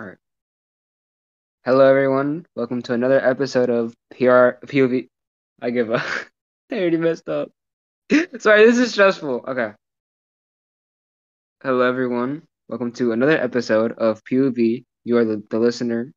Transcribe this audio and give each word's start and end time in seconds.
All 0.00 0.06
right. 0.06 0.16
Hello, 1.62 1.84
everyone. 1.84 2.46
Welcome 2.56 2.80
to 2.82 2.94
another 2.94 3.20
episode 3.22 3.68
of 3.68 3.94
PR 4.08 4.56
POV. 4.64 5.08
I 5.60 5.68
give 5.68 5.90
up. 5.90 6.00
I 6.72 6.76
already 6.76 6.96
messed 6.96 7.28
up. 7.28 7.50
Sorry, 8.38 8.64
this 8.64 8.78
is 8.78 8.92
stressful. 8.92 9.44
Okay. 9.46 9.72
Hello, 11.62 11.82
everyone. 11.82 12.44
Welcome 12.66 12.92
to 12.92 13.12
another 13.12 13.36
episode 13.36 13.92
of 13.92 14.24
POV. 14.24 14.86
You 15.04 15.18
are 15.18 15.26
the, 15.26 15.42
the 15.50 15.58
listener. 15.58 16.14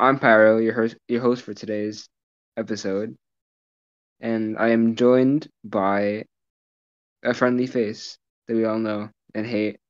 I'm 0.00 0.18
Pyro, 0.18 0.56
your 0.56 0.72
host, 0.72 0.96
your 1.06 1.20
host 1.20 1.42
for 1.42 1.52
today's 1.52 2.08
episode, 2.56 3.14
and 4.20 4.56
I 4.56 4.70
am 4.70 4.96
joined 4.96 5.48
by 5.62 6.24
a 7.22 7.34
friendly 7.34 7.66
face 7.66 8.16
that 8.48 8.54
we 8.54 8.64
all 8.64 8.78
know 8.78 9.10
and 9.34 9.46
hate. 9.46 9.80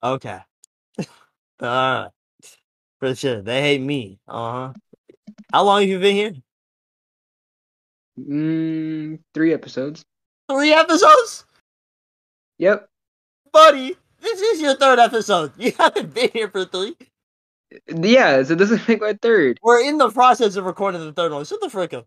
Okay. 0.00 0.38
Uh, 1.60 2.08
for 3.00 3.14
sure. 3.14 3.42
They 3.42 3.60
hate 3.60 3.80
me. 3.80 4.18
Uh 4.28 4.52
huh. 4.52 4.72
How 5.52 5.64
long 5.64 5.80
have 5.80 5.88
you 5.88 5.98
been 5.98 6.16
here? 6.16 6.32
Mm, 8.18 9.18
three 9.32 9.52
episodes. 9.52 10.04
Three 10.50 10.72
episodes? 10.72 11.44
Yep. 12.58 12.88
Buddy, 13.52 13.96
this 14.20 14.40
is 14.40 14.60
your 14.60 14.76
third 14.76 14.98
episode. 14.98 15.52
You 15.58 15.72
haven't 15.78 16.14
been 16.14 16.30
here 16.32 16.48
for 16.48 16.64
three. 16.64 16.96
Yeah, 17.88 18.42
so 18.42 18.54
this 18.54 18.70
is 18.70 18.88
like 18.88 19.00
my 19.00 19.14
third. 19.20 19.58
We're 19.62 19.84
in 19.84 19.98
the 19.98 20.10
process 20.10 20.56
of 20.56 20.64
recording 20.64 21.00
the 21.00 21.12
third 21.12 21.32
one. 21.32 21.44
Shut 21.44 21.60
the 21.60 21.70
frick 21.70 21.94
up. 21.94 22.06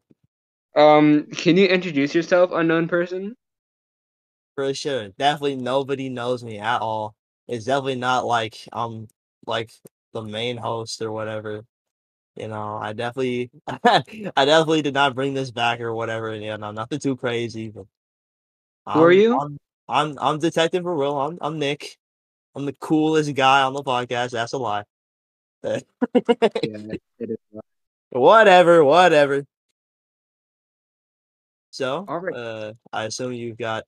Um, 0.75 1.25
can 1.31 1.57
you 1.57 1.65
introduce 1.65 2.13
yourself, 2.15 2.51
unknown 2.53 2.87
person? 2.87 3.35
For 4.55 4.73
sure. 4.73 5.09
Definitely 5.17 5.57
nobody 5.57 6.09
knows 6.09 6.43
me 6.43 6.59
at 6.59 6.81
all. 6.81 7.15
It's 7.47 7.65
definitely 7.65 7.95
not 7.95 8.25
like 8.25 8.57
I'm 8.71 9.07
like 9.47 9.71
the 10.13 10.21
main 10.21 10.57
host 10.57 11.01
or 11.01 11.11
whatever. 11.11 11.63
You 12.35 12.47
know, 12.49 12.77
I 12.77 12.93
definitely 12.93 13.49
I 13.67 14.45
definitely 14.45 14.83
did 14.83 14.93
not 14.93 15.15
bring 15.15 15.33
this 15.33 15.49
back 15.51 15.79
or 15.81 15.93
whatever. 15.93 16.35
You 16.35 16.57
know, 16.57 16.71
nothing 16.71 16.99
too 16.99 17.15
crazy. 17.15 17.69
But 17.69 17.85
Who 18.93 18.99
are 19.03 19.11
I'm- 19.11 19.19
you? 19.19 19.39
I'm 19.39 19.57
I'm 19.89 20.17
I'm 20.19 20.39
Detective 20.39 20.83
for 20.83 20.95
real. 20.95 21.17
I'm 21.17 21.37
I'm 21.41 21.57
Nik. 21.59 21.97
I'm 22.55 22.65
the 22.65 22.73
coolest 22.73 23.33
guy 23.35 23.61
on 23.63 23.73
the 23.73 23.83
podcast. 23.83 24.31
That's 24.31 24.53
a 24.53 24.57
lie. 24.57 24.83
Yeah, 25.63 25.79
it 26.13 27.01
is. 27.19 27.37
whatever, 28.09 28.83
whatever. 28.83 29.45
So, 31.71 32.05
All 32.07 32.19
right. 32.19 32.35
uh, 32.35 32.73
I 32.91 33.03
assume 33.05 33.33
you've 33.33 33.57
got 33.57 33.83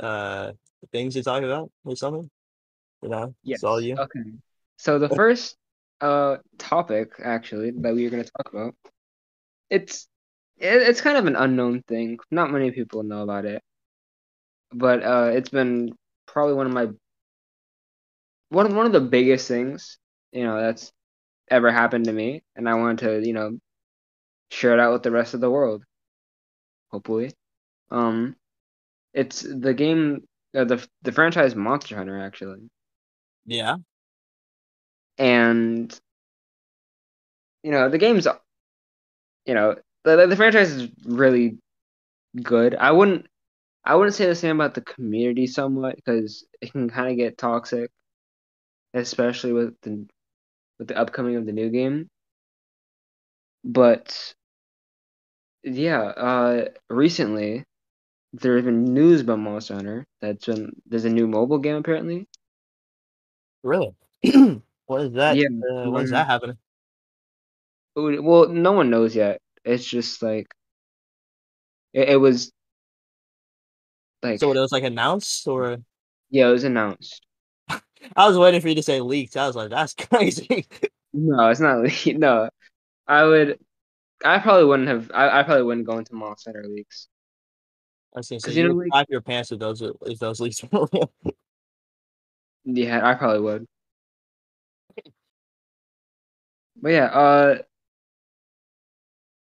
uh 0.00 0.52
things 0.92 1.14
to 1.14 1.22
talk 1.22 1.42
about 1.42 1.70
or 1.84 1.96
something. 1.96 2.28
You 3.02 3.08
know, 3.10 3.34
Yes. 3.42 3.56
it's 3.58 3.64
all 3.64 3.80
you. 3.80 3.96
Okay. 3.96 4.20
So 4.76 4.98
the 4.98 5.08
first 5.08 5.56
uh 6.00 6.38
topic 6.58 7.12
actually 7.22 7.70
that 7.72 7.94
we 7.94 8.06
are 8.06 8.10
going 8.10 8.24
to 8.24 8.30
talk 8.30 8.52
about, 8.52 8.74
it's 9.70 10.08
it, 10.58 10.82
it's 10.82 11.00
kind 11.00 11.18
of 11.18 11.26
an 11.26 11.36
unknown 11.36 11.82
thing. 11.82 12.18
Not 12.30 12.50
many 12.52 12.70
people 12.72 13.02
know 13.04 13.22
about 13.22 13.44
it, 13.46 13.62
but 14.72 15.02
uh, 15.02 15.30
it's 15.32 15.48
been 15.48 15.92
probably 16.26 16.54
one 16.54 16.66
of 16.66 16.72
my 16.72 16.88
one 18.48 18.66
of 18.66 18.74
one 18.74 18.86
of 18.86 18.92
the 18.92 19.00
biggest 19.00 19.48
things 19.48 19.98
you 20.32 20.44
know 20.44 20.60
that's 20.60 20.92
ever 21.50 21.70
happened 21.72 22.06
to 22.06 22.12
me, 22.12 22.42
and 22.56 22.68
I 22.68 22.74
wanted 22.74 22.98
to 23.00 23.26
you 23.26 23.34
know 23.34 23.58
share 24.50 24.74
it 24.74 24.80
out 24.80 24.92
with 24.92 25.02
the 25.02 25.10
rest 25.10 25.34
of 25.34 25.40
the 25.40 25.50
world. 25.50 25.84
Hopefully, 26.90 27.32
um, 27.90 28.36
it's 29.14 29.42
the 29.42 29.74
game, 29.74 30.26
uh, 30.56 30.64
the 30.64 30.86
the 31.02 31.12
franchise 31.12 31.54
Monster 31.56 31.96
Hunter 31.96 32.20
actually. 32.20 32.68
Yeah. 33.46 33.76
And 35.18 35.98
you 37.62 37.70
know 37.70 37.88
the 37.88 37.98
game's 37.98 38.26
you 39.46 39.54
know 39.54 39.76
the 40.04 40.26
the 40.26 40.36
franchise 40.36 40.70
is 40.72 40.88
really 41.04 41.58
good. 42.42 42.74
I 42.76 42.92
wouldn't 42.92 43.26
I 43.84 43.96
wouldn't 43.96 44.16
say 44.16 44.26
the 44.26 44.34
same 44.34 44.60
about 44.60 44.74
the 44.74 44.82
community 44.82 45.48
somewhat 45.48 45.96
because 45.96 46.46
it 46.60 46.72
can 46.72 46.90
kind 46.90 47.10
of 47.10 47.16
get 47.16 47.38
toxic, 47.38 47.90
especially 48.94 49.52
with 49.52 49.78
the 49.82 50.06
with 50.78 50.88
the 50.88 50.98
upcoming 50.98 51.36
of 51.36 51.46
the 51.46 51.52
new 51.52 51.70
game. 51.70 52.08
But 53.64 54.36
yeah, 55.62 56.02
uh, 56.02 56.68
recently 56.90 57.64
there's 58.34 58.64
been 58.64 58.94
news 58.94 59.22
about 59.22 59.40
Monster 59.40 59.74
Hunter 59.76 60.06
that's 60.20 60.46
been 60.46 60.72
there's 60.86 61.04
a 61.06 61.10
new 61.10 61.26
mobile 61.28 61.58
game 61.58 61.76
apparently. 61.76 62.26
Really? 63.64 63.96
what 64.86 65.02
is 65.02 65.12
that? 65.14 65.36
Yeah, 65.36 65.48
uh, 65.48 65.90
what 65.90 66.02
is 66.04 66.10
that 66.10 66.26
happening? 66.26 66.58
Well, 67.96 68.48
no 68.48 68.72
one 68.72 68.90
knows 68.90 69.14
yet. 69.14 69.40
It's 69.64 69.84
just 69.84 70.22
like 70.22 70.52
it, 71.92 72.08
it 72.10 72.16
was 72.16 72.52
like 74.22 74.40
So 74.40 74.50
it 74.52 74.58
was 74.58 74.72
like 74.72 74.84
announced, 74.84 75.46
or 75.46 75.78
yeah, 76.30 76.48
it 76.48 76.52
was 76.52 76.64
announced. 76.64 77.24
I 77.68 78.28
was 78.28 78.36
waiting 78.36 78.60
for 78.60 78.68
you 78.68 78.74
to 78.74 78.82
say 78.82 79.00
leaked. 79.00 79.36
I 79.36 79.46
was 79.46 79.56
like, 79.56 79.70
that's 79.70 79.94
crazy. 80.10 80.66
No, 81.12 81.48
it's 81.48 81.60
not 81.60 81.80
leak. 81.82 82.06
No, 82.18 82.50
I 83.06 83.24
would. 83.24 83.58
I 84.24 84.38
probably 84.38 84.64
wouldn't 84.64 84.88
have. 84.88 85.10
I, 85.14 85.40
I 85.40 85.42
probably 85.42 85.64
wouldn't 85.64 85.86
go 85.86 85.98
into 85.98 86.14
Monster 86.14 86.52
Hunter 86.52 86.68
leaks. 86.68 87.08
I 88.14 88.20
was 88.20 88.28
gonna 88.28 88.40
say 88.40 88.46
'Cause 88.48 88.56
you 88.56 88.62
you 88.64 88.68
know, 88.70 88.84
like- 88.92 89.08
your 89.08 89.20
pants 89.20 89.52
if 89.52 89.58
those 89.58 89.82
if 89.82 90.18
those 90.18 90.40
leaks 90.40 90.62
were 90.70 90.88
real. 90.92 91.12
Yeah, 92.64 93.06
I 93.06 93.14
probably 93.14 93.40
would. 93.40 93.66
But 96.84 96.92
yeah, 96.92 97.06
uh, 97.06 97.58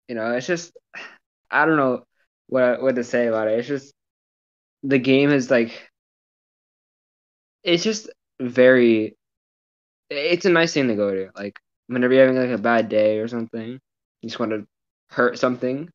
you 0.09 0.15
know, 0.15 0.33
it's 0.33 0.47
just 0.47 0.75
I 1.51 1.65
don't 1.65 1.77
know 1.77 2.03
what 2.47 2.81
what 2.81 2.95
to 2.95 3.03
say 3.03 3.27
about 3.27 3.47
it. 3.49 3.59
It's 3.59 3.67
just 3.69 3.93
the 4.83 4.99
game 4.99 5.31
is 5.31 5.51
like 5.51 5.89
it's 7.63 7.83
just 7.83 8.09
very. 8.41 9.15
It's 10.09 10.45
a 10.45 10.49
nice 10.49 10.73
thing 10.73 10.89
to 10.89 10.95
go 10.95 11.13
to. 11.13 11.31
Like 11.35 11.59
whenever 11.87 12.13
you're 12.13 12.27
having 12.27 12.41
like 12.41 12.57
a 12.57 12.61
bad 12.61 12.89
day 12.89 13.19
or 13.19 13.27
something, 13.27 13.79
you 14.21 14.29
just 14.29 14.39
want 14.39 14.51
to 14.53 14.67
hurt 15.09 15.39
something. 15.39 15.89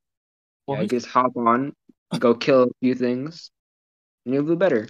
Yeah, 0.68 0.82
you 0.82 0.88
just 0.88 1.06
hop 1.06 1.36
on, 1.36 1.74
go 2.18 2.34
kill 2.34 2.64
a 2.64 2.68
few 2.82 2.94
things, 2.94 3.50
and 4.26 4.34
you'll 4.34 4.46
do 4.46 4.56
better. 4.56 4.88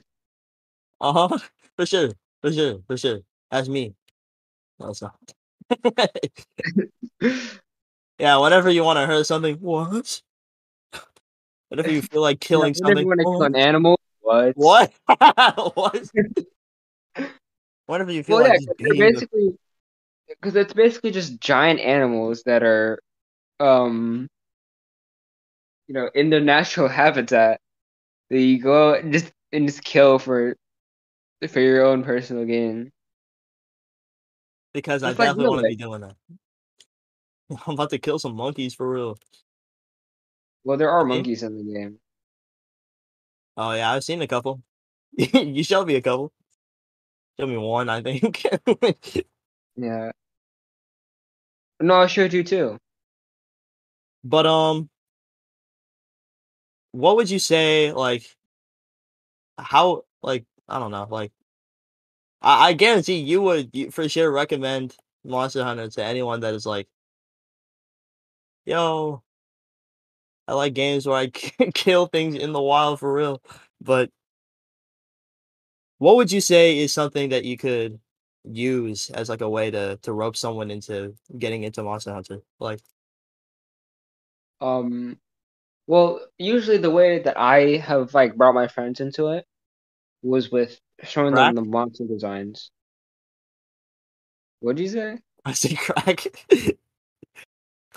Uh 1.00 1.28
huh. 1.28 1.38
For 1.76 1.86
sure. 1.86 2.12
For 2.40 2.52
sure. 2.52 2.80
For 2.86 2.96
sure. 2.96 3.20
That's 3.50 3.68
me. 3.68 3.94
It's 4.80 5.02
not. 5.02 5.33
yeah, 8.18 8.36
whatever 8.36 8.70
you 8.70 8.84
want 8.84 8.98
to 8.98 9.06
hurt 9.06 9.26
something, 9.26 9.56
what? 9.56 10.22
Whenever 11.68 11.90
you 11.90 12.02
feel 12.02 12.20
like 12.20 12.40
killing 12.40 12.74
Whenever 12.74 13.00
something, 13.00 13.02
you 13.02 13.08
want 13.08 13.20
to 13.20 13.26
kill 13.26 13.42
an 13.42 13.56
animal, 13.56 13.98
what? 14.20 14.56
What? 14.56 14.92
what? 15.74 16.10
Whenever 17.86 18.12
you 18.12 18.22
feel 18.22 18.36
Well, 18.36 18.46
yeah, 18.46 18.52
like 18.52 18.60
just 18.60 18.68
'cause 18.68 18.76
they're 18.78 18.94
being 18.94 19.12
the- 19.12 19.12
basically 19.12 19.58
because 20.28 20.56
it's 20.56 20.74
basically 20.74 21.12
just 21.12 21.40
giant 21.40 21.80
animals 21.80 22.42
that 22.44 22.62
are, 22.62 23.00
um, 23.60 24.28
you 25.86 25.94
know, 25.94 26.10
in 26.14 26.30
their 26.30 26.40
natural 26.40 26.88
habitat. 27.02 27.60
That 28.30 28.40
you 28.40 28.60
go 28.62 28.94
and 28.94 29.12
just 29.12 29.32
and 29.52 29.68
just 29.68 29.84
kill 29.84 30.18
for 30.18 30.56
for 31.48 31.60
your 31.60 31.84
own 31.86 32.04
personal 32.04 32.46
gain. 32.46 32.92
Because 34.74 35.02
I 35.02 35.08
like 35.08 35.16
definitely 35.18 35.44
real 35.44 35.50
want 35.52 35.62
to 35.62 35.68
be 35.68 35.76
doing 35.76 36.00
that. 36.02 36.16
I'm 37.66 37.74
about 37.74 37.90
to 37.90 37.98
kill 37.98 38.18
some 38.18 38.34
monkeys 38.36 38.74
for 38.74 38.90
real. 38.90 39.18
Well, 40.64 40.76
there 40.78 40.90
are 40.90 41.04
Okay. 41.04 41.08
monkeys 41.08 41.42
in 41.42 41.56
the 41.56 41.74
game. 41.74 41.98
Oh 43.56 43.72
yeah, 43.72 43.92
I've 43.92 44.04
seen 44.04 44.20
a 44.22 44.26
couple. 44.26 44.62
you 45.16 45.64
showed 45.64 45.86
me 45.86 45.96
a 45.96 46.02
couple. 46.02 46.32
Show 47.38 47.46
me 47.46 47.56
one, 47.56 47.88
I 47.88 48.02
think. 48.02 48.44
Yeah. 49.76 50.12
No, 51.80 51.96
I 51.96 52.06
showed 52.06 52.32
you 52.32 52.44
too. 52.44 52.78
but 54.24 54.46
um, 54.46 54.88
what 56.92 57.16
would 57.16 57.30
you 57.30 57.38
say? 57.38 57.92
Like, 57.92 58.24
how? 59.58 60.04
Like, 60.22 60.44
I 60.68 60.78
don't 60.78 60.90
know. 60.92 61.06
Like, 61.10 61.32
I, 62.44 62.70
I 62.70 62.74
guarantee 62.74 63.18
you 63.18 63.42
would 63.42 63.70
you, 63.74 63.92
for 63.92 64.08
sure 64.10 64.32
recommend 64.32 64.96
Monster 65.24 65.64
Hunter 65.64 65.90
to 65.90 66.04
anyone 66.04 66.40
that 66.42 66.54
is 66.54 66.66
like, 66.66 66.88
yo, 68.66 69.22
I 70.48 70.54
like 70.54 70.74
games 70.74 71.06
where 71.06 71.16
I 71.16 71.28
kill 71.74 72.06
things 72.06 72.36
in 72.36 72.52
the 72.52 72.62
wild 72.62 73.00
for 73.00 73.12
real. 73.12 73.42
But 73.80 74.10
what 75.98 76.16
would 76.16 76.32
you 76.32 76.40
say 76.40 76.78
is 76.78 76.92
something 76.92 77.30
that 77.30 77.44
you 77.44 77.56
could 77.56 78.00
use 78.44 79.10
as 79.10 79.28
like 79.30 79.40
a 79.42 79.48
way 79.48 79.70
to 79.70 79.98
to 80.02 80.12
rope 80.12 80.36
someone 80.36 80.70
into 80.70 81.14
getting 81.38 81.64
into 81.64 81.82
Monster 81.82 82.12
Hunter? 82.14 82.40
Like, 82.60 82.80
Um, 84.60 85.18
well, 85.88 86.20
usually 86.38 86.78
the 86.78 86.90
way 86.90 87.20
that 87.20 87.38
I 87.38 87.78
have 87.78 88.14
like 88.14 88.36
brought 88.36 88.54
my 88.54 88.68
friends 88.68 89.00
into 89.00 89.28
it 89.30 89.46
was 90.24 90.50
with 90.50 90.80
showing 91.02 91.34
them 91.34 91.54
the 91.54 91.62
monster 91.62 92.04
designs. 92.06 92.70
What'd 94.60 94.80
you 94.80 94.88
say? 94.88 95.18
I 95.44 95.52
say 95.52 95.74
crack. 95.74 96.26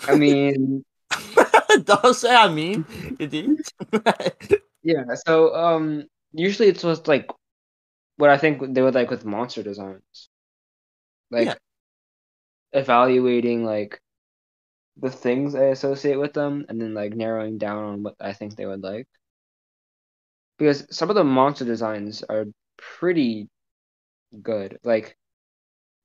I 0.06 0.14
mean, 0.14 0.84
Don't 1.84 2.14
say 2.14 2.34
I 2.34 2.48
mean, 2.48 2.84
idiot. 3.18 3.72
yeah. 4.82 5.04
So 5.26 5.54
um, 5.54 6.04
usually 6.32 6.68
it's 6.68 6.82
just 6.82 7.08
like 7.08 7.30
what 8.16 8.30
I 8.30 8.38
think 8.38 8.74
they 8.74 8.82
would 8.82 8.94
like 8.94 9.10
with 9.10 9.24
monster 9.24 9.62
designs, 9.62 10.28
like 11.30 11.46
Yeah. 11.46 11.54
evaluating 12.72 13.64
like 13.64 14.00
the 15.00 15.10
things 15.10 15.54
I 15.54 15.64
associate 15.66 16.16
with 16.16 16.34
them, 16.34 16.66
and 16.68 16.80
then 16.80 16.92
like 16.94 17.14
narrowing 17.14 17.58
down 17.58 17.84
on 17.84 18.02
what 18.02 18.16
I 18.20 18.32
think 18.32 18.56
they 18.56 18.66
would 18.66 18.82
like. 18.82 19.08
Because 20.58 20.86
some 20.90 21.08
of 21.10 21.16
the 21.16 21.24
monster 21.24 21.64
designs 21.64 22.22
are 22.28 22.46
pretty 22.76 23.48
good. 24.42 24.78
Like, 24.84 25.16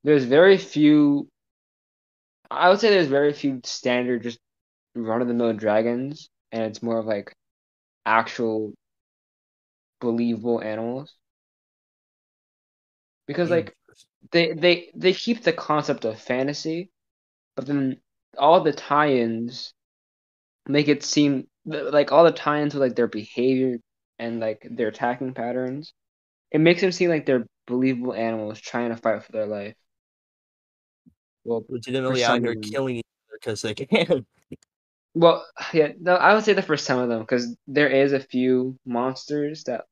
there's 0.03 0.25
very 0.25 0.57
few. 0.57 1.27
I 2.51 2.69
would 2.69 2.79
say 2.79 2.89
there's 2.89 3.07
very 3.07 3.33
few 3.33 3.61
standard 3.63 4.23
just 4.23 4.39
run 4.95 5.21
of 5.21 5.27
the 5.27 5.33
mill 5.33 5.53
dragons, 5.53 6.29
and 6.51 6.63
it's 6.63 6.83
more 6.83 6.99
of 6.99 7.05
like 7.05 7.33
actual 8.05 8.73
believable 9.99 10.61
animals. 10.61 11.15
Because 13.27 13.49
like 13.49 13.75
they 14.31 14.53
they 14.53 14.91
they 14.95 15.13
keep 15.13 15.43
the 15.43 15.53
concept 15.53 16.05
of 16.05 16.19
fantasy, 16.19 16.91
but 17.55 17.65
then 17.65 18.01
all 18.37 18.61
the 18.61 18.73
tie-ins 18.73 19.73
make 20.67 20.87
it 20.87 21.03
seem 21.03 21.47
like 21.65 22.11
all 22.11 22.23
the 22.23 22.31
tie-ins 22.31 22.73
with 22.73 22.81
like 22.81 22.95
their 22.95 23.07
behavior 23.07 23.77
and 24.19 24.39
like 24.39 24.67
their 24.69 24.89
attacking 24.89 25.33
patterns. 25.33 25.93
It 26.51 26.61
makes 26.61 26.81
them 26.81 26.91
seem 26.91 27.09
like 27.09 27.25
they're 27.25 27.47
believable 27.67 28.13
animals 28.13 28.59
trying 28.61 28.89
to 28.89 28.97
fight 28.97 29.23
for 29.23 29.31
their 29.31 29.47
life. 29.47 29.75
Well, 31.43 31.65
legitimately 31.69 32.23
for 32.23 32.31
out 32.31 32.41
here 32.41 32.55
killing 32.55 32.97
each 32.97 33.05
other 33.29 33.37
because 33.39 33.61
they 33.61 33.73
can. 33.73 34.25
Well, 35.15 35.45
yeah, 35.73 35.91
no, 35.99 36.15
I 36.15 36.33
would 36.33 36.43
say 36.43 36.53
the 36.53 36.63
first 36.63 36.85
some 36.85 36.97
of 36.99 37.07
them 37.07 37.19
because 37.19 37.55
there 37.67 37.87
is 37.89 38.13
a 38.13 38.19
few 38.19 38.77
monsters 38.85 39.63
that 39.65 39.85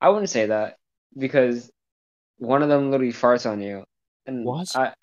I 0.00 0.08
wouldn't 0.10 0.30
say 0.30 0.46
that 0.46 0.76
because 1.16 1.70
one 2.38 2.62
of 2.62 2.68
them 2.68 2.90
literally 2.90 3.12
farts 3.12 3.50
on 3.50 3.60
you, 3.60 3.84
and 4.26 4.44
What? 4.44 4.74
I, 4.76 4.94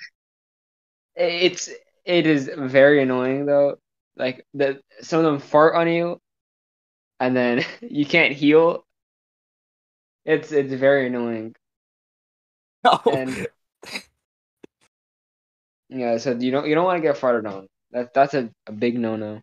it's 1.16 1.70
it 2.06 2.26
is 2.26 2.50
very 2.56 3.02
annoying 3.02 3.46
though. 3.46 3.78
Like 4.16 4.46
the 4.54 4.82
some 5.02 5.20
of 5.20 5.26
them 5.26 5.40
fart 5.40 5.76
on 5.76 5.88
you, 5.88 6.20
and 7.24 7.36
then 7.36 7.66
you 7.82 8.06
can't 8.06 8.34
heal. 8.34 8.86
It's 10.26 10.52
it's 10.52 10.74
very 10.74 11.08
annoying. 11.08 11.56
No. 12.84 13.00
And- 13.12 13.48
Yeah, 15.90 16.18
so 16.18 16.32
you 16.34 16.52
don't 16.52 16.68
you 16.68 16.76
don't 16.76 16.86
want 16.86 16.98
to 17.04 17.08
get 17.08 17.18
farted 17.18 17.48
on. 17.48 17.68
That 17.92 18.14
that's 18.14 18.34
a, 18.34 18.50
a 18.68 18.72
big 18.72 18.98
no 18.98 19.16
no. 19.16 19.42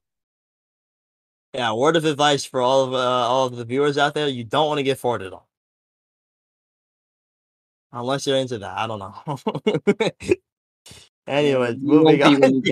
Yeah, 1.55 1.73
word 1.75 1.97
of 1.97 2.05
advice 2.05 2.45
for 2.45 2.61
all 2.61 2.85
of 2.85 2.93
uh, 2.93 2.97
all 2.99 3.47
of 3.47 3.57
the 3.57 3.65
viewers 3.65 3.97
out 3.99 4.15
there: 4.15 4.29
you 4.29 4.45
don't 4.45 4.67
want 4.67 4.79
to 4.79 4.83
get 4.83 4.99
farted 4.99 5.33
on, 5.33 5.43
unless 7.93 8.27
you're 8.27 8.37
into 8.37 8.59
that. 8.59 8.77
I 8.77 8.87
don't 8.87 8.99
know. 8.99 9.95
Anyways, 11.29 11.77
moving 11.81 12.23
on. 12.23 12.63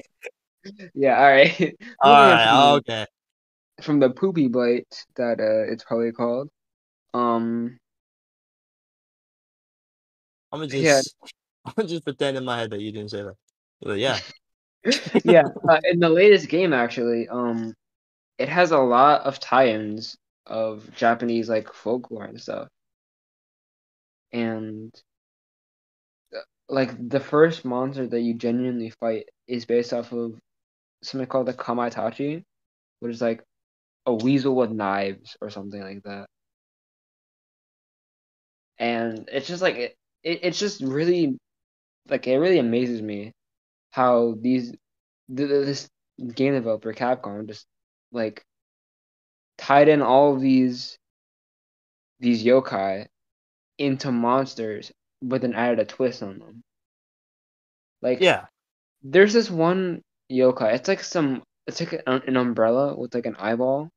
Yeah, 0.94 1.18
all 1.18 1.30
right. 1.30 1.76
All 2.00 2.12
right, 2.12 2.74
okay. 2.78 3.06
From 3.82 4.00
the 4.00 4.10
poopy 4.10 4.48
bite 4.48 5.04
that 5.16 5.40
uh 5.40 5.70
it's 5.72 5.84
probably 5.84 6.12
called. 6.12 6.48
Um 7.14 7.78
I'm 10.52 10.60
gonna 10.60 10.72
Yeah. 10.72 10.96
just, 10.96 11.16
I'm 11.64 11.72
gonna 11.76 11.88
just 11.88 12.04
pretend 12.04 12.36
in 12.36 12.44
my 12.44 12.58
head 12.58 12.70
that 12.70 12.80
you 12.80 12.92
didn't 12.92 13.10
say 13.10 13.22
that. 13.22 13.34
But 13.80 13.98
yeah, 13.98 14.18
yeah, 15.24 15.44
uh, 15.68 15.80
in 15.84 16.00
the 16.00 16.08
latest 16.08 16.48
game 16.48 16.72
actually, 16.72 17.28
um 17.28 17.74
it 18.38 18.48
has 18.48 18.70
a 18.70 18.78
lot 18.78 19.22
of 19.22 19.40
tie-ins 19.40 20.16
of 20.46 20.88
Japanese 20.94 21.48
like 21.48 21.72
folklore 21.72 22.24
and 22.24 22.40
stuff. 22.40 22.68
And 24.32 24.94
uh, 26.34 26.40
like 26.68 27.08
the 27.08 27.20
first 27.20 27.64
monster 27.64 28.06
that 28.06 28.20
you 28.20 28.34
genuinely 28.34 28.90
fight 28.90 29.28
is 29.46 29.64
based 29.64 29.92
off 29.92 30.12
of 30.12 30.38
something 31.02 31.26
called 31.28 31.46
the 31.46 31.54
Kamaitachi, 31.54 32.44
which 33.00 33.12
is 33.12 33.22
like 33.22 33.42
a 34.08 34.14
weasel 34.14 34.56
with 34.56 34.70
knives 34.70 35.36
or 35.40 35.50
something 35.50 35.80
like 35.80 36.02
that. 36.04 36.26
And 38.78 39.28
it's 39.30 39.46
just 39.46 39.60
like 39.60 39.76
it, 39.76 39.96
it 40.22 40.40
it's 40.42 40.58
just 40.58 40.80
really 40.80 41.36
like 42.08 42.26
it 42.26 42.38
really 42.38 42.58
amazes 42.58 43.02
me 43.02 43.32
how 43.90 44.34
these 44.40 44.72
th- 45.36 45.48
th- 45.48 45.66
this 45.66 45.88
game 46.34 46.54
developer 46.54 46.92
Capcom 46.94 47.46
just 47.46 47.66
like 48.12 48.42
tied 49.58 49.88
in 49.88 50.00
all 50.00 50.34
of 50.34 50.40
these 50.40 50.96
these 52.20 52.42
yokai 52.42 53.06
into 53.78 54.10
monsters 54.10 54.90
but 55.20 55.42
then 55.42 55.54
added 55.54 55.80
a 55.80 55.84
twist 55.84 56.22
on 56.22 56.38
them. 56.38 56.62
Like 58.00 58.20
yeah. 58.20 58.46
there's 59.02 59.32
this 59.32 59.50
one 59.50 60.02
yokai. 60.30 60.74
It's 60.74 60.88
like 60.88 61.02
some 61.02 61.42
it's 61.66 61.80
like 61.80 62.02
an, 62.06 62.22
an 62.26 62.36
umbrella 62.36 62.96
with 62.96 63.14
like 63.14 63.26
an 63.26 63.36
eyeball. 63.36 63.90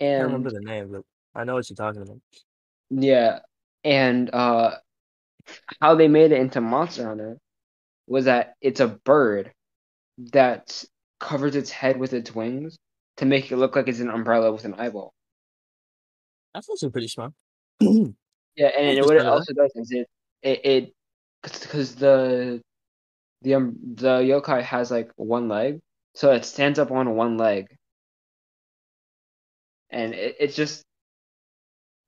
I 0.00 0.04
And 0.04 0.24
remember 0.24 0.50
the 0.50 0.60
name, 0.60 0.90
but 0.92 1.02
I 1.34 1.44
know 1.44 1.54
what 1.54 1.68
you're 1.68 1.76
talking 1.76 2.02
about. 2.02 2.20
Yeah, 2.90 3.40
and 3.84 4.32
uh, 4.32 4.76
how 5.80 5.94
they 5.94 6.08
made 6.08 6.32
it 6.32 6.40
into 6.40 6.60
Monster 6.60 7.06
Hunter 7.06 7.38
was 8.06 8.26
that 8.26 8.54
it's 8.60 8.80
a 8.80 8.88
bird 8.88 9.52
that 10.32 10.84
covers 11.20 11.56
its 11.56 11.70
head 11.70 11.98
with 11.98 12.12
its 12.12 12.34
wings 12.34 12.78
to 13.18 13.24
make 13.24 13.50
it 13.50 13.56
look 13.56 13.76
like 13.76 13.88
it's 13.88 14.00
an 14.00 14.10
umbrella 14.10 14.52
with 14.52 14.64
an 14.64 14.74
eyeball. 14.74 15.12
That's 16.54 16.68
also 16.68 16.90
pretty 16.90 17.08
smart. 17.08 17.32
Yeah, 18.56 18.68
and 18.68 18.88
I 18.88 18.92
it, 18.92 18.96
just 18.96 19.06
what 19.06 19.16
it 19.16 19.26
also 19.26 19.52
does 19.52 19.72
is 19.74 19.90
it 19.92 20.08
it 20.42 20.64
it 20.64 20.94
because 21.42 21.94
the 21.94 22.62
the 23.42 23.54
um 23.54 23.76
the 23.94 24.20
yokai 24.20 24.62
has 24.62 24.90
like 24.90 25.10
one 25.16 25.48
leg, 25.48 25.80
so 26.14 26.32
it 26.32 26.44
stands 26.44 26.78
up 26.78 26.90
on 26.90 27.14
one 27.16 27.36
leg, 27.36 27.66
and 29.90 30.14
it, 30.14 30.36
it's 30.40 30.56
just 30.56 30.84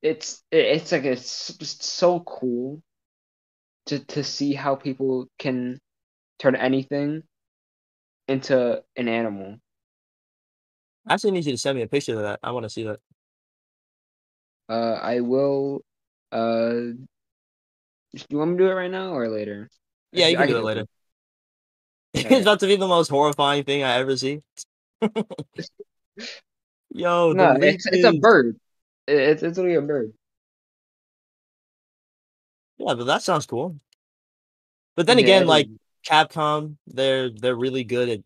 it's 0.03 0.43
it, 0.51 0.65
it's 0.65 0.93
like 0.93 1.05
it's 1.05 1.55
just 1.55 1.83
so 1.83 2.21
cool 2.21 2.83
to 3.87 3.99
to 4.07 4.23
see 4.23 4.55
how 4.55 4.75
people 4.75 5.27
can 5.39 5.79
turn 6.39 6.55
anything 6.57 7.23
into 8.29 8.83
an 8.97 9.09
animal. 9.09 9.57
I 11.07 11.15
actually 11.15 11.33
need 11.33 11.47
you 11.47 11.53
to 11.53 11.59
send 11.59 11.77
me 11.77 11.83
a 11.83 11.89
picture 11.89 12.15
of 12.15 12.23
that. 12.23 12.41
I 12.43 12.51
want 12.51 12.65
to 12.65 12.71
see 12.71 12.85
that. 12.85 13.01
Uh, 14.69 14.99
I 15.03 15.21
will. 15.21 15.81
Uh, 16.31 16.93
you 18.29 18.39
want 18.39 18.53
me 18.53 18.59
to 18.59 18.65
do 18.65 18.71
it 18.71 18.75
right 18.75 18.91
now 18.91 19.13
or 19.13 19.29
later? 19.29 19.69
Yeah, 20.13 20.29
you 20.29 20.37
I 20.37 20.41
can 20.47 20.49
do 20.49 20.59
it 20.59 20.65
later. 20.65 20.85
It's 22.15 22.43
about 22.43 22.61
to 22.61 22.67
be 22.67 22.77
the 22.77 22.89
most 22.89 23.09
horrifying 23.09 23.65
thing 23.65 23.83
I 23.83 23.99
ever 23.99 24.17
see. 24.17 24.41
Yo, 26.91 27.33
No, 27.35 27.53
it's 27.61 27.87
it's 27.87 28.05
a 28.05 28.13
bird. 28.13 28.57
It's 29.07 29.43
it's 29.43 29.59
literally 29.59 29.77
a 29.77 29.83
bird. 29.83 30.13
Yeah, 32.79 32.95
but 32.95 33.05
that 33.05 33.23
sounds 33.23 33.47
cool. 33.47 33.79
But 34.97 35.07
then 35.07 35.19
Yeah, 35.19 35.25
again, 35.25 35.47
like. 35.47 35.69
Capcom, 36.07 36.77
they're 36.87 37.29
they're 37.29 37.57
really 37.57 37.85
good 37.85 38.09
at 38.09 38.21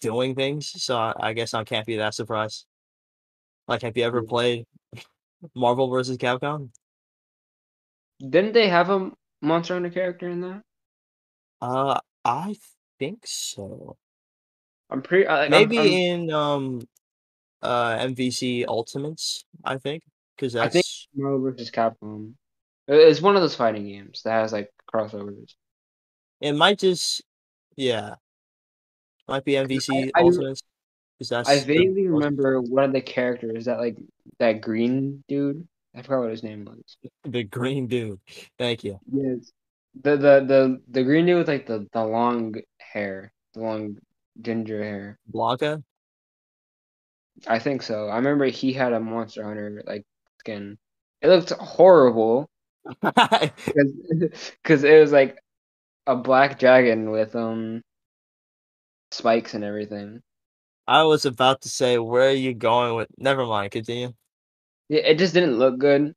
doing 0.00 0.34
things. 0.34 0.70
So 0.82 0.96
I, 0.96 1.14
I 1.18 1.32
guess 1.32 1.54
I 1.54 1.64
can't 1.64 1.86
be 1.86 1.96
that 1.96 2.14
surprised. 2.14 2.66
Like, 3.66 3.82
have 3.82 3.96
you 3.96 4.04
ever 4.04 4.22
played 4.22 4.66
Marvel 5.54 5.88
versus 5.88 6.16
Capcom? 6.18 6.70
Didn't 8.20 8.52
they 8.52 8.68
have 8.68 8.90
a 8.90 9.10
Monster 9.42 9.74
Hunter 9.74 9.90
character 9.90 10.28
in 10.28 10.42
that? 10.42 10.62
Uh, 11.60 11.98
I 12.24 12.56
think 12.98 13.22
so. 13.26 13.96
I'm 14.90 15.02
pretty. 15.02 15.26
Like, 15.26 15.50
Maybe 15.50 15.78
I'm, 15.78 15.86
I'm, 15.86 16.02
in 16.04 16.30
um 16.30 16.88
uh 17.62 17.98
MVC 17.98 18.64
Ultimates, 18.66 19.44
I 19.64 19.76
think, 19.78 20.02
because 20.36 20.56
I 20.56 20.64
that's 20.68 20.72
think 20.74 20.86
Marvel 21.14 21.50
vs. 21.50 21.70
Capcom. 21.70 22.34
It's 22.88 23.20
one 23.20 23.36
of 23.36 23.42
those 23.42 23.54
fighting 23.54 23.86
games 23.86 24.22
that 24.24 24.32
has 24.32 24.52
like 24.52 24.70
crossovers. 24.92 25.54
it 26.40 26.52
might 26.54 26.78
just 26.78 27.22
yeah, 27.76 28.14
might 29.28 29.44
be 29.44 29.52
MVC 29.52 30.10
I- 30.14 30.20
Ultimates. 30.20 30.62
That's 31.28 31.48
I 31.50 31.60
vaguely 31.60 32.06
most- 32.08 32.18
remember 32.24 32.60
one 32.62 32.84
of 32.84 32.92
the 32.92 33.02
characters 33.02 33.66
that 33.66 33.78
like 33.78 33.98
that 34.38 34.62
green 34.62 35.22
dude. 35.28 35.66
I 35.94 36.00
forgot 36.02 36.20
what 36.22 36.30
his 36.30 36.42
name 36.42 36.64
was. 36.64 36.96
the 37.24 37.42
green 37.44 37.86
dude. 37.88 38.20
Thank 38.58 38.84
you. 38.84 38.98
Yes. 39.12 39.52
The 40.02 40.12
the 40.16 40.34
the 40.46 40.80
the 40.88 41.02
green 41.02 41.26
dude 41.26 41.36
with 41.38 41.48
like 41.48 41.66
the 41.66 41.86
the 41.92 42.02
long 42.04 42.54
hair, 42.78 43.32
the 43.54 43.60
long 43.60 43.98
ginger 44.40 44.82
hair. 44.82 45.18
Blanka. 45.30 45.82
I 47.46 47.58
think 47.58 47.82
so. 47.82 48.08
I 48.08 48.16
remember 48.16 48.46
he 48.46 48.72
had 48.72 48.92
a 48.92 49.00
Monster 49.00 49.44
Hunter 49.44 49.82
like 49.86 50.04
skin. 50.38 50.78
It 51.22 51.28
looked 51.28 51.50
horrible, 51.50 52.48
because 53.02 54.84
it 54.84 55.00
was 55.00 55.12
like 55.12 55.38
a 56.06 56.16
black 56.16 56.58
dragon 56.58 57.10
with 57.10 57.34
um 57.36 57.82
spikes 59.10 59.54
and 59.54 59.64
everything. 59.64 60.22
I 60.86 61.04
was 61.04 61.24
about 61.24 61.62
to 61.62 61.68
say, 61.68 61.98
where 61.98 62.28
are 62.28 62.32
you 62.32 62.54
going 62.54 62.96
with? 62.96 63.08
Never 63.16 63.46
mind. 63.46 63.70
Continue. 63.70 64.12
Yeah, 64.88 65.02
it 65.02 65.18
just 65.18 65.34
didn't 65.34 65.58
look 65.58 65.78
good 65.78 66.14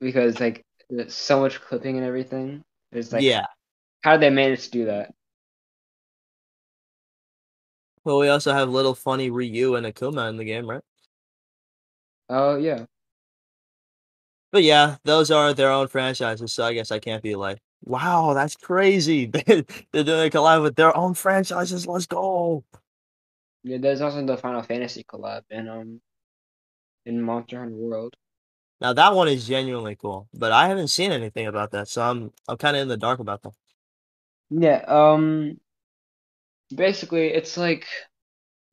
because 0.00 0.40
like 0.40 0.64
so 1.08 1.40
much 1.40 1.60
clipping 1.60 1.96
and 1.96 2.06
everything. 2.06 2.64
It's 2.90 3.12
like, 3.12 3.22
yeah. 3.22 3.46
how 4.02 4.12
did 4.12 4.22
they 4.22 4.30
manage 4.30 4.64
to 4.64 4.70
do 4.70 4.84
that? 4.86 5.12
Well, 8.04 8.18
we 8.18 8.28
also 8.28 8.52
have 8.52 8.68
little 8.68 8.94
funny 8.94 9.30
Ryu 9.30 9.74
and 9.76 9.86
Akuma 9.86 10.28
in 10.28 10.36
the 10.36 10.44
game, 10.44 10.68
right? 10.68 10.82
Oh 12.28 12.56
yeah. 12.56 12.86
But 14.50 14.64
yeah, 14.64 14.96
those 15.04 15.30
are 15.30 15.54
their 15.54 15.70
own 15.70 15.88
franchises, 15.88 16.52
so 16.52 16.64
I 16.64 16.74
guess 16.74 16.90
I 16.90 16.98
can't 16.98 17.22
be 17.22 17.34
like, 17.36 17.58
wow, 17.84 18.34
that's 18.34 18.54
crazy. 18.54 19.26
They're 19.26 19.62
doing 19.92 20.26
a 20.26 20.30
collab 20.30 20.62
with 20.62 20.76
their 20.76 20.94
own 20.96 21.14
franchises. 21.14 21.86
Let's 21.86 22.06
go. 22.06 22.64
Yeah, 23.64 23.78
there's 23.78 24.00
also 24.00 24.24
the 24.26 24.36
Final 24.36 24.62
Fantasy 24.62 25.04
collab 25.04 25.42
in 25.50 25.68
um 25.68 26.00
in 27.06 27.22
Monster 27.22 27.60
Hunter 27.60 27.76
World. 27.76 28.14
Now 28.80 28.92
that 28.92 29.14
one 29.14 29.28
is 29.28 29.46
genuinely 29.46 29.96
cool, 29.96 30.28
but 30.34 30.52
I 30.52 30.68
haven't 30.68 30.88
seen 30.88 31.12
anything 31.12 31.46
about 31.46 31.70
that, 31.70 31.88
so 31.88 32.02
I'm 32.02 32.32
I'm 32.48 32.58
kind 32.58 32.76
of 32.76 32.82
in 32.82 32.88
the 32.88 32.96
dark 32.96 33.20
about 33.20 33.42
that. 33.42 33.54
Yeah, 34.50 34.84
um 34.86 35.58
basically 36.72 37.28
it's 37.28 37.56
like 37.56 37.86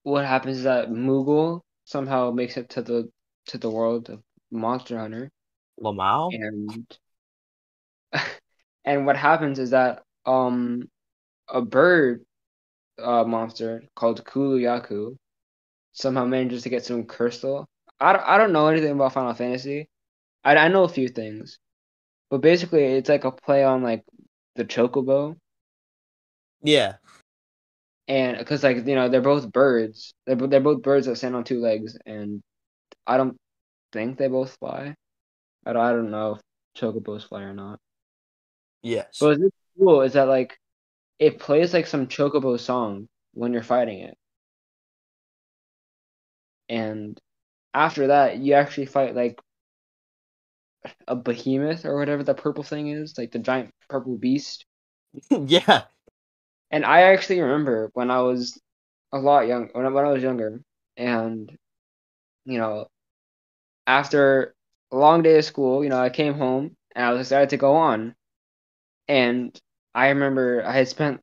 what 0.04 0.26
happens 0.26 0.58
is 0.58 0.64
that 0.64 0.90
Moogle 0.90 1.62
somehow 1.86 2.32
makes 2.32 2.58
it 2.58 2.70
to 2.70 2.82
the 2.82 3.10
to 3.48 3.58
the 3.58 3.70
world 3.70 4.10
of 4.10 4.22
Monster 4.52 4.98
Hunter. 4.98 5.32
Lamau? 5.82 6.32
And 6.34 6.98
and 8.86 9.06
what 9.06 9.18
happens 9.18 9.60
is 9.60 9.72
that 9.72 10.04
um 10.26 10.90
a 11.48 11.62
bird 11.62 12.26
uh 13.02 13.24
monster 13.24 13.84
called 13.96 14.26
Kulu-Ya-Ku 14.26 15.18
somehow 15.94 16.26
manages 16.26 16.64
to 16.64 16.70
get 16.70 16.86
some 16.86 17.04
crystal. 17.06 17.68
I 18.00 18.14
don't, 18.14 18.26
I 18.26 18.38
don't 18.38 18.54
know 18.54 18.68
anything 18.68 18.92
about 18.92 19.14
Final 19.14 19.34
Fantasy. 19.34 19.90
I, 20.44 20.56
I 20.56 20.68
know 20.70 20.84
a 20.84 20.90
few 20.90 21.10
things. 21.10 21.60
But 22.30 22.42
basically 22.42 22.84
it's 22.84 23.10
like 23.10 23.26
a 23.26 23.32
play 23.32 23.64
on 23.64 23.84
like 23.84 24.06
the 24.56 24.64
chocobo. 24.64 25.36
Yeah. 26.62 26.96
And 28.10 28.38
because 28.40 28.64
like 28.64 28.78
you 28.88 28.96
know 28.96 29.10
they're 29.10 29.22
both 29.22 29.52
birds, 29.54 30.14
they're 30.28 30.36
they're 30.36 30.62
both 30.62 30.82
birds 30.84 31.08
that 31.08 31.18
stand 31.18 31.36
on 31.36 31.46
two 31.46 31.62
legs, 31.62 31.98
and 32.06 32.42
I 33.08 33.18
don't 33.18 33.38
think 33.94 34.18
they 34.18 34.28
both 34.30 34.58
fly. 34.60 34.96
I 35.66 35.74
don't, 35.74 35.84
I 35.84 35.92
don't 35.94 36.12
know 36.12 36.36
if 36.36 36.42
chocobos 36.82 37.28
fly 37.28 37.44
or 37.44 37.54
not. 37.54 37.80
Yes. 38.82 39.18
But 39.20 39.40
what's 39.40 39.56
cool 39.78 40.02
is 40.02 40.14
that 40.14 40.28
like 40.28 40.58
it 41.20 41.40
plays 41.40 41.74
like 41.74 41.88
some 41.88 42.08
chocobo 42.08 42.60
song 42.60 43.10
when 43.34 43.54
you're 43.54 43.64
fighting 43.64 44.00
it, 44.02 44.18
and 46.70 47.20
after 47.74 48.08
that 48.08 48.38
you 48.40 48.54
actually 48.54 48.86
fight 48.88 49.16
like 49.16 49.40
a 51.08 51.16
behemoth 51.16 51.86
or 51.86 51.98
whatever 51.98 52.24
the 52.24 52.34
purple 52.34 52.64
thing 52.64 52.90
is, 52.90 53.18
like 53.18 53.32
the 53.32 53.40
giant 53.40 53.74
purple 53.90 54.18
beast. 54.18 54.66
yeah. 55.32 55.84
And 56.72 56.86
I 56.86 57.02
actually 57.14 57.42
remember 57.42 57.90
when 57.94 58.12
I 58.12 58.22
was 58.22 58.60
a 59.12 59.20
lot 59.20 59.48
young 59.48 59.70
when 59.74 59.86
I, 59.86 59.90
when 59.90 60.06
I 60.06 60.12
was 60.12 60.24
younger, 60.24 60.62
and 60.98 61.52
you 62.46 62.58
know, 62.58 62.88
after 63.88 64.56
a 64.92 64.98
long 64.98 65.22
day 65.24 65.38
of 65.38 65.46
school, 65.46 65.84
you 65.84 65.90
know, 65.90 66.00
I 66.00 66.10
came 66.10 66.34
home 66.34 66.76
and 66.96 67.06
I 67.06 67.12
was 67.12 67.22
excited 67.22 67.50
to 67.52 67.58
go 67.58 67.76
on, 67.76 68.16
and 69.08 69.60
I 69.96 70.10
remember 70.10 70.64
I 70.66 70.74
had 70.74 70.88
spent 70.88 71.22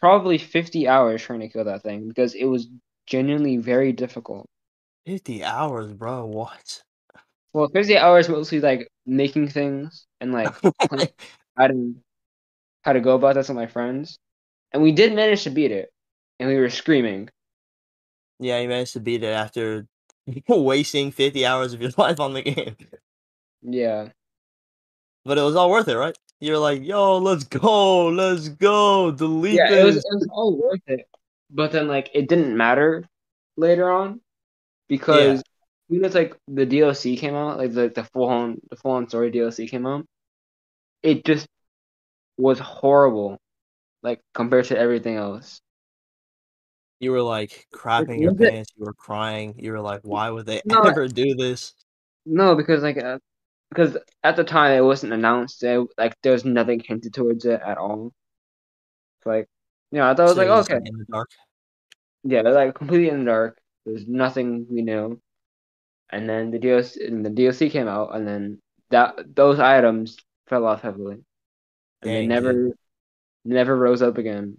probably 0.00 0.38
50 0.38 0.88
hours 0.88 1.22
trying 1.22 1.40
to 1.40 1.48
kill 1.48 1.64
that 1.64 1.82
thing 1.82 2.08
because 2.08 2.34
it 2.34 2.44
was 2.46 2.68
genuinely 3.06 3.56
very 3.58 3.92
difficult. 3.92 4.46
50 5.06 5.44
hours, 5.44 5.92
bro. 5.92 6.26
What? 6.26 6.82
Well, 7.52 7.68
50 7.68 7.96
hours 7.96 8.28
mostly 8.28 8.60
like 8.60 8.88
making 9.06 9.48
things 9.48 10.06
and 10.20 10.32
like 10.32 10.54
how 11.56 11.66
to 11.68 11.94
how 12.82 12.92
to 12.92 13.00
go 13.00 13.16
about 13.16 13.34
this 13.34 13.48
with 13.48 13.56
my 13.56 13.66
friends. 13.66 14.18
And 14.76 14.82
we 14.82 14.92
did 14.92 15.14
manage 15.14 15.44
to 15.44 15.50
beat 15.50 15.72
it. 15.72 15.90
And 16.38 16.50
we 16.50 16.56
were 16.56 16.68
screaming. 16.68 17.30
Yeah, 18.38 18.60
you 18.60 18.68
managed 18.68 18.92
to 18.92 19.00
beat 19.00 19.22
it 19.22 19.32
after 19.32 19.86
wasting 20.50 21.12
50 21.12 21.46
hours 21.46 21.72
of 21.72 21.80
your 21.80 21.92
life 21.96 22.20
on 22.20 22.34
the 22.34 22.42
game. 22.42 22.76
Yeah. 23.62 24.08
But 25.24 25.38
it 25.38 25.40
was 25.40 25.56
all 25.56 25.70
worth 25.70 25.88
it, 25.88 25.96
right? 25.96 26.14
You're 26.40 26.58
like, 26.58 26.84
yo, 26.84 27.16
let's 27.16 27.44
go, 27.44 28.08
let's 28.08 28.50
go, 28.50 29.12
delete 29.12 29.54
yeah, 29.54 29.70
this. 29.70 29.80
it 29.80 29.84
was, 29.86 29.96
it 29.96 30.04
was 30.10 30.28
all 30.30 30.60
worth 30.60 30.82
it. 30.88 31.08
But 31.48 31.72
then 31.72 31.88
like 31.88 32.10
it 32.12 32.28
didn't 32.28 32.54
matter 32.54 33.02
later 33.56 33.90
on 33.90 34.20
because 34.88 35.42
yeah. 35.88 36.04
it's 36.04 36.14
like 36.14 36.36
the 36.48 36.66
DLC 36.66 37.16
came 37.16 37.34
out, 37.34 37.56
like 37.56 37.72
the 37.72 37.88
the 37.88 38.04
full 38.04 38.28
on 38.28 38.60
the 38.68 38.76
full 38.76 38.90
on 38.90 39.08
story 39.08 39.32
DLC 39.32 39.70
came 39.70 39.86
out. 39.86 40.04
It 41.02 41.24
just 41.24 41.46
was 42.36 42.58
horrible, 42.58 43.38
like 44.02 44.20
compared 44.34 44.66
to 44.66 44.78
everything 44.78 45.16
else. 45.16 45.60
You 47.00 47.12
were 47.12 47.22
like 47.22 47.66
crapping 47.74 48.20
your 48.20 48.34
pants. 48.34 48.70
You 48.76 48.84
were 48.84 48.94
crying. 48.94 49.54
You 49.58 49.72
were 49.72 49.80
like, 49.80 50.00
"Why 50.02 50.30
would 50.30 50.46
they 50.46 50.62
no, 50.64 50.80
ever 50.80 51.08
do 51.08 51.34
this?" 51.34 51.74
No, 52.24 52.54
because 52.56 52.82
like, 52.82 52.96
uh, 52.96 53.18
because 53.70 53.98
at 54.22 54.36
the 54.36 54.44
time 54.44 54.72
it 54.72 54.84
wasn't 54.84 55.12
announced. 55.12 55.62
It, 55.62 55.86
like, 55.98 56.16
there 56.22 56.32
was 56.32 56.44
nothing 56.44 56.80
hinted 56.80 57.12
towards 57.12 57.44
it 57.44 57.60
at 57.64 57.78
all. 57.78 58.12
Like, 59.24 59.48
you 59.90 59.98
know, 59.98 60.08
I 60.08 60.14
thought 60.14 60.26
it 60.26 60.36
was 60.36 60.36
like, 60.36 60.48
okay, 60.48 60.76
in 60.76 60.96
the 60.98 61.04
dark. 61.10 61.28
Yeah, 62.22 62.42
they're 62.42 62.52
like 62.52 62.74
completely 62.74 63.08
in 63.08 63.20
the 63.20 63.24
dark. 63.24 63.58
There's 63.84 64.06
nothing 64.06 64.66
we 64.70 64.82
knew. 64.82 65.20
And 66.10 66.28
then 66.28 66.50
the 66.50 66.58
DLC, 66.58 67.06
and 67.06 67.26
the 67.26 67.30
DLC 67.30 67.70
came 67.70 67.88
out, 67.88 68.14
and 68.14 68.26
then 68.26 68.60
that 68.90 69.34
those 69.34 69.58
items 69.58 70.16
fell 70.46 70.64
off 70.64 70.82
heavily, 70.82 71.14
and 71.14 71.24
Dang, 72.02 72.12
they 72.12 72.26
never, 72.26 72.52
dude. 72.52 72.72
Never 73.46 73.76
rose 73.76 74.02
up 74.02 74.18
again. 74.18 74.58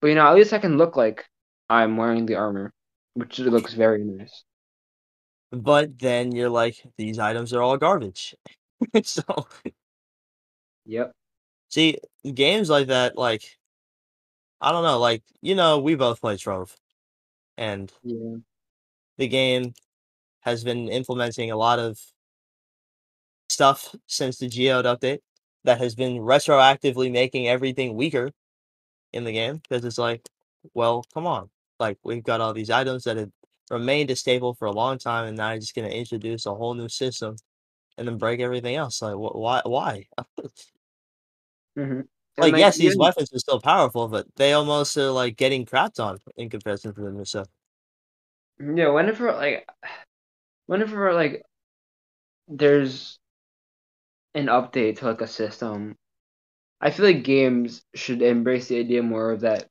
But 0.00 0.08
you 0.08 0.14
know, 0.14 0.26
at 0.26 0.34
least 0.34 0.52
I 0.52 0.58
can 0.58 0.78
look 0.78 0.96
like 0.96 1.24
I'm 1.68 1.96
wearing 1.96 2.26
the 2.26 2.36
armor, 2.36 2.72
which 3.14 3.38
looks 3.38 3.74
very 3.74 4.04
nice. 4.04 4.44
But 5.52 5.98
then 5.98 6.32
you're 6.32 6.50
like, 6.50 6.76
these 6.96 7.18
items 7.18 7.52
are 7.52 7.62
all 7.62 7.76
garbage. 7.76 8.34
so 9.02 9.22
Yep. 10.86 11.12
See, 11.68 11.98
games 12.34 12.70
like 12.70 12.88
that, 12.88 13.16
like 13.16 13.42
I 14.60 14.72
don't 14.72 14.84
know, 14.84 14.98
like, 14.98 15.22
you 15.40 15.54
know, 15.54 15.78
we 15.78 15.94
both 15.94 16.20
play 16.20 16.36
Trove. 16.36 16.76
And 17.56 17.92
yeah. 18.02 18.36
the 19.18 19.28
game 19.28 19.74
has 20.40 20.64
been 20.64 20.88
implementing 20.88 21.50
a 21.50 21.56
lot 21.56 21.78
of 21.78 21.98
stuff 23.48 23.94
since 24.06 24.38
the 24.38 24.48
Geode 24.48 24.84
update 24.84 25.20
that 25.64 25.78
has 25.78 25.94
been 25.94 26.18
retroactively 26.18 27.10
making 27.10 27.48
everything 27.48 27.94
weaker 27.94 28.30
in 29.12 29.24
the 29.24 29.32
game 29.32 29.60
because 29.68 29.84
it's 29.84 29.98
like, 29.98 30.26
well, 30.74 31.04
come 31.12 31.26
on. 31.26 31.50
Like 31.78 31.98
we've 32.04 32.22
got 32.22 32.40
all 32.40 32.52
these 32.52 32.70
items 32.70 33.04
that 33.04 33.16
have 33.16 33.30
remained 33.70 34.10
a 34.10 34.16
staple 34.16 34.54
for 34.54 34.66
a 34.66 34.72
long 34.72 34.98
time, 34.98 35.26
and 35.26 35.36
now 35.36 35.50
you're 35.50 35.60
just 35.60 35.74
gonna 35.74 35.88
introduce 35.88 36.46
a 36.46 36.54
whole 36.54 36.74
new 36.74 36.88
system 36.88 37.36
and 37.96 38.08
then 38.08 38.18
break 38.18 38.40
everything 38.40 38.76
else. 38.76 39.00
Like, 39.02 39.14
wh- 39.14 39.36
why? 39.36 39.62
Why? 39.64 40.06
mm-hmm. 41.78 42.00
Like, 42.38 42.56
yes, 42.56 42.78
these 42.78 42.96
weapons 42.96 43.32
are 43.32 43.38
still 43.38 43.60
powerful, 43.60 44.08
but 44.08 44.26
they 44.36 44.54
almost 44.54 44.96
are 44.96 45.10
like 45.10 45.36
getting 45.36 45.66
crapped 45.66 46.00
on 46.00 46.18
in 46.36 46.48
comparison 46.48 46.94
to 46.94 47.00
the 47.00 47.10
new 47.10 47.24
stuff. 47.24 47.48
Yeah, 48.58 48.88
whenever 48.90 49.32
like, 49.32 49.68
whenever 50.66 51.14
like, 51.14 51.42
there's 52.48 53.19
an 54.34 54.46
update 54.46 54.98
to 54.98 55.06
like 55.06 55.20
a 55.20 55.26
system 55.26 55.96
I 56.80 56.90
feel 56.90 57.06
like 57.06 57.24
games 57.24 57.82
should 57.94 58.22
embrace 58.22 58.68
the 58.68 58.78
idea 58.78 59.02
more 59.02 59.32
of 59.32 59.40
that 59.40 59.68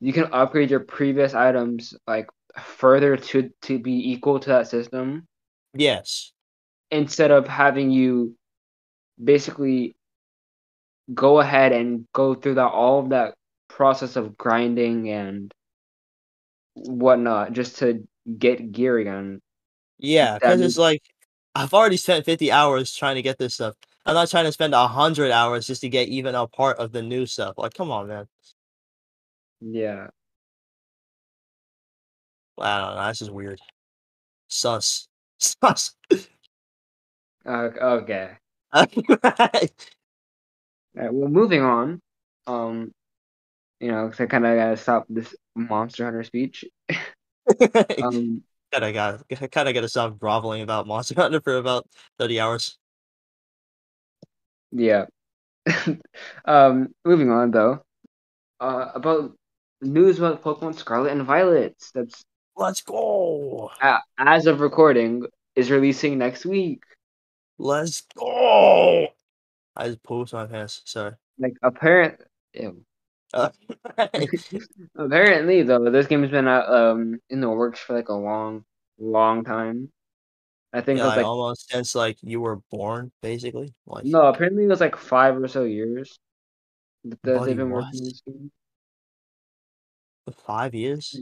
you 0.00 0.12
can 0.12 0.28
upgrade 0.32 0.70
your 0.70 0.80
previous 0.80 1.32
items 1.32 1.94
like 2.08 2.28
further 2.60 3.16
to 3.16 3.50
to 3.62 3.78
be 3.78 4.10
equal 4.12 4.40
to 4.40 4.48
that 4.48 4.68
system. 4.68 5.26
Yes. 5.74 6.32
Instead 6.90 7.30
of 7.30 7.46
having 7.46 7.90
you 7.90 8.34
basically 9.22 9.94
go 11.14 11.40
ahead 11.40 11.72
and 11.72 12.06
go 12.12 12.34
through 12.34 12.54
that 12.54 12.66
all 12.66 12.98
of 12.98 13.10
that 13.10 13.34
process 13.68 14.16
of 14.16 14.36
grinding 14.36 15.08
and 15.10 15.52
whatnot 16.74 17.52
just 17.52 17.78
to 17.78 18.06
get 18.38 18.72
gear 18.72 18.98
again. 18.98 19.40
Yeah, 19.98 20.34
because 20.34 20.60
it's 20.60 20.78
like 20.78 21.02
I've 21.54 21.74
already 21.74 21.96
spent 21.96 22.24
fifty 22.24 22.50
hours 22.50 22.94
trying 22.94 23.14
to 23.16 23.22
get 23.22 23.38
this 23.38 23.54
stuff. 23.54 23.76
I'm 24.04 24.14
not 24.14 24.30
trying 24.30 24.44
to 24.46 24.52
spend 24.52 24.74
a 24.74 24.86
hundred 24.88 25.30
hours 25.30 25.66
just 25.66 25.80
to 25.82 25.88
get 25.88 26.08
even 26.08 26.34
a 26.34 26.46
part 26.46 26.78
of 26.78 26.92
the 26.92 27.02
new 27.02 27.26
stuff. 27.26 27.54
Like, 27.56 27.74
come 27.74 27.90
on, 27.90 28.08
man. 28.08 28.26
Yeah. 29.60 30.08
I 32.58 32.78
don't 32.80 32.96
know. 32.96 33.02
That's 33.02 33.18
just 33.20 33.30
weird. 33.30 33.60
Sus. 34.48 35.08
Sus. 35.38 35.94
Uh, 37.44 37.70
okay. 37.80 38.32
Alright, 38.74 39.72
well, 40.96 41.28
moving 41.28 41.62
on. 41.62 42.00
Um, 42.46 42.92
you 43.80 43.88
know, 43.90 44.08
'cause 44.08 44.20
I 44.20 44.26
kind 44.26 44.46
of 44.46 44.56
gotta 44.56 44.76
stop 44.76 45.06
this 45.08 45.34
Monster 45.54 46.04
Hunter 46.04 46.22
speech. 46.24 46.64
um, 48.02 48.42
kind 48.72 48.84
of 48.84 48.94
got 48.94 49.28
kind 49.50 49.68
of 49.68 49.74
got 49.74 49.80
to 49.82 49.88
stop 49.88 50.18
groveling 50.18 50.62
about 50.62 50.86
Monster 50.86 51.14
Hunter 51.20 51.40
for 51.40 51.56
about 51.56 51.86
thirty 52.18 52.40
hours. 52.40 52.78
Yeah. 54.72 55.06
um, 56.44 56.94
moving 57.04 57.30
on 57.30 57.50
though. 57.50 57.82
Uh, 58.58 58.90
about 58.94 59.32
news 59.80 60.18
about 60.18 60.42
Pokemon 60.42 60.74
Scarlet 60.74 61.12
and 61.12 61.22
Violet. 61.22 61.76
That's 61.94 62.24
let's 62.56 62.80
go. 62.82 63.70
Uh, 63.80 63.98
as 64.18 64.46
of 64.46 64.60
recording, 64.60 65.26
is 65.54 65.70
releasing 65.70 66.18
next 66.18 66.46
week. 66.46 66.82
Let's 67.58 68.02
go. 68.16 69.08
I 69.76 69.88
just 69.88 70.02
pooped 70.02 70.32
my 70.32 70.46
pants. 70.46 70.82
Sorry. 70.84 71.12
Like 71.38 71.54
apparent. 71.62 72.20
Uh, 73.34 73.50
apparently, 74.96 75.62
though, 75.62 75.90
this 75.90 76.06
game 76.06 76.22
has 76.22 76.30
been 76.30 76.48
uh, 76.48 76.62
um 76.62 77.20
in 77.30 77.40
the 77.40 77.48
works 77.48 77.80
for 77.80 77.94
like 77.94 78.08
a 78.08 78.14
long, 78.14 78.64
long 78.98 79.44
time. 79.44 79.90
I 80.72 80.80
think 80.80 80.98
yeah, 80.98 81.04
it 81.04 81.08
was 81.08 81.16
like 81.16 81.26
almost 81.26 81.70
since 81.70 81.94
like 81.94 82.16
you 82.22 82.40
were 82.40 82.60
born, 82.70 83.12
basically. 83.20 83.74
Like 83.86 84.04
no, 84.04 84.26
apparently 84.26 84.64
it 84.64 84.68
was 84.68 84.80
like 84.80 84.96
five 84.96 85.36
or 85.36 85.46
so 85.48 85.64
years 85.64 86.18
that 87.04 87.22
they've 87.22 87.56
been 87.56 87.70
working 87.70 88.00
on 88.00 88.04
this 88.04 88.22
game. 88.26 88.50
Five 90.46 90.74
years. 90.74 91.20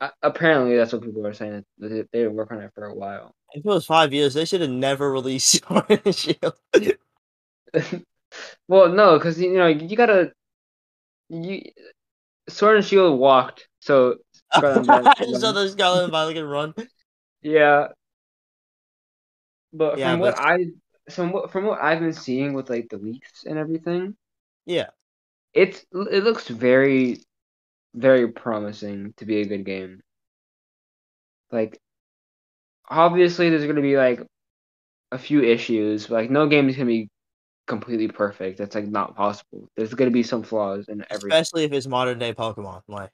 Uh, 0.00 0.10
apparently, 0.22 0.76
that's 0.76 0.92
what 0.92 1.02
people 1.02 1.26
are 1.26 1.34
saying. 1.34 1.64
They, 1.78 2.04
they 2.12 2.22
been 2.24 2.34
working 2.34 2.58
on 2.58 2.62
it 2.62 2.72
for 2.74 2.84
a 2.84 2.94
while. 2.94 3.34
If 3.52 3.64
it 3.64 3.68
was 3.68 3.84
five 3.84 4.12
years, 4.12 4.34
they 4.34 4.44
should 4.44 4.60
have 4.60 4.70
never 4.70 5.10
released 5.10 5.64
Sword 5.66 6.00
and 6.04 6.14
Shield. 6.14 6.54
well, 8.68 8.88
no, 8.88 9.18
because 9.18 9.40
you 9.40 9.54
know 9.54 9.66
you 9.66 9.96
gotta 9.96 10.32
you 11.28 11.62
Sword 12.48 12.76
and 12.76 12.86
Shield 12.86 13.18
walked, 13.18 13.68
so 13.80 14.16
so 14.54 14.82
the 14.82 15.68
Scarlet 15.72 16.04
and 16.04 16.12
Violet 16.12 16.34
can 16.34 16.44
run. 16.44 16.74
Yeah, 17.40 17.88
but 19.72 19.98
yeah, 19.98 20.12
from 20.12 20.20
but... 20.20 20.36
what 20.36 20.44
I 20.44 20.66
from 21.10 21.32
what 21.32 21.50
from 21.50 21.64
what 21.64 21.80
I've 21.80 22.00
been 22.00 22.12
seeing 22.12 22.52
with 22.52 22.70
like 22.70 22.88
the 22.88 22.98
leaks 22.98 23.44
and 23.44 23.58
everything, 23.58 24.16
yeah, 24.66 24.88
it's 25.54 25.84
it 25.92 26.24
looks 26.24 26.48
very 26.48 27.20
very 27.94 28.28
promising 28.28 29.14
to 29.16 29.24
be 29.24 29.40
a 29.40 29.46
good 29.46 29.64
game. 29.64 30.00
Like, 31.50 31.80
obviously, 32.88 33.50
there's 33.50 33.66
gonna 33.66 33.80
be 33.80 33.96
like 33.96 34.22
a 35.10 35.18
few 35.18 35.42
issues. 35.42 36.06
But, 36.06 36.14
like, 36.14 36.30
no 36.30 36.46
game 36.46 36.68
is 36.68 36.76
gonna 36.76 36.86
be 36.86 37.08
completely 37.66 38.08
perfect. 38.08 38.58
That's 38.58 38.74
like 38.74 38.86
not 38.86 39.16
possible. 39.16 39.68
There's 39.76 39.94
gonna 39.94 40.10
be 40.10 40.22
some 40.22 40.42
flaws 40.42 40.88
in 40.88 41.04
every. 41.10 41.30
Especially 41.30 41.64
if 41.64 41.72
it's 41.72 41.86
modern 41.86 42.18
day 42.18 42.32
Pokemon, 42.34 42.82
like. 42.88 43.10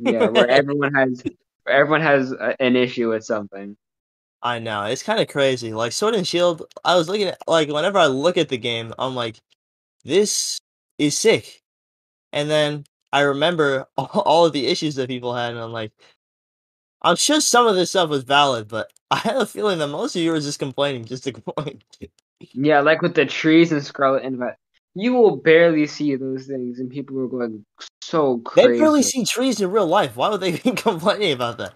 yeah, 0.00 0.28
where 0.28 0.48
everyone 0.48 0.94
has 0.94 1.22
where 1.64 1.76
everyone 1.76 2.02
has 2.02 2.32
a, 2.32 2.60
an 2.60 2.76
issue 2.76 3.10
with 3.10 3.24
something. 3.24 3.76
I 4.42 4.58
know 4.58 4.84
it's 4.84 5.02
kind 5.02 5.20
of 5.20 5.28
crazy. 5.28 5.72
Like 5.72 5.92
Sword 5.92 6.14
and 6.14 6.26
Shield, 6.26 6.64
I 6.84 6.96
was 6.96 7.08
looking 7.08 7.28
at 7.28 7.38
like 7.46 7.68
whenever 7.68 7.98
I 7.98 8.06
look 8.06 8.36
at 8.36 8.48
the 8.48 8.58
game, 8.58 8.92
I'm 8.98 9.14
like, 9.14 9.36
this 10.04 10.58
is 10.98 11.16
sick. 11.16 11.62
And 12.32 12.50
then 12.50 12.84
I 13.12 13.20
remember 13.20 13.86
all 13.96 14.46
of 14.46 14.52
the 14.52 14.66
issues 14.66 14.96
that 14.96 15.08
people 15.08 15.34
had, 15.34 15.50
and 15.50 15.60
I'm 15.60 15.72
like, 15.72 15.92
I'm 17.02 17.16
sure 17.16 17.40
some 17.40 17.66
of 17.66 17.76
this 17.76 17.90
stuff 17.90 18.10
was 18.10 18.24
valid, 18.24 18.68
but 18.68 18.90
I 19.10 19.18
have 19.18 19.36
a 19.36 19.46
feeling 19.46 19.78
that 19.78 19.88
most 19.88 20.16
of 20.16 20.22
you 20.22 20.32
were 20.32 20.40
just 20.40 20.58
complaining 20.58 21.04
just 21.04 21.24
to 21.24 21.32
complain. 21.40 21.82
yeah, 22.40 22.80
like 22.80 23.02
with 23.02 23.14
the 23.14 23.26
trees 23.26 23.72
and 23.72 23.84
Scarlet 23.84 24.24
and 24.24 24.40
you 24.94 25.14
will 25.14 25.36
barely 25.36 25.86
see 25.86 26.16
those 26.16 26.46
things, 26.46 26.78
and 26.78 26.90
people 26.90 27.18
are 27.20 27.28
going 27.28 27.64
so 28.02 28.38
crazy. 28.38 28.72
They 28.72 28.78
barely 28.78 29.02
see 29.02 29.24
trees 29.24 29.60
in 29.60 29.70
real 29.70 29.86
life. 29.86 30.16
Why 30.16 30.28
would 30.28 30.40
they 30.40 30.52
be 30.52 30.72
complaining 30.72 31.32
about 31.32 31.58
that? 31.58 31.74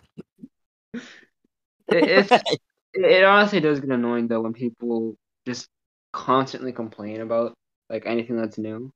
It, 1.88 2.31
it, 2.31 2.61
it 2.94 3.25
honestly 3.25 3.61
does 3.61 3.81
get 3.81 3.90
annoying 3.90 4.29
though 4.29 4.40
when 4.40 4.53
people 4.53 5.16
just 5.46 5.68
constantly 6.12 6.72
complain 6.72 7.20
about 7.20 7.55
like 7.90 8.05
anything 8.07 8.37
that's 8.37 8.59
new. 8.59 8.90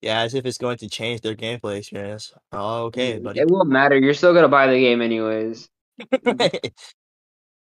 Yeah, 0.00 0.20
as 0.22 0.34
if 0.34 0.44
it's 0.46 0.58
going 0.58 0.78
to 0.78 0.88
change 0.88 1.20
their 1.20 1.36
gameplay 1.36 1.78
experience. 1.78 2.32
Oh, 2.50 2.84
okay, 2.84 3.14
mm-hmm. 3.14 3.24
buddy. 3.24 3.40
It 3.40 3.48
won't 3.48 3.68
matter. 3.68 3.96
You're 3.96 4.14
still 4.14 4.34
gonna 4.34 4.48
buy 4.48 4.66
the 4.66 4.80
game 4.80 5.00
anyways. 5.02 5.68
Mm-hmm. 6.12 6.68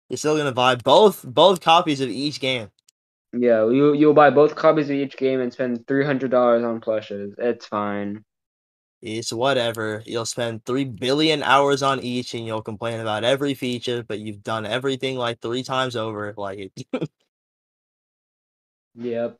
You're 0.10 0.18
still 0.18 0.36
gonna 0.36 0.52
buy 0.52 0.76
both 0.76 1.24
both 1.24 1.62
copies 1.62 2.02
of 2.02 2.10
each 2.10 2.42
game. 2.42 2.70
Yeah, 3.34 3.70
you 3.70 3.94
you'll 3.94 4.14
buy 4.14 4.30
both 4.30 4.56
copies 4.56 4.90
of 4.90 4.96
each 4.96 5.16
game 5.16 5.40
and 5.40 5.54
spend 5.54 5.88
three 5.88 6.04
hundred 6.04 6.32
dollars 6.32 6.66
on 6.66 6.82
plushes. 6.82 7.34
It's 7.38 7.66
fine. 7.66 8.26
It's 9.02 9.34
whatever. 9.34 10.04
You'll 10.06 10.26
spend 10.26 10.66
three 10.66 10.86
billion 10.86 11.42
hours 11.44 11.82
on 11.84 12.00
each, 12.02 12.34
and 12.36 12.46
you'll 12.46 12.62
complain 12.62 13.00
about 13.00 13.24
every 13.24 13.54
feature, 13.56 14.04
but 14.04 14.20
you've 14.20 14.44
done 14.44 14.66
everything 14.66 15.18
like 15.18 15.40
three 15.42 15.64
times 15.64 15.96
over. 15.96 16.34
Like, 16.38 16.72
yep. 18.96 19.38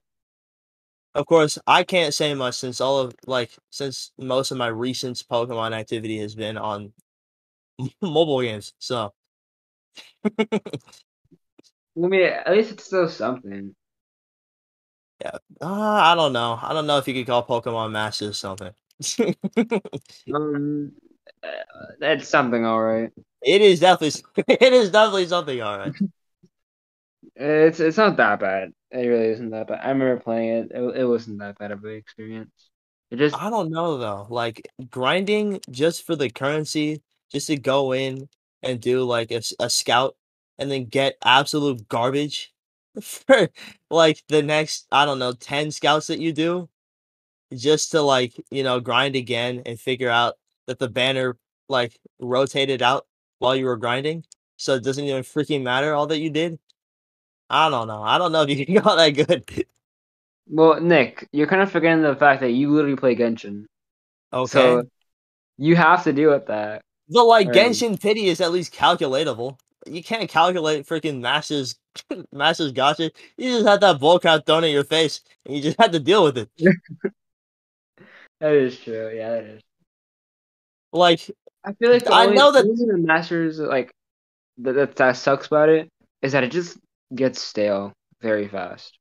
Of 1.14 1.26
course, 1.26 1.58
I 1.68 1.84
can't 1.84 2.14
say 2.14 2.34
much 2.34 2.56
since 2.56 2.80
all 2.82 3.00
of 3.00 3.14
like 3.28 3.52
since 3.70 4.12
most 4.18 4.52
of 4.52 4.58
my 4.58 4.68
recent 4.68 5.18
Pokemon 5.30 5.74
activity 5.74 6.18
has 6.20 6.36
been 6.36 6.58
on 6.58 6.94
mobile 8.02 8.42
games. 8.42 8.74
So, 8.80 9.14
I 10.40 10.60
mean, 11.96 12.22
at 12.24 12.52
least 12.52 12.72
it's 12.72 12.86
still 12.86 13.10
something. 13.10 13.76
Yeah, 15.22 15.38
uh, 15.62 15.72
I 15.72 16.16
don't 16.16 16.34
know. 16.34 16.58
I 16.62 16.74
don't 16.74 16.88
know 16.88 16.98
if 16.98 17.08
you 17.08 17.14
could 17.14 17.28
call 17.28 17.46
Pokemon 17.46 17.92
Masters 17.92 18.38
something. 18.40 18.74
um, 20.34 20.92
uh, 21.44 21.48
that's 22.00 22.28
something, 22.28 22.66
all 22.66 22.82
right. 22.82 23.12
It 23.42 23.62
is 23.62 23.80
definitely. 23.80 24.22
It 24.48 24.74
is 24.74 24.92
definitely 24.92 25.28
something, 25.28 25.62
all 25.62 25.78
right. 25.78 25.94
It's 27.36 27.80
it's 27.80 27.98
not 27.98 28.18
that 28.18 28.40
bad. 28.40 28.72
It 28.92 29.08
really 29.08 29.30
isn't 29.30 29.52
that 29.52 29.68
bad. 29.68 29.80
I 29.84 29.90
remember 29.90 30.20
playing 30.20 30.50
it. 30.50 30.72
It, 30.72 30.98
it 31.02 31.06
wasn't 31.06 31.40
that 31.40 31.58
bad 31.58 31.72
of 31.72 31.84
an 31.84 31.96
experience. 31.96 32.52
It 33.10 33.18
just 33.18 33.36
I 33.36 33.50
don't 33.50 33.72
know 33.72 33.98
though. 33.98 34.28
Like 34.30 34.68
grinding 34.90 35.60
just 35.70 36.06
for 36.06 36.16
the 36.16 36.30
currency, 36.30 37.02
just 37.32 37.48
to 37.48 37.58
go 37.58 37.94
in 37.94 38.30
and 38.64 38.80
do 38.80 39.04
like 39.04 39.32
a, 39.32 39.42
a 39.60 39.70
scout 39.70 40.16
and 40.58 40.70
then 40.70 40.86
get 40.86 41.18
absolute 41.24 41.88
garbage 41.88 42.54
for 43.02 43.50
like 43.90 44.24
the 44.28 44.42
next 44.42 44.88
I 44.92 45.06
don't 45.06 45.20
know 45.20 45.34
10 45.34 45.72
scouts 45.72 46.08
that 46.08 46.20
you 46.20 46.34
do 46.34 46.70
just 47.54 47.92
to 47.92 48.02
like, 48.02 48.34
you 48.50 48.64
know, 48.64 48.80
grind 48.80 49.16
again 49.16 49.64
and 49.66 49.80
figure 49.80 50.10
out 50.10 50.36
that 50.68 50.80
the 50.80 50.90
banner 50.90 51.38
like 51.70 52.00
rotated 52.20 52.82
out 52.82 53.06
while 53.40 53.56
you 53.56 53.66
were 53.66 53.78
grinding. 53.78 54.24
So 54.58 54.76
it 54.76 54.84
doesn't 54.84 55.04
even 55.04 55.24
freaking 55.24 55.64
matter 55.64 55.94
all 55.94 56.08
that 56.08 56.20
you 56.20 56.30
did. 56.30 56.60
I 57.50 57.70
don't 57.70 57.88
know. 57.88 58.02
I 58.02 58.18
don't 58.18 58.32
know 58.32 58.44
if 58.44 58.50
you 58.50 58.66
can 58.66 58.82
call 58.82 58.96
that 58.96 59.10
good. 59.12 59.66
Well, 60.54 60.82
Nik, 60.82 61.30
you're 61.32 61.48
kind 61.48 61.62
of 61.62 61.72
forgetting 61.72 62.02
the 62.02 62.16
fact 62.16 62.42
that 62.42 62.52
you 62.52 62.72
literally 62.72 62.98
play 62.98 63.16
Genshin. 63.16 63.68
Okay. 64.34 64.52
So 64.52 64.84
you 65.58 65.78
have 65.78 66.04
to 66.04 66.12
deal 66.12 66.32
with 66.32 66.48
that. 66.48 66.82
But 67.08 67.26
like 67.26 67.48
right. 67.48 67.56
Genshin 67.56 68.02
Pity 68.02 68.28
is 68.28 68.42
at 68.42 68.52
least 68.52 68.74
calculatable. 68.74 69.58
You 69.86 70.04
can't 70.04 70.30
calculate 70.30 70.86
freaking 70.86 71.22
Masters 71.22 71.80
Masters 72.34 72.74
Gacha. 72.74 73.12
You 73.38 73.50
just 73.50 73.68
had 73.68 73.80
that 73.82 74.00
bullcrap 74.00 74.46
thrown 74.46 74.66
in 74.66 74.72
your 74.72 74.84
face 74.84 75.22
and 75.46 75.56
you 75.56 75.62
just 75.62 75.80
had 75.80 75.94
to 75.94 76.00
deal 76.00 76.24
with 76.24 76.38
it. 76.38 76.50
That 78.42 78.54
is 78.54 78.78
true. 78.80 79.12
Yeah, 79.16 79.30
that 79.30 79.44
is. 79.44 79.62
Like 80.92 81.22
I 81.64 81.74
feel 81.74 81.92
like 81.92 82.10
I 82.12 82.26
know 82.26 82.52
that 82.52 82.64
the 82.64 82.98
Masters 82.98 83.60
like 83.60 83.92
that 84.58 84.96
that 84.96 85.16
sucks 85.16 85.48
about 85.48 85.70
it 85.70 85.90
is 86.22 86.34
that 86.34 86.44
it 86.44 86.52
just 86.52 86.78
gets 87.14 87.40
stale 87.40 87.94
very 88.20 88.48
fast. 88.48 88.98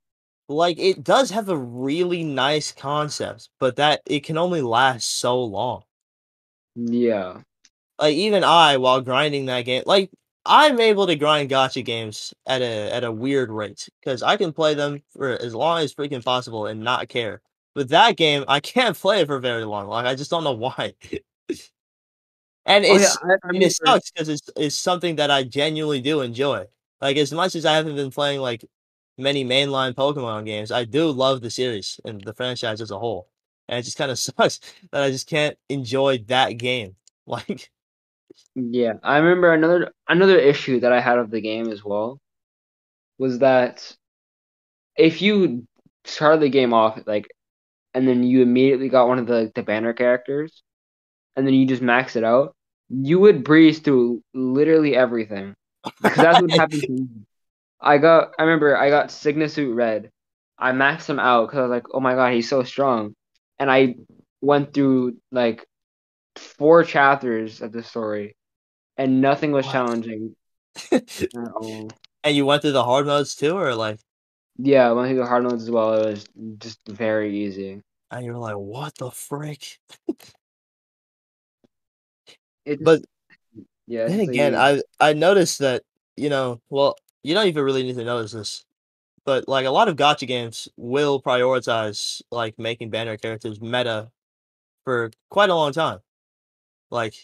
Like 0.49 0.79
it 0.79 1.03
does 1.03 1.31
have 1.31 1.49
a 1.49 1.57
really 1.57 2.23
nice 2.23 2.71
concept, 2.71 3.49
but 3.59 3.77
that 3.77 4.03
it 4.05 4.25
can 4.25 4.37
only 4.37 4.61
last 4.61 5.19
so 5.19 5.43
long. 5.43 5.83
Yeah. 6.77 7.39
Like 7.99 8.15
even 8.15 8.45
I, 8.45 8.77
while 8.77 9.01
grinding 9.01 9.47
that 9.47 9.63
game, 9.63 9.85
like 9.87 10.11
I'm 10.45 10.81
able 10.81 11.07
to 11.07 11.17
grind 11.17 11.51
gacha 11.51 11.83
games 11.83 12.35
at 12.47 12.61
a 12.61 12.93
at 12.93 13.05
a 13.05 13.13
weird 13.13 13.51
rate 13.51 13.89
because 14.01 14.23
I 14.23 14.37
can 14.37 14.53
play 14.53 14.75
them 14.75 15.03
for 15.11 15.31
as 15.31 15.55
long 15.55 15.81
as 15.81 15.95
freaking 15.95 16.25
possible 16.25 16.67
and 16.67 16.81
not 16.81 17.09
care. 17.09 17.41
But 17.75 17.89
that 17.91 18.17
game, 18.17 18.45
I 18.49 18.61
can't 18.61 18.99
play 18.99 19.21
it 19.21 19.27
for 19.27 19.39
very 19.39 19.65
long. 19.65 19.89
Like 19.89 20.07
I 20.07 20.15
just 20.15 20.31
don't 20.31 20.45
know 20.45 20.53
why. 20.53 20.95
and 22.67 22.85
it's 22.85 23.17
oh, 23.17 23.29
yeah, 23.29 23.37
I, 23.43 23.49
I 23.49 23.49
and 23.51 23.63
it 23.63 23.73
sucks 23.73 24.11
because 24.11 24.29
it's 24.29 24.51
it's 24.57 24.75
something 24.75 25.17
that 25.17 25.31
I 25.31 25.45
genuinely 25.45 26.01
do 26.01 26.21
enjoy. 26.21 26.67
Like 27.01 27.17
as 27.17 27.33
much 27.33 27.55
as 27.55 27.65
I 27.65 27.75
haven't 27.75 27.97
been 27.97 28.11
playing 28.11 28.41
like 28.41 28.65
many 29.17 29.45
mainline 29.45 29.95
Pokemon 29.95 30.47
games, 30.47 30.73
I 30.73 30.85
do 30.85 31.11
love 31.11 31.41
the 31.41 31.51
series 31.51 32.01
and 32.05 32.21
the 32.23 32.35
franchise 32.35 32.81
as 32.81 32.91
a 32.91 32.99
whole. 32.99 33.29
And 33.69 33.79
it 33.79 33.83
just 33.83 33.99
kind 33.99 34.11
of 34.11 34.19
sucks 34.19 34.61
that 34.91 35.03
I 35.03 35.11
just 35.11 35.29
can't 35.29 35.57
enjoy 35.69 36.19
that 36.29 36.59
game. 36.59 36.97
Like 37.27 37.71
Yeah, 38.57 38.95
I 39.05 39.19
remember 39.19 39.53
another 39.53 39.93
another 40.09 40.37
issue 40.37 40.81
that 40.81 40.91
I 40.91 41.01
had 41.01 41.19
of 41.19 41.31
the 41.31 41.41
game 41.41 41.69
as 41.71 41.85
well 41.85 42.19
was 43.19 43.39
that 43.39 43.97
if 44.97 45.23
you 45.23 45.69
started 46.05 46.41
the 46.41 46.49
game 46.49 46.73
off 46.73 46.99
like, 47.07 47.29
and 47.95 48.07
then 48.07 48.23
you 48.23 48.43
immediately 48.43 48.89
got 48.89 49.09
one 49.09 49.19
of 49.19 49.27
the 49.27 49.51
the 49.55 49.63
banner 49.63 49.93
characters, 49.93 50.63
and 51.37 51.47
then 51.47 51.55
you 51.55 51.67
just 51.67 51.83
max 51.83 52.17
it 52.17 52.25
out, 52.25 52.55
you 52.89 53.19
would 53.19 53.45
breeze 53.45 53.79
through 53.79 54.23
literally 54.35 54.97
everything 54.97 55.55
because 56.03 56.17
that's 56.17 56.41
what 56.41 56.51
happened 56.51 56.83
to 56.83 56.93
me. 56.93 57.07
I 57.81 57.97
got, 57.99 58.33
I 58.39 58.43
remember 58.43 58.77
I 58.77 58.91
got 58.91 59.09
Sygna 59.09 59.51
Suit 59.51 59.75
Red. 59.75 60.11
I 60.59 60.73
maxed 60.73 61.09
him 61.09 61.19
out 61.19 61.47
because 61.47 61.59
I 61.59 61.63
was 61.63 61.71
like, 61.71 61.87
oh 61.95 62.01
my 62.01 62.15
god, 62.15 62.35
he's 62.35 62.49
so 62.49 62.63
strong, 62.63 63.15
and 63.59 63.71
I 63.71 63.95
went 64.41 64.75
through 64.75 65.17
like 65.33 65.67
four 66.37 66.85
chapters 66.85 67.63
of 67.63 67.73
the 67.73 67.83
story, 67.83 68.37
and 68.97 69.21
nothing 69.21 69.53
was 69.53 69.67
challenging 69.67 70.37
and 72.25 72.37
you 72.37 72.47
went 72.47 72.63
through 72.63 72.73
the 72.73 72.85
hard 72.85 73.07
modes 73.07 73.35
too, 73.35 73.57
or 73.57 73.75
like, 73.75 73.99
Yeah, 74.59 74.93
when 74.93 75.09
he 75.09 75.15
the 75.15 75.27
hard 75.27 75.45
modes 75.45 75.63
as 75.63 75.71
well. 75.71 75.95
It 75.95 76.07
was 76.07 76.29
just 76.59 76.81
very 76.87 77.37
easy. 77.39 77.83
and 78.11 78.25
you're 78.25 78.37
like, 78.39 78.57
what 78.57 78.95
the 78.97 79.11
frick? 79.11 79.79
It 82.65 82.83
But 82.85 83.03
yeah, 83.87 84.07
then 84.07 84.21
again, 84.21 84.53
like, 84.53 84.83
I 85.01 85.11
I 85.11 85.13
noticed 85.13 85.61
that 85.61 85.83
you 86.17 86.29
know, 86.29 86.61
well, 86.69 86.97
you 87.23 87.35
don't 87.35 87.47
even 87.47 87.65
really 87.65 87.83
need 87.83 87.97
to 87.97 88.05
notice 88.05 88.33
this, 88.33 88.65
but 89.25 89.49
like 89.49 89.67
a 89.67 89.71
lot 89.71 89.89
of 89.89 89.97
gacha 89.97 90.27
games 90.27 90.69
will 90.77 91.23
prioritize 91.23 92.23
like 92.31 92.59
making 92.59 92.91
banner 92.91 93.17
characters 93.17 93.61
meta 93.61 94.11
for 94.85 95.11
quite 95.31 95.51
a 95.51 95.55
long 95.55 95.73
time, 95.73 96.01
like, 96.91 97.15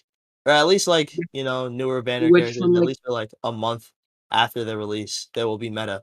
or 0.47 0.53
at 0.53 0.67
least 0.67 0.87
like 0.89 1.15
you 1.33 1.45
know 1.45 1.69
newer 1.69 2.03
banner 2.03 2.31
which 2.31 2.43
characters, 2.43 2.63
from 2.63 2.77
at 2.77 2.85
least 2.85 3.01
for 3.05 3.13
like 3.13 3.31
a 3.45 3.53
month 3.53 3.91
after 4.31 4.65
their 4.65 4.79
release, 4.79 5.29
they 5.35 5.45
will 5.45 5.59
be 5.59 5.71
meta. 5.71 6.03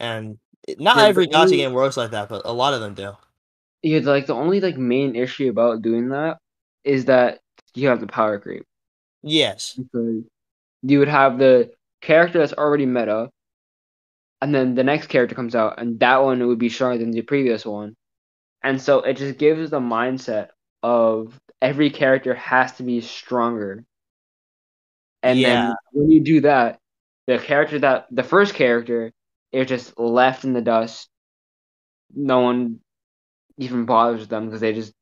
And 0.00 0.38
not 0.78 0.98
yeah, 0.98 1.06
every 1.06 1.28
gacha 1.28 1.56
game 1.56 1.72
works 1.74 1.96
like 1.96 2.10
that, 2.12 2.28
but 2.28 2.42
a 2.44 2.52
lot 2.52 2.74
of 2.74 2.80
them 2.80 2.94
do. 2.94 3.16
yeah, 3.82 4.00
like 4.00 4.26
the 4.26 4.34
only 4.34 4.60
like 4.60 4.76
main 4.76 5.16
issue 5.16 5.48
about 5.50 5.82
doing 5.82 6.10
that 6.10 6.38
is 6.84 7.06
that 7.06 7.40
you 7.74 7.88
have 7.88 8.00
the 8.00 8.06
power 8.06 8.38
creep 8.38 8.64
Yes. 9.22 9.78
because 9.78 10.22
you 10.82 10.98
would 11.00 11.08
have 11.08 11.38
the 11.38 11.72
character 12.02 12.38
that's 12.38 12.52
already 12.54 12.86
meta, 12.86 13.30
and 14.42 14.54
then 14.54 14.74
the 14.74 14.84
next 14.84 15.06
character 15.08 15.34
comes 15.34 15.54
out, 15.54 15.78
and 15.80 15.98
that 16.00 16.22
one 16.22 16.46
would 16.46 16.58
be 16.58 16.68
stronger 16.68 16.98
than 16.98 17.10
the 17.10 17.22
previous 17.22 17.64
one, 17.64 17.94
and 18.62 18.80
so 18.80 19.00
it 19.00 19.16
just 19.16 19.38
gives 19.38 19.70
the 19.70 19.80
mindset 19.80 20.50
of 20.82 21.38
every 21.62 21.90
character 21.90 22.34
has 22.34 22.72
to 22.76 22.84
be 22.84 23.00
stronger, 23.00 23.84
and 25.22 25.44
Yeah. 25.44 25.44
then 25.44 25.76
when 25.92 26.10
you 26.10 26.20
do 26.22 26.40
that, 26.42 26.78
the 27.26 27.38
character 27.38 27.78
that 27.80 28.06
the 28.10 28.22
first 28.22 28.54
character 28.54 29.12
is 29.52 29.66
just 29.66 29.98
left 29.98 30.44
in 30.44 30.52
the 30.52 30.60
dust. 30.60 31.08
No 32.14 32.40
one 32.40 32.80
even 33.58 33.84
bothers 33.84 34.28
them 34.28 34.46
because 34.46 34.60
they 34.60 34.72
just 34.72 34.92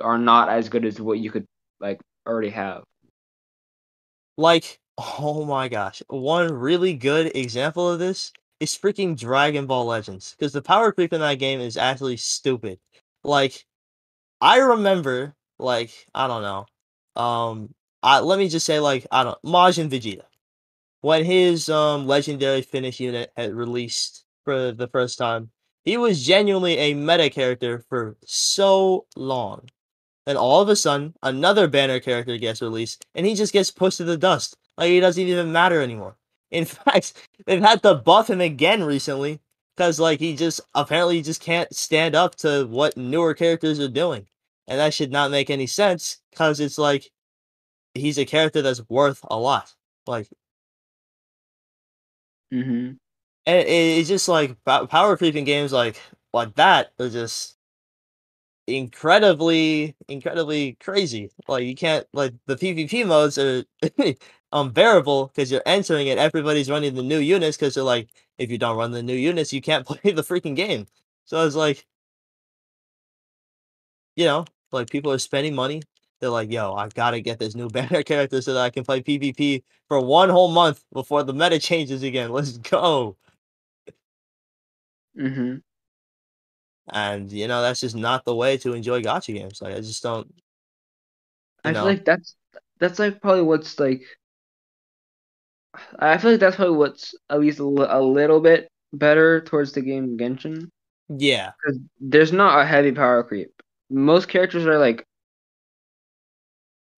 are 0.00 0.18
not 0.18 0.48
as 0.48 0.68
good 0.68 0.84
as 0.84 1.00
what 1.00 1.18
you 1.18 1.30
could 1.30 1.46
like 1.80 2.00
already 2.26 2.50
have. 2.50 2.82
Like, 4.36 4.78
oh 4.98 5.44
my 5.44 5.68
gosh. 5.68 6.02
One 6.08 6.52
really 6.52 6.94
good 6.94 7.34
example 7.36 7.88
of 7.90 7.98
this 7.98 8.32
is 8.60 8.76
freaking 8.76 9.18
Dragon 9.18 9.66
Ball 9.66 9.86
Legends. 9.86 10.34
Because 10.38 10.52
the 10.52 10.62
power 10.62 10.92
creep 10.92 11.12
in 11.12 11.20
that 11.20 11.38
game 11.38 11.60
is 11.60 11.76
actually 11.76 12.16
stupid. 12.16 12.78
Like, 13.24 13.64
I 14.40 14.58
remember, 14.58 15.34
like, 15.58 16.06
I 16.14 16.26
don't 16.26 16.42
know. 16.42 16.66
Um, 17.20 17.74
I, 18.02 18.20
let 18.20 18.38
me 18.38 18.48
just 18.48 18.66
say, 18.66 18.78
like, 18.78 19.06
I 19.10 19.24
don't 19.24 19.42
Majin 19.42 19.90
Vegeta. 19.90 20.24
When 21.06 21.24
his 21.24 21.68
um 21.68 22.08
legendary 22.08 22.62
finish 22.62 22.98
unit 22.98 23.30
had 23.36 23.54
released 23.54 24.24
for 24.44 24.72
the 24.72 24.88
first 24.88 25.18
time, 25.18 25.52
he 25.84 25.96
was 25.96 26.26
genuinely 26.26 26.78
a 26.78 26.94
meta 26.94 27.30
character 27.30 27.84
for 27.88 28.16
so 28.24 29.06
long. 29.14 29.68
Then 30.26 30.36
all 30.36 30.62
of 30.62 30.68
a 30.68 30.74
sudden, 30.74 31.14
another 31.22 31.68
banner 31.68 32.00
character 32.00 32.36
gets 32.38 32.60
released, 32.60 33.06
and 33.14 33.24
he 33.24 33.36
just 33.36 33.52
gets 33.52 33.70
pushed 33.70 33.98
to 33.98 34.04
the 34.04 34.16
dust. 34.16 34.56
Like 34.76 34.88
he 34.88 34.98
doesn't 34.98 35.22
even 35.22 35.52
matter 35.52 35.80
anymore. 35.80 36.16
In 36.50 36.64
fact, 36.64 37.12
they've 37.46 37.62
had 37.62 37.84
to 37.84 37.94
buff 37.94 38.28
him 38.28 38.40
again 38.40 38.82
recently 38.82 39.38
because 39.76 40.00
like 40.00 40.18
he 40.18 40.34
just 40.34 40.60
apparently 40.74 41.22
just 41.22 41.40
can't 41.40 41.72
stand 41.72 42.16
up 42.16 42.34
to 42.38 42.66
what 42.66 42.96
newer 42.96 43.32
characters 43.32 43.78
are 43.78 43.86
doing, 43.86 44.26
and 44.66 44.80
that 44.80 44.92
should 44.92 45.12
not 45.12 45.30
make 45.30 45.50
any 45.50 45.68
sense 45.68 46.18
because 46.32 46.58
it's 46.58 46.78
like 46.78 47.12
he's 47.94 48.18
a 48.18 48.24
character 48.24 48.60
that's 48.60 48.82
worth 48.90 49.20
a 49.30 49.38
lot. 49.38 49.72
Like, 50.08 50.28
Mm-hmm. 52.52 52.92
and 53.46 53.58
it, 53.60 53.68
it's 53.68 54.08
just 54.08 54.28
like 54.28 54.56
power 54.64 55.16
creeping 55.16 55.44
games 55.44 55.72
like 55.72 56.00
like 56.32 56.54
that 56.56 56.92
are 57.00 57.08
just 57.10 57.56
incredibly 58.68 59.94
incredibly 60.08 60.72
crazy 60.80 61.30
like 61.46 61.62
you 61.64 61.74
can't 61.76 62.04
like 62.12 62.34
the 62.46 62.56
pvp 62.56 63.06
modes 63.06 63.38
are 63.38 63.64
unbearable 64.52 65.28
because 65.28 65.52
you're 65.52 65.62
entering 65.66 66.08
it 66.08 66.18
everybody's 66.18 66.68
running 66.68 66.92
the 66.96 67.02
new 67.02 67.18
units 67.20 67.56
because 67.56 67.74
they're 67.74 67.84
like 67.84 68.08
if 68.38 68.50
you 68.50 68.58
don't 68.58 68.76
run 68.76 68.90
the 68.90 69.02
new 69.02 69.14
units 69.14 69.52
you 69.52 69.62
can't 69.62 69.86
play 69.88 70.10
the 70.12 70.22
freaking 70.22 70.56
game 70.56 70.84
so 71.26 71.46
it's 71.46 71.54
like 71.54 71.86
you 74.16 74.24
know 74.24 74.44
like 74.72 74.90
people 74.90 75.12
are 75.12 75.18
spending 75.18 75.54
money 75.54 75.82
they're 76.20 76.30
like 76.30 76.50
yo 76.50 76.72
I've 76.74 76.94
gotta 76.94 77.20
get 77.20 77.38
this 77.38 77.54
new 77.54 77.68
banner 77.76 78.02
character 78.02 78.40
so 78.40 78.54
that 78.54 78.60
i 78.60 78.70
can 78.70 78.84
play 78.84 79.02
pvp 79.02 79.62
for 79.88 80.00
one 80.00 80.28
whole 80.28 80.50
month 80.50 80.82
before 80.92 81.22
the 81.22 81.34
meta 81.34 81.58
changes 81.58 82.02
again. 82.02 82.30
Let's 82.32 82.58
go. 82.58 83.16
Mm-hmm. 85.18 85.56
and 86.92 87.32
you 87.32 87.48
know 87.48 87.62
that's 87.62 87.80
just 87.80 87.96
not 87.96 88.26
the 88.26 88.34
way 88.34 88.58
to 88.58 88.74
enjoy 88.74 89.00
gacha 89.00 89.32
games. 89.34 89.62
Like 89.62 89.74
i 89.74 89.78
just 89.78 90.02
don't 90.02 90.30
I 91.64 91.70
you 91.70 91.74
feel 91.74 91.84
like 91.84 92.04
that's 92.04 92.36
that's 92.78 92.98
like 92.98 93.20
probably 93.22 93.42
what's 93.42 93.80
like 93.80 94.02
I 95.98 96.18
feel 96.18 96.32
like 96.32 96.40
that's 96.40 96.56
probably 96.56 96.76
what's 96.76 97.14
at 97.30 97.40
least 97.40 97.58
a, 97.58 97.64
little 97.64 98.40
bit 98.40 98.68
better 98.92 99.40
towards 99.42 99.72
the 99.72 99.82
game 99.82 100.16
Genshin. 100.16 100.68
Yeah. 101.08 101.52
There's 102.00 102.32
not 102.32 102.60
a 102.60 102.66
heavy 102.66 102.92
power 102.92 103.22
creep. 103.22 103.50
Most 103.90 104.28
characters 104.28 104.66
are 104.66 104.78
like 104.78 105.06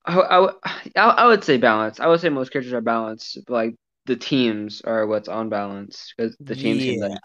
I, 0.09 0.15
I, 0.21 0.39
would- 0.41 0.55
I 0.97 1.27
would 1.27 1.45
say 1.45 1.59
balanced. 1.59 2.01
I 2.01 2.09
would 2.09 2.21
say 2.21 2.29
most 2.31 2.51
characters 2.53 2.73
are 2.73 2.81
balanced, 2.81 3.39
but 3.47 3.53
like 3.55 3.75
the 4.07 4.17
teams 4.17 4.81
are 4.83 5.07
what's 5.07 5.29
on 5.29 5.49
balance 5.51 6.13
because 6.17 6.37
the 6.47 6.57
teams 6.57 6.85
can 6.85 6.97
yeah 6.97 7.01
like. 7.01 7.21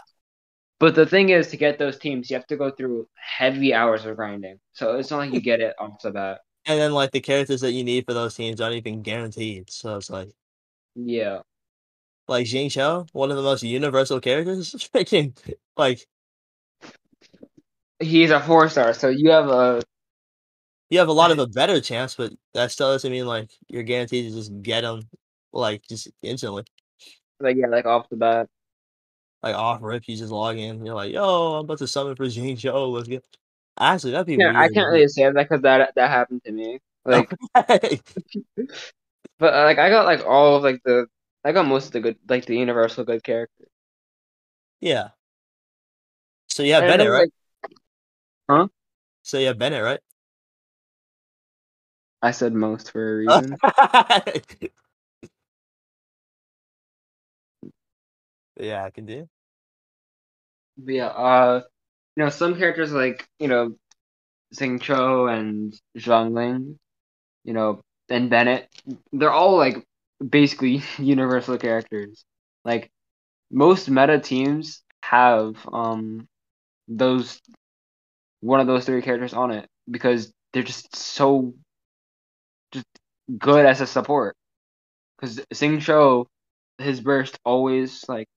But 0.80 0.96
the 0.96 1.06
thing 1.08 1.30
is, 1.30 1.50
to 1.50 1.58
get 1.58 1.80
those 1.80 1.98
teams, 1.98 2.30
you 2.30 2.36
have 2.38 2.48
to 2.48 2.58
go 2.58 2.70
through 2.72 3.08
heavy 3.16 3.74
hours 3.74 4.06
of 4.06 4.16
grinding. 4.18 4.60
So 4.74 4.98
it's 4.98 5.10
not 5.12 5.20
like 5.20 5.32
you 5.34 5.42
get 5.42 5.62
it 5.62 5.76
off 5.80 6.02
the 6.02 6.12
bat. 6.12 6.42
And 6.66 6.80
then 6.80 6.94
like 6.94 7.12
the 7.12 7.22
characters 7.22 7.62
that 7.62 7.72
you 7.72 7.84
need 7.86 8.06
for 8.06 8.14
those 8.14 8.36
teams 8.36 8.60
aren't 8.62 8.76
even 8.76 9.02
guaranteed. 9.02 9.70
So 9.72 9.98
it's 9.98 10.10
like 10.10 10.34
Yeah. 10.96 11.44
like 12.28 12.46
Xingqiu, 12.48 13.08
one 13.14 13.32
of 13.32 13.38
the 13.38 13.44
most 13.44 13.64
universal 13.64 14.20
characters. 14.20 14.72
Freaking 14.94 15.36
like 15.78 16.08
He's 18.00 18.30
a 18.32 18.40
four 18.40 18.70
star, 18.70 18.94
so 18.94 19.10
you 19.10 19.32
have 19.32 19.48
a 19.50 19.82
you 20.94 21.00
have 21.00 21.08
a 21.08 21.12
lot 21.12 21.32
of 21.32 21.40
a 21.40 21.48
better 21.48 21.82
chance, 21.82 22.14
but 22.14 22.32
that 22.54 22.72
still 22.72 22.92
doesn't 22.92 23.12
mean 23.12 23.26
like 23.26 23.50
you're 23.68 23.82
guaranteed 23.82 24.30
to 24.30 24.38
just 24.38 24.62
get 24.62 24.82
them 24.82 25.02
like 25.52 25.82
just 25.90 26.08
instantly. 26.22 26.66
like 27.40 27.58
yeah, 27.58 27.66
like 27.66 27.88
off 27.88 28.08
the 28.10 28.16
bat. 28.16 28.48
Like 29.42 29.56
off 29.56 29.80
rip, 29.82 30.04
you 30.08 30.16
just 30.16 30.32
log 30.32 30.56
in. 30.56 30.86
You're 30.86 30.94
like, 30.94 31.12
yo, 31.12 31.56
I'm 31.56 31.66
about 31.66 31.80
to 31.80 31.88
summon 31.88 32.16
for 32.16 32.26
Xingqiu. 32.26 32.92
Let's 32.92 33.08
get. 33.08 33.26
Actually, 33.80 34.12
that'd 34.12 34.28
be 34.28 34.36
Yeah, 34.36 34.54
I 34.56 34.70
can't 34.70 34.88
really 34.88 35.08
say 35.08 35.24
that 35.24 35.34
because 35.34 35.64
that 35.64 35.94
that 35.96 36.12
happened 36.12 36.44
to 36.46 36.52
me. 36.52 36.80
Like, 37.06 37.34
but 37.56 37.74
uh, 39.42 39.64
like 39.64 39.80
I 39.80 39.90
got 39.90 40.06
like 40.06 40.24
all 40.28 40.58
of 40.58 40.64
like 40.64 40.80
the 40.86 41.08
I 41.44 41.54
got 41.54 41.66
most 41.66 41.88
of 41.88 41.94
the 41.94 42.02
good 42.02 42.18
like 42.30 42.46
the 42.46 42.56
universal 42.56 43.04
good 43.04 43.24
characters. 43.24 43.68
yeah. 44.80 45.10
So 46.50 46.62
you 46.62 46.74
have 46.74 46.84
Bennett, 46.84 47.10
right? 47.10 47.32
like, 47.64 47.74
huh? 48.48 48.68
So 49.24 49.40
you 49.40 49.48
have 49.48 49.58
Bennett, 49.58 49.84
right? 49.84 50.00
I 52.24 52.32
said 52.32 52.54
most 52.56 52.92
for 52.92 53.14
a 53.14 53.18
reason. 53.18 53.62
yeah, 58.60 58.84
I 58.86 58.92
can 58.92 59.06
do. 59.06 59.30
But 60.78 60.94
yeah, 60.96 61.08
uh, 61.08 61.62
you 62.16 62.24
know, 62.24 62.30
some 62.30 62.56
characters 62.58 62.92
like 62.94 63.28
you 63.40 63.48
know, 63.48 63.76
Xingqiu 64.56 65.32
and 65.38 65.74
Zhongli, 65.98 66.76
you 67.46 67.54
know, 67.54 67.82
and 68.10 68.30
Bennett, 68.30 68.70
they're 69.14 69.32
all 69.32 69.58
like 69.58 69.86
basically 70.28 70.84
universal 71.00 71.58
characters. 71.58 72.26
Like 72.66 72.92
most 73.52 73.90
meta 73.90 74.20
teams 74.20 74.84
have 75.04 75.56
um 75.74 76.28
those 76.88 77.42
one 78.42 78.60
of 78.60 78.68
those 78.68 78.86
three 78.86 79.02
characters 79.02 79.34
on 79.34 79.52
it 79.52 79.68
because 79.90 80.32
they're 80.54 80.64
just 80.64 80.96
so 80.96 81.54
just 82.74 82.88
good 83.40 83.66
as 83.66 83.82
a 83.82 83.88
support. 83.88 84.36
Because 85.18 85.38
Xingqiu, 85.54 86.28
his 86.80 87.02
burst 87.02 87.40
always 87.46 88.06
like 88.10 88.28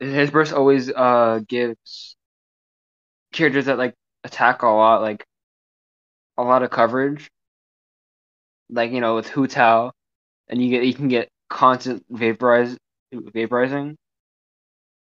his 0.00 0.30
burst 0.30 0.52
always 0.52 0.90
uh 0.90 1.40
gives 1.48 2.16
characters 3.32 3.66
that 3.66 3.78
like 3.78 3.94
attack 4.24 4.62
a 4.62 4.66
lot, 4.68 5.02
like 5.02 5.24
a 6.38 6.42
lot 6.42 6.62
of 6.62 6.70
coverage. 6.70 7.30
Like 8.70 8.92
you 8.92 9.00
know 9.00 9.14
with 9.16 9.28
Hu 9.28 9.46
Tao, 9.46 9.92
and 10.48 10.62
you 10.62 10.70
get 10.70 10.84
you 10.84 10.94
can 10.94 11.08
get 11.08 11.30
constant 11.50 12.04
vaporize 12.10 12.76
vaporizing, 13.14 13.96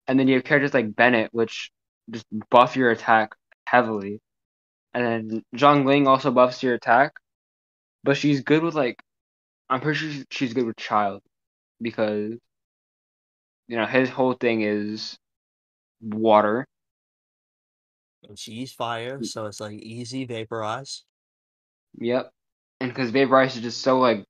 and 0.07 0.19
then 0.19 0.27
you 0.27 0.35
have 0.35 0.43
characters 0.43 0.73
like 0.73 0.95
Bennett, 0.95 1.33
which 1.33 1.71
just 2.09 2.25
buff 2.49 2.75
your 2.75 2.91
attack 2.91 3.35
heavily, 3.65 4.19
and 4.93 5.05
then 5.31 5.43
Zhongli 5.55 6.07
also 6.07 6.31
buffs 6.31 6.63
your 6.63 6.75
attack, 6.75 7.13
but 8.07 8.15
she's 8.15 8.39
good 8.39 8.63
with 8.63 8.73
like 8.73 9.03
I'm 9.69 9.81
pretty 9.81 9.99
sure 9.99 10.23
she's 10.31 10.53
good 10.53 10.65
with 10.65 10.77
Childe 10.77 11.21
because 11.81 12.31
you 13.67 13.77
know 13.77 13.85
his 13.85 14.09
whole 14.09 14.33
thing 14.33 14.61
is 14.61 15.17
water. 16.01 16.65
And 18.27 18.39
she's 18.39 18.71
fire, 18.71 19.19
mm. 19.19 19.25
so 19.25 19.45
it's 19.45 19.59
like 19.59 19.79
easy 19.79 20.25
vaporize. 20.25 21.03
Yep, 21.99 22.31
and 22.79 22.93
because 22.93 23.11
vaporize 23.11 23.57
is 23.57 23.61
just 23.61 23.81
so 23.81 23.99
like 23.99 24.25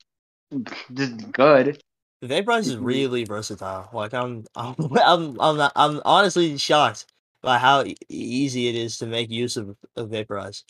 just 0.94 1.32
good. 1.32 1.80
Vaporize 2.24 2.68
is 2.68 2.76
mm-hmm. 2.78 2.84
really 2.84 3.24
versatile. 3.26 3.90
Like 3.94 4.16
I'm, 4.16 4.44
I'm, 4.56 4.76
I'm, 4.80 5.40
I'm, 5.40 5.58
not, 5.58 5.72
I'm 5.76 6.02
honestly 6.04 6.58
shocked 6.58 7.06
by 7.44 7.60
how 7.60 7.84
e- 7.84 7.96
easy 8.10 8.70
it 8.70 8.76
is 8.76 8.98
to 8.98 9.06
make 9.06 9.30
use 9.30 9.56
of, 9.56 9.78
of 9.96 10.10
vaporize. 10.10 10.64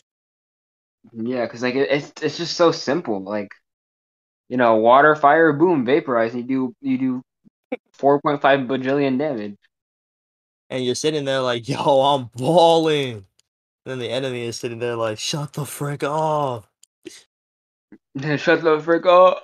Yeah, 1.12 1.44
because 1.44 1.62
like 1.62 1.74
it, 1.74 1.88
it's 1.90 2.12
it's 2.22 2.36
just 2.36 2.56
so 2.56 2.72
simple. 2.72 3.22
Like 3.22 3.48
you 4.48 4.56
know, 4.56 4.76
water, 4.76 5.14
fire, 5.14 5.52
boom, 5.52 5.84
vaporize. 5.84 6.34
And 6.34 6.48
you 6.48 6.74
do 6.82 6.88
you 6.88 6.98
do 6.98 7.22
four 7.92 8.20
point 8.20 8.40
five 8.40 8.60
bajillion 8.60 9.18
damage. 9.18 9.56
And 10.70 10.84
you're 10.84 10.94
sitting 10.94 11.24
there 11.24 11.40
like, 11.40 11.68
yo, 11.68 12.00
I'm 12.00 12.30
balling. 12.34 13.14
And 13.16 13.24
then 13.84 13.98
the 13.98 14.10
enemy 14.10 14.44
is 14.44 14.58
sitting 14.58 14.78
there 14.78 14.96
like, 14.96 15.18
shut 15.18 15.54
the 15.54 15.64
frick 15.64 16.04
off. 16.04 16.68
Shut 18.36 18.62
the 18.62 18.80
frick 18.80 19.06
off. 19.06 19.42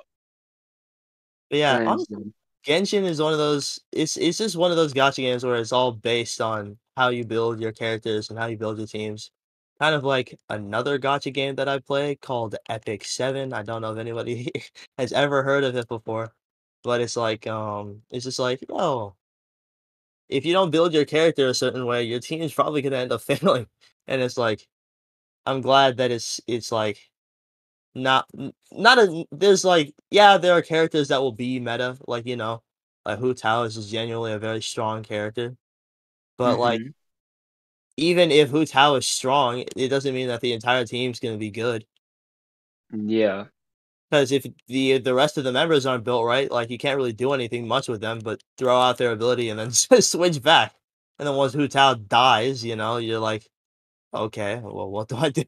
But 1.51 1.59
yeah, 1.59 1.85
honestly, 1.87 2.33
Genshin 2.67 3.05
is 3.05 3.21
one 3.21 3.33
of 3.33 3.39
those. 3.39 3.81
It's 3.93 4.17
it's 4.17 4.39
just 4.39 4.57
one 4.57 4.71
of 4.71 4.77
those 4.77 4.93
gacha 4.93 5.17
games 5.17 5.45
where 5.45 5.57
it's 5.57 5.73
all 5.73 5.93
based 5.93 6.41
on 6.41 6.79
how 6.97 7.09
you 7.09 7.25
build 7.25 7.61
your 7.61 7.73
characters 7.73 8.31
and 8.31 8.39
how 8.39 8.47
you 8.47 8.57
build 8.57 8.79
your 8.79 8.87
teams. 8.87 9.31
Kind 9.81 9.95
of 9.95 10.05
like 10.05 10.39
another 10.49 10.99
gacha 10.99 11.33
game 11.33 11.57
that 11.57 11.69
I 11.69 11.79
play 11.81 12.15
called 12.17 12.55
Epic 12.69 13.05
Seven. 13.05 13.53
I 13.53 13.63
don't 13.63 13.83
know 13.83 13.93
if 13.93 13.99
anybody 13.99 14.51
has 14.99 15.13
ever 15.13 15.43
heard 15.43 15.65
of 15.65 15.77
it 15.77 15.89
before, 15.89 16.33
but 16.83 17.01
it's 17.01 17.17
like 17.17 17.47
um, 17.47 18.03
it's 18.11 18.25
just 18.25 18.39
like 18.39 18.65
oh, 18.71 19.17
if 20.29 20.45
you 20.47 20.53
don't 20.53 20.71
build 20.71 20.93
your 20.95 21.05
character 21.05 21.49
a 21.49 21.55
certain 21.55 21.87
way, 21.87 22.03
your 22.05 22.21
team 22.21 22.43
is 22.43 22.55
probably 22.55 22.83
gonna 22.83 22.97
end 22.97 23.13
up 23.13 23.21
failing. 23.23 23.67
And 24.07 24.21
it's 24.23 24.37
like, 24.39 24.67
I'm 25.47 25.63
glad 25.63 25.99
that 25.99 26.13
it's 26.13 26.41
it's 26.47 26.73
like 26.73 26.99
not 27.95 28.27
not 28.73 28.99
a 28.99 29.27
there's 29.33 29.65
like 29.65 29.95
yeah, 30.11 30.39
there 30.39 30.55
are 30.55 30.63
characters 30.63 31.09
that 31.11 31.23
will 31.23 31.33
be 31.33 31.61
meta, 31.61 31.99
like 32.09 32.27
you 32.27 32.37
know, 32.37 32.63
like 33.07 33.19
Hu 33.21 33.35
Tao 33.35 33.65
is 33.65 33.91
genuinely 33.91 34.33
a 34.35 34.39
very 34.39 34.63
strong 34.63 35.03
character. 35.05 35.57
But 36.39 36.59
like 36.59 36.83
Mhm. 36.83 36.95
Even 37.97 38.31
if 38.31 38.51
Hu 38.51 38.65
Tao 38.67 38.97
is 38.97 39.07
strong, 39.07 39.65
it 39.77 39.89
doesn't 39.89 40.15
mean 40.15 40.29
that 40.29 40.41
the 40.41 40.53
entire 40.53 40.85
team's 40.87 41.21
gonna 41.21 41.39
be 41.39 41.51
good. 41.51 41.87
yeah, 42.93 43.47
Because 44.11 44.31
if 44.33 44.47
the 44.69 44.99
the 44.99 45.15
rest 45.15 45.39
of 45.39 45.45
the 45.45 45.53
members 45.53 45.87
aren't 45.87 46.05
built 46.05 46.25
right, 46.25 46.51
like 46.51 46.71
you 46.71 46.79
can't 46.79 46.97
really 46.97 47.13
do 47.13 47.33
anything 47.33 47.67
much 47.67 47.89
with 47.89 48.01
them, 48.01 48.21
but 48.21 48.43
throw 48.59 48.79
out 48.79 48.99
their 48.99 49.13
ability 49.13 49.49
and 49.51 49.59
then 49.59 49.73
switch 50.03 50.43
back. 50.43 50.75
And 51.19 51.27
then 51.29 51.35
once 51.37 51.53
Hu 51.55 51.67
Tao 51.69 51.95
dies, 51.95 52.65
you 52.65 52.77
know, 52.77 52.99
you're 52.99 53.19
like, 53.21 53.49
okay, 54.15 54.61
well, 54.61 54.91
what 54.91 55.09
do 55.09 55.17
I 55.17 55.31
do? 55.31 55.45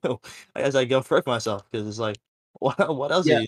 I 0.57 0.63
guess 0.63 0.77
I 0.77 0.87
go 0.87 1.03
frick 1.03 1.27
myself 1.27 1.65
because 1.71 1.89
it's 1.89 1.99
like, 2.01 2.19
what 2.61 2.97
what 2.97 3.13
else 3.13 3.31
yeah. 3.31 3.43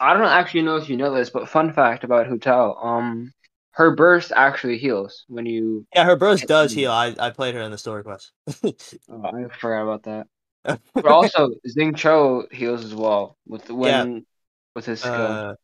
I 0.00 0.14
don't 0.14 0.24
actually 0.24 0.62
know 0.62 0.76
if 0.76 0.88
you 0.90 0.96
know 0.96 1.14
this, 1.14 1.30
but 1.30 1.48
fun 1.48 1.72
fact 1.72 2.04
about 2.04 2.26
Hu 2.26 2.38
Tao, 2.38 2.74
um, 2.74 3.32
her 3.78 3.94
burst 3.96 4.32
actually 4.36 4.78
heals 4.78 5.24
when 5.28 5.46
you. 5.46 5.86
Yeah, 5.94 6.04
her 6.04 6.16
burst 6.16 6.46
does 6.46 6.74
heal. 6.74 6.90
I 6.92 7.14
I 7.18 7.30
played 7.30 7.54
her 7.54 7.62
in 7.62 7.70
the 7.70 7.78
story 7.78 8.02
quest. 8.04 8.32
Oh, 9.08 9.22
I 9.24 9.48
forgot 9.58 9.82
about 9.82 10.02
that. 10.04 10.26
But 11.02 11.12
also, 11.12 11.50
Xingqiu 11.68 12.52
heals 12.52 12.84
as 12.84 12.94
well 12.94 13.38
with 13.46 13.70
Yeah. 13.82 14.06
when 14.10 14.26
with 14.74 14.86
his 14.86 15.02
skill. 15.02 15.42
uh, 15.44 15.54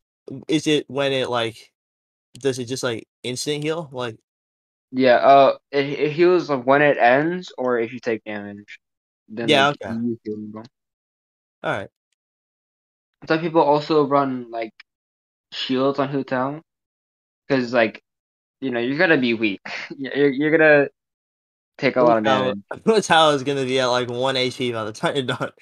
is 0.48 0.66
it 0.66 0.86
when 0.88 1.12
it 1.12 1.28
like 1.30 1.72
does 2.40 2.58
it 2.60 2.66
just 2.66 2.82
like 2.84 3.06
instant 3.24 3.64
heal? 3.64 3.88
Like 3.92 4.18
Yeah, 4.92 5.16
uh, 5.16 5.58
it, 5.72 5.86
it 5.86 6.12
heals 6.12 6.48
like 6.50 6.64
when 6.64 6.80
it 6.82 6.98
ends 6.98 7.52
or 7.58 7.78
if 7.78 7.92
you 7.92 7.98
take 8.00 8.22
damage. 8.24 8.78
Then 9.28 9.52
Yeah, 9.52 9.68
like 9.68 9.78
okay. 9.80 9.94
you 10.00 10.18
heal 10.24 10.64
all 11.62 11.70
right. 11.72 11.90
Some 13.28 13.40
people 13.40 13.60
also 13.60 14.06
run 14.06 14.50
like 14.50 14.72
shields 15.52 15.98
on 16.00 16.10
Hu 16.10 16.24
Tao 16.24 16.62
because 17.48 17.74
like 17.74 18.03
you 18.64 18.70
know 18.70 18.80
you're 18.80 18.98
gonna 18.98 19.18
be 19.18 19.34
weak. 19.34 19.60
You're 19.96 20.30
you're 20.30 20.50
gonna 20.50 20.88
take 21.76 21.96
a 21.96 22.02
lot 22.02 22.18
of 22.18 22.24
damage. 22.24 22.58
Hu 22.84 23.00
Tao 23.00 23.30
is 23.30 23.42
gonna 23.44 23.64
be 23.64 23.78
at 23.78 23.86
like 23.86 24.08
one 24.08 24.36
HP 24.36 24.72
by 24.72 24.84
the 24.84 24.92
time 24.92 25.16
you're 25.16 25.26
done. 25.26 25.52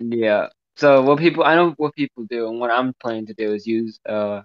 Yeah. 0.00 0.48
So 0.76 1.02
what 1.02 1.18
people 1.18 1.44
I 1.44 1.54
know 1.54 1.74
what 1.76 1.94
people 1.94 2.24
do 2.24 2.48
and 2.48 2.58
what 2.58 2.70
I'm 2.70 2.92
planning 3.00 3.26
to 3.26 3.34
do 3.34 3.52
is 3.54 3.66
use 3.66 4.00
uh 4.08 4.42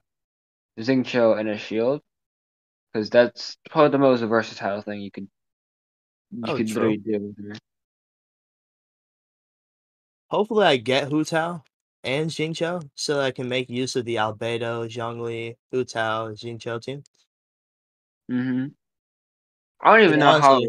Xingqiu 0.79 1.39
and 1.39 1.49
a 1.49 1.57
shield 1.57 2.01
because 2.93 3.09
that's 3.09 3.57
probably 3.69 3.91
the 3.91 3.97
most 3.97 4.21
versatile 4.21 4.81
thing 4.81 5.01
you 5.01 5.11
can 5.11 5.29
you 6.31 6.43
Oh, 6.45 6.57
true. 6.57 6.63
literally 6.65 6.97
do 6.97 7.19
with 7.19 7.45
her. 7.47 7.55
Hopefully, 10.29 10.65
I 10.65 10.77
get 10.77 11.09
Hu 11.09 11.23
Tao 11.23 11.63
and 12.03 12.29
Xingqiu 12.29 12.89
so 12.95 13.15
that 13.15 13.23
I 13.23 13.31
can 13.31 13.47
make 13.49 13.69
use 13.69 13.95
of 13.95 14.05
the 14.05 14.15
Albedo, 14.15 14.87
Zhongli, 14.87 15.55
Hu 15.71 15.85
Tao, 15.85 16.33
team. 16.35 17.03
Mm-hmm. 18.29 18.67
I 19.81 19.91
don't 19.97 20.05
even 20.07 20.19
know 20.19 20.39
how. 20.39 20.61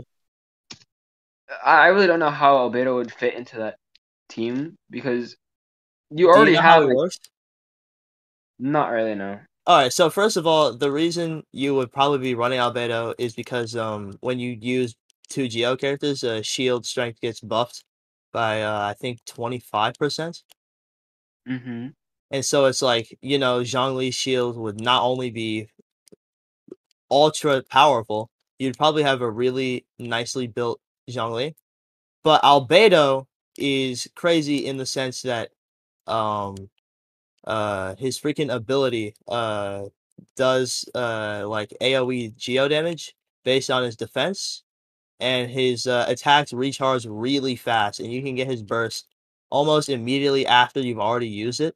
I 1.64 1.86
really 1.88 2.06
don't 2.06 2.20
know 2.20 2.30
how 2.30 2.56
Albedo 2.56 2.94
would 2.96 3.12
fit 3.12 3.34
into 3.34 3.56
that 3.58 3.76
team 4.28 4.76
because 4.90 5.36
you 6.10 6.16
Do 6.16 6.22
you 6.22 6.28
already 6.28 6.52
know 6.52 6.60
have 6.60 6.82
it 6.82 6.94
like, 6.94 7.10
not 8.58 8.90
really 8.90 9.14
no. 9.14 9.40
All 9.66 9.78
right. 9.78 9.92
So 9.92 10.10
first 10.10 10.36
of 10.36 10.46
all, 10.46 10.72
the 10.76 10.90
reason 10.90 11.42
you 11.52 11.74
would 11.74 11.92
probably 11.92 12.18
be 12.18 12.34
running 12.34 12.58
Albedo 12.58 13.14
is 13.18 13.34
because 13.34 13.76
um 13.76 14.14
when 14.20 14.38
you 14.38 14.56
use 14.60 14.94
two 15.28 15.48
Geo 15.48 15.76
characters, 15.76 16.24
uh, 16.24 16.42
shield 16.42 16.86
strength 16.86 17.20
gets 17.20 17.40
buffed 17.40 17.84
by 18.32 18.62
uh, 18.62 18.80
I 18.80 18.94
think 18.94 19.24
twenty 19.24 19.58
five 19.58 19.94
percent, 19.94 20.42
Mm-hmm. 21.48 21.88
and 22.30 22.44
so 22.44 22.66
it's 22.66 22.82
like 22.82 23.16
you 23.22 23.38
know 23.38 23.60
Zhongli's 23.60 24.14
shield 24.14 24.56
would 24.56 24.80
not 24.80 25.02
only 25.02 25.30
be 25.30 25.68
ultra 27.10 27.62
powerful, 27.62 28.30
you'd 28.58 28.76
probably 28.78 29.02
have 29.02 29.22
a 29.22 29.30
really 29.30 29.86
nicely 29.98 30.46
built 30.46 30.80
Zhongli, 31.10 31.54
but 32.24 32.42
Albedo 32.42 33.26
is 33.58 34.08
crazy 34.16 34.66
in 34.66 34.76
the 34.76 34.86
sense 34.86 35.22
that 35.22 35.50
um 36.06 36.56
uh 37.46 37.94
his 37.96 38.18
freaking 38.20 38.52
ability 38.54 39.14
uh 39.28 39.84
does 40.36 40.84
uh 40.94 41.44
like 41.48 41.72
AoE 41.80 42.36
geo 42.36 42.68
damage 42.68 43.14
based 43.44 43.70
on 43.70 43.82
his 43.84 43.96
defense 43.96 44.64
and 45.20 45.50
his 45.50 45.86
uh, 45.86 46.04
attacks 46.08 46.52
recharge 46.52 47.06
really 47.06 47.56
fast 47.56 48.00
and 48.00 48.12
you 48.12 48.22
can 48.22 48.34
get 48.34 48.48
his 48.48 48.62
burst 48.62 49.06
almost 49.50 49.88
immediately 49.88 50.46
after 50.46 50.80
you've 50.80 51.00
already 51.00 51.28
used 51.28 51.60
it. 51.60 51.74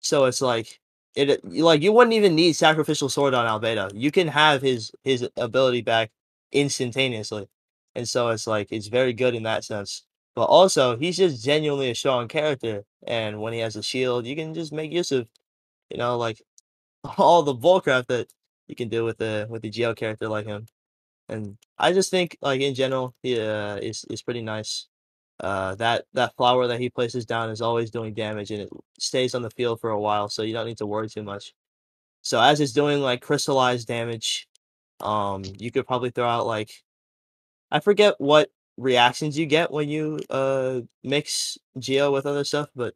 So 0.00 0.26
it's 0.26 0.40
like 0.42 0.80
it 1.14 1.44
like 1.44 1.82
you 1.82 1.92
wouldn't 1.92 2.14
even 2.14 2.34
need 2.34 2.54
sacrificial 2.54 3.08
sword 3.08 3.34
on 3.34 3.46
Albedo. 3.46 3.90
You 3.94 4.10
can 4.10 4.28
have 4.28 4.62
his 4.62 4.92
his 5.04 5.28
ability 5.36 5.82
back 5.82 6.10
instantaneously. 6.52 7.48
And 7.94 8.08
so 8.08 8.28
it's 8.30 8.46
like 8.46 8.68
it's 8.72 8.88
very 8.88 9.12
good 9.12 9.34
in 9.34 9.42
that 9.44 9.64
sense. 9.64 10.04
But 10.34 10.44
also 10.44 10.96
he's 10.96 11.16
just 11.18 11.44
genuinely 11.44 11.90
a 11.90 11.94
strong 11.94 12.28
character. 12.28 12.84
And 13.06 13.40
when 13.40 13.52
he 13.52 13.60
has 13.60 13.76
a 13.76 13.82
shield, 13.82 14.26
you 14.26 14.36
can 14.36 14.54
just 14.54 14.72
make 14.72 14.92
use 14.92 15.12
of, 15.12 15.28
you 15.90 15.98
know, 15.98 16.16
like 16.18 16.42
all 17.18 17.42
the 17.42 17.54
bullcrap 17.54 18.06
that 18.08 18.32
you 18.68 18.76
can 18.76 18.88
do 18.88 19.04
with 19.04 19.18
the 19.18 19.46
with 19.50 19.62
the 19.62 19.70
Geo 19.70 19.94
character 19.94 20.28
like 20.28 20.46
him. 20.46 20.66
And 21.28 21.58
I 21.78 21.92
just 21.92 22.10
think 22.10 22.38
like 22.42 22.60
in 22.62 22.74
general, 22.74 23.14
he 23.22 23.40
uh, 23.40 23.76
is 23.76 24.04
is 24.10 24.22
pretty 24.22 24.42
nice. 24.42 24.88
Uh, 25.42 25.74
that 25.74 26.04
that 26.12 26.36
flower 26.36 26.68
that 26.68 26.78
he 26.78 26.88
places 26.88 27.26
down 27.26 27.50
is 27.50 27.60
always 27.60 27.90
doing 27.90 28.14
damage 28.14 28.52
and 28.52 28.62
it 28.62 28.70
stays 28.98 29.34
on 29.34 29.42
the 29.42 29.50
field 29.50 29.80
for 29.80 29.90
a 29.90 30.00
while, 30.00 30.28
so 30.28 30.42
you 30.42 30.52
don't 30.52 30.66
need 30.66 30.78
to 30.78 30.86
worry 30.86 31.08
too 31.08 31.24
much. 31.24 31.52
So 32.22 32.40
as 32.40 32.60
it's 32.60 32.72
doing 32.72 33.00
like 33.00 33.20
crystallized 33.20 33.88
damage, 33.88 34.48
um, 35.00 35.42
you 35.58 35.72
could 35.72 35.84
probably 35.84 36.10
throw 36.10 36.28
out 36.28 36.46
like 36.46 36.70
I 37.72 37.80
forget 37.80 38.14
what 38.18 38.50
reactions 38.76 39.36
you 39.36 39.46
get 39.46 39.72
when 39.72 39.88
you 39.88 40.20
uh 40.30 40.80
mix 41.02 41.58
Geo 41.76 42.12
with 42.12 42.24
other 42.24 42.44
stuff, 42.44 42.68
but 42.76 42.94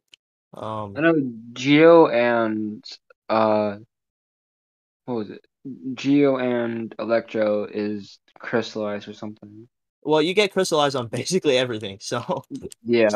um 0.55 0.95
I 0.97 1.01
know 1.01 1.33
Geo 1.53 2.07
and 2.07 2.85
uh 3.29 3.79
what 5.07 5.15
was 5.15 5.31
it? 5.31 5.45
Geo 5.95 6.37
and 6.37 6.95
Electro 7.01 7.65
is 7.65 8.21
crystallized 8.39 9.09
or 9.09 9.15
something. 9.15 9.69
Well, 10.07 10.23
you 10.23 10.35
get 10.35 10.53
crystallized 10.53 10.97
on 10.97 11.09
basically 11.21 11.59
everything, 11.59 11.99
so 12.01 12.45
Yeah. 12.85 13.09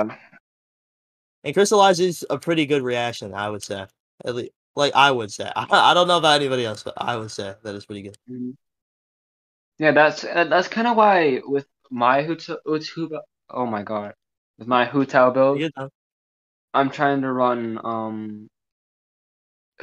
and 1.45 1.55
crystallize 1.55 2.01
is 2.01 2.27
a 2.29 2.39
pretty 2.39 2.67
good 2.67 2.83
reaction, 2.83 3.33
I 3.35 3.49
would 3.49 3.63
say. 3.63 3.87
At 4.25 4.35
least, 4.35 4.53
like 4.77 4.95
I 4.95 5.11
would 5.11 5.33
say. 5.33 5.51
I, 5.55 5.67
I 5.91 5.95
don't 5.95 6.09
know 6.09 6.19
about 6.19 6.41
anybody 6.41 6.67
else, 6.67 6.83
but 6.83 6.95
I 6.97 7.17
would 7.17 7.31
say 7.31 7.55
that 7.63 7.75
is 7.75 7.87
pretty 7.87 8.03
good. 8.03 8.19
Mhm. 8.29 8.57
Yeah, 9.79 9.93
that's 9.93 10.25
uh, 10.25 10.45
that's 10.45 10.69
kind 10.69 10.87
of 10.87 10.97
why 10.97 11.41
with 11.45 11.67
my 11.91 12.23
Huta, 12.23 12.59
oh 13.51 13.67
my 13.67 13.83
god, 13.83 14.15
with 14.59 14.69
my 14.69 14.87
Hutao 14.87 15.33
build. 15.33 15.91
I'm 16.75 16.91
trying 16.91 17.23
to 17.23 17.33
run 17.33 17.79
um 17.85 18.49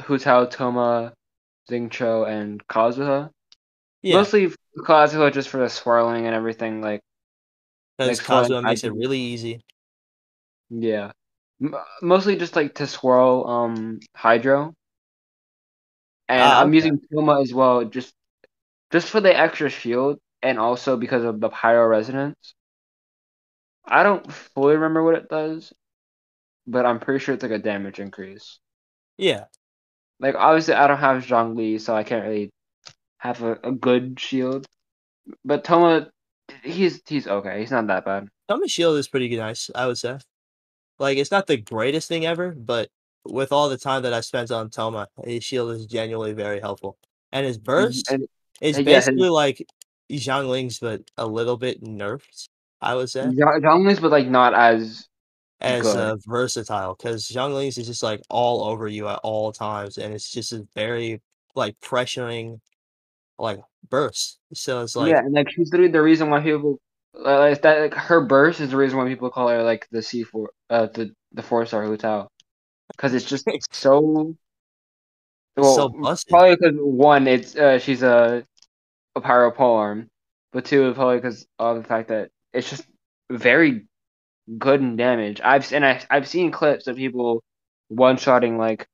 Hutao, 0.00 0.50
Thoma, 0.50 1.12
Xingqiu, 1.70 2.28
and 2.28 2.66
Kazuha. 2.68 3.30
Yeah, 4.02 4.18
Mostly 4.18 4.52
Kazuha 4.78 5.32
just 5.32 5.48
for 5.50 5.58
the 5.58 5.68
swirling 5.68 6.26
and 6.26 6.34
everything. 6.34 6.80
Like, 6.80 7.00
because 7.96 8.18
Kazuha 8.20 8.64
makes 8.64 8.82
it 8.84 8.94
really 8.94 9.18
easy. 9.20 9.60
yeah, 10.70 11.12
M- 11.60 11.74
mostly 12.02 12.36
just 12.36 12.56
like 12.56 12.74
to 12.76 12.86
swirl 12.86 13.46
um 13.46 14.00
Hydro, 14.14 14.74
and 16.28 16.52
Ah, 16.52 16.62
I'm 16.62 16.74
okay. 16.74 16.74
using 16.74 17.00
Thoma 17.12 17.40
as 17.42 17.52
well, 17.54 17.84
just 17.84 18.14
just 18.92 19.08
for 19.10 19.20
the 19.20 19.36
extra 19.36 19.70
shield, 19.70 20.20
and 20.42 20.58
also 20.58 20.96
because 20.96 21.24
of 21.24 21.40
the 21.40 21.50
Pyro 21.50 21.86
Resonance. 21.88 22.54
I 23.86 24.04
don't 24.04 24.32
fully 24.32 24.74
remember 24.76 25.02
what 25.02 25.16
it 25.16 25.28
does, 25.28 25.72
but 26.66 26.86
I'm 26.86 27.00
pretty 27.00 27.24
sure 27.24 27.34
it's 27.34 27.42
like 27.42 27.52
a 27.52 27.58
damage 27.58 28.00
increase. 28.00 28.60
Yeah. 29.18 29.46
Like 30.20 30.34
obviously 30.36 30.74
I 30.74 30.86
don't 30.86 30.98
have 30.98 31.24
Zhongli, 31.24 31.80
so 31.80 31.94
I 31.94 32.04
can't 32.04 32.24
really 32.24 32.50
have 33.18 33.42
a, 33.42 33.58
a 33.62 33.72
good 33.72 34.18
shield. 34.18 34.66
But 35.44 35.64
Thoma, 35.64 36.08
he's 36.62 37.02
he's 37.06 37.26
okay. 37.26 37.60
He's 37.60 37.70
not 37.70 37.86
that 37.88 38.04
bad. 38.04 38.28
Thoma's 38.48 38.72
shield 38.72 38.96
is 38.96 39.08
pretty 39.08 39.34
nice, 39.36 39.70
I 39.74 39.86
would 39.86 39.98
say. 39.98 40.18
Like 40.98 41.18
it's 41.18 41.30
not 41.30 41.46
the 41.46 41.56
greatest 41.56 42.08
thing 42.08 42.26
ever, 42.26 42.52
but 42.52 42.88
with 43.24 43.52
all 43.52 43.68
the 43.68 43.76
time 43.76 44.02
that 44.02 44.14
I 44.14 44.20
spent 44.20 44.50
on 44.50 44.70
Toma, 44.70 45.08
his 45.24 45.44
shield 45.44 45.72
is 45.72 45.86
genuinely 45.86 46.32
very 46.32 46.60
helpful. 46.60 46.96
And 47.30 47.44
his 47.46 47.58
burst 47.58 48.10
And 48.10 48.26
is 48.60 48.78
yeah, 48.78 48.78
his 48.78 48.84
basically 48.84 49.28
like 49.28 49.64
Xiangling's, 50.10 50.78
but 50.78 51.02
a 51.16 51.26
little 51.26 51.56
bit 51.56 51.82
nerfed, 51.82 52.48
I 52.80 52.94
would 52.94 53.10
say. 53.10 53.24
Zhongli's, 53.24 54.00
but 54.00 54.10
like 54.10 54.28
not 54.28 54.54
as 54.54 55.06
as 55.60 55.84
uh, 55.86 56.16
versatile 56.26 56.94
because 56.94 57.28
Xianglings 57.28 57.78
is 57.78 57.86
just 57.86 58.02
like 58.02 58.22
all 58.30 58.64
over 58.64 58.88
you 58.88 59.08
at 59.08 59.20
all 59.22 59.52
times, 59.52 59.98
and 59.98 60.14
it's 60.14 60.30
just 60.30 60.52
a 60.52 60.66
very 60.74 61.20
like 61.54 61.78
pressuring 61.80 62.60
like 63.38 63.60
burst. 63.88 64.40
So 64.54 64.82
it's 64.82 64.96
like 64.96 65.08
Yeah, 65.08 65.18
and 65.20 65.32
like 65.34 65.50
she's 65.50 65.70
literally 65.72 65.92
the 65.92 66.02
reason 66.02 66.30
why 66.30 66.40
people 66.42 66.78
uh, 67.14 67.38
like 67.38 67.62
that 67.62 67.80
like 67.80 67.94
her 67.94 68.20
burst 68.24 68.60
is 68.60 68.70
the 68.70 68.76
reason 68.76 68.98
why 68.98 69.08
people 69.08 69.30
call 69.30 69.48
her 69.48 69.62
like 69.62 69.86
the 69.90 70.02
C 70.02 70.24
four 70.24 70.50
uh 70.70 70.86
the 70.86 71.12
the 71.32 71.42
four 71.42 71.66
star 71.66 71.84
hotel 71.84 72.30
because 72.92 73.14
it's 73.14 73.24
just 73.26 73.46
it's 73.52 73.66
so 73.72 74.34
so 75.62 75.88
well 75.88 75.88
busted. 75.88 76.30
probably 76.30 76.56
because 76.56 76.74
one 76.80 77.26
it's 77.26 77.56
uh 77.56 77.78
she's 77.78 78.02
a 78.02 78.44
a 79.16 79.20
pyro 79.20 79.50
polearm, 79.50 80.08
but 80.52 80.64
two 80.64 80.92
probably 80.94 81.16
because 81.18 81.46
of 81.58 81.76
the 81.78 81.84
fact 81.84 82.08
that 82.08 82.30
it's 82.52 82.70
just 82.70 82.86
very 83.30 83.86
good 84.58 84.80
in 84.80 84.96
damage. 84.96 85.40
I've 85.42 85.72
and 85.72 85.84
I 85.86 86.02
I've 86.10 86.28
seen 86.28 86.50
clips 86.52 86.86
of 86.86 86.96
people 86.96 87.42
one 87.88 88.16
shotting 88.18 88.58
like 88.58 88.88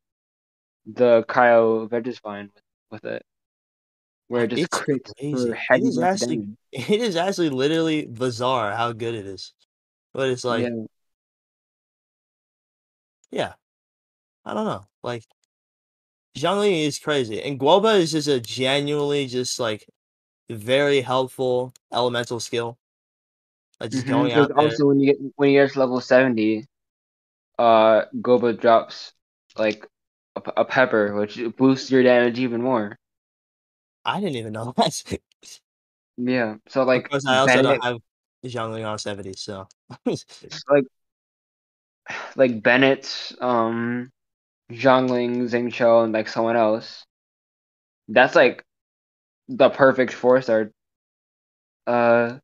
the 0.86 1.24
cryo 1.28 1.88
Regisvine 1.90 2.50
with, 2.54 2.62
with 2.90 3.04
it, 3.06 3.24
where 4.34 4.44
it 4.44 4.50
just 4.50 4.62
It's 4.62 4.78
for 4.78 4.84
crazy. 4.84 5.54
It 5.70 5.82
is 5.84 5.98
actually 5.98 6.48
it 6.72 7.00
is 7.00 7.14
actually 7.14 7.50
literally 7.50 8.04
bizarre 8.06 8.72
how 8.74 8.90
good 8.90 9.14
it 9.14 9.26
is. 9.26 9.52
But 10.12 10.28
it's 10.28 10.44
like, 10.44 10.64
Yeah, 10.64 10.84
yeah, 13.30 13.52
I 14.44 14.54
don't 14.54 14.64
know. 14.64 14.86
Like 15.04 15.22
Zhongli 16.36 16.84
is 16.84 16.98
crazy, 16.98 17.40
and 17.40 17.60
Guoba 17.60 17.96
is 18.00 18.10
just 18.10 18.26
a 18.26 18.40
genuinely 18.40 19.28
just 19.28 19.60
like 19.60 19.88
very 20.50 21.00
helpful 21.00 21.72
elemental 21.92 22.40
skill. 22.40 22.76
Like 23.78 23.92
just 23.92 24.04
because 24.04 24.30
going 24.30 24.32
out 24.32 24.48
there. 24.48 24.58
also 24.58 24.86
when 24.86 24.98
you 24.98 25.12
get 25.12 25.32
when 25.36 25.50
you 25.50 25.60
get 25.60 25.72
to 25.72 25.78
level 25.78 26.00
seventy, 26.00 26.66
uh, 27.56 28.06
Guoba 28.16 28.60
drops 28.60 29.12
like 29.56 29.86
a 30.34 30.64
pepper, 30.64 31.14
which 31.14 31.38
boosts 31.56 31.88
your 31.92 32.02
damage 32.02 32.40
even 32.40 32.60
more. 32.60 32.98
I 34.04 34.20
didn't 34.20 34.36
even 34.36 34.52
know 34.52 34.72
that. 34.76 35.18
Yeah, 36.16 36.56
so 36.68 36.84
Of 36.92 37.02
like 37.02 37.10
course, 37.10 37.26
I 37.26 37.38
also 37.38 37.60
don't 37.62 37.78
Bennett, 37.78 37.82
have 37.82 37.98
Zhongli 38.44 38.86
on 38.86 38.98
70, 38.98 39.34
so 39.34 39.68
like 40.68 40.86
like 42.36 42.62
Bennett, 42.62 43.32
um, 43.40 44.10
Xiangling, 44.72 45.44
Xingqiu, 45.50 46.04
and 46.04 46.12
like 46.12 46.28
someone 46.28 46.56
else. 46.56 47.06
That's 48.08 48.34
like 48.34 48.64
the 49.48 49.70
perfect 49.70 50.12
four 50.14 50.42
star. 50.42 50.72
Uh, 51.86 52.38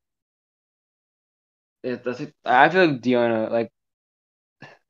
it, 1.82 2.04
that's 2.04 2.22
I 2.44 2.68
feel 2.68 2.86
like 2.86 3.00
Diona, 3.00 3.50
like 3.50 3.70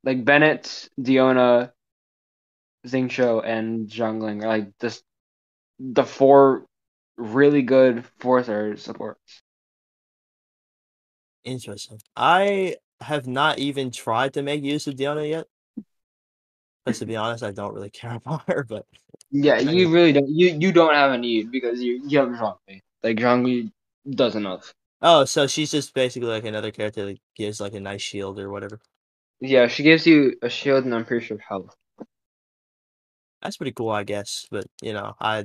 like 0.05 0.25
Bennett, 0.25 0.89
Diona, 0.99 1.73
Xingqiu, 2.87 3.43
and 3.45 3.89
Xiangling 3.89 4.43
are 4.45 4.49
like 4.49 4.79
just 4.79 5.05
the 5.81 6.05
four 6.05 6.67
really 7.17 7.63
good 7.63 8.05
four 8.21 8.43
star 8.45 8.77
supports. 8.77 9.43
interesting. 11.45 12.01
I 12.17 12.77
have 13.01 13.27
not 13.27 13.59
even 13.59 13.91
tried 13.91 14.35
to 14.35 14.43
make 14.43 14.63
use 14.63 14.87
of 14.87 14.95
Diona 14.95 15.29
yet. 15.29 15.47
Because 16.85 16.99
to 17.01 17.07
be 17.07 17.17
honest, 17.17 17.43
I 17.43 17.53
don't 17.53 17.75
really 17.75 17.91
care 18.01 18.15
about 18.17 18.43
her, 18.49 18.65
but 18.65 18.87
Yeah, 19.31 19.59
I 19.67 19.75
you 19.75 19.89
mean, 19.89 19.93
really 19.93 20.13
don't. 20.13 20.29
You 20.29 20.49
you 20.59 20.73
don't 20.73 20.95
have 20.95 21.13
a 21.13 21.19
need 21.19 21.51
because 21.51 21.81
you 21.83 22.03
you 22.07 22.19
have 22.19 22.29
Zhongli. 22.31 22.83
Like 23.03 23.17
Zhongli 23.17 23.71
does 24.09 24.35
enough. 24.37 24.75
oh, 25.03 25.25
so 25.25 25.47
she's 25.47 25.71
just 25.71 25.95
basically 25.95 26.29
like 26.29 26.45
another 26.45 26.71
character 26.71 27.07
that 27.07 27.19
gives 27.37 27.61
like 27.61 27.75
a 27.75 27.81
nice 27.81 28.03
shield 28.03 28.39
or 28.39 28.51
whatever. 28.51 28.81
Yeah, 29.41 29.67
she 29.69 29.83
gives 29.83 30.07
you 30.07 30.39
a 30.41 30.49
shield 30.49 30.85
and 30.85 30.95
I'm 30.95 31.05
pretty 31.05 31.27
sure 31.27 31.37
health. 31.39 31.77
That's 33.43 33.57
pretty 33.57 33.73
cool, 33.73 33.91
I 33.91 34.05
guess. 34.05 34.47
But 34.51 34.67
you 34.83 34.93
know, 34.93 35.15
I 35.21 35.45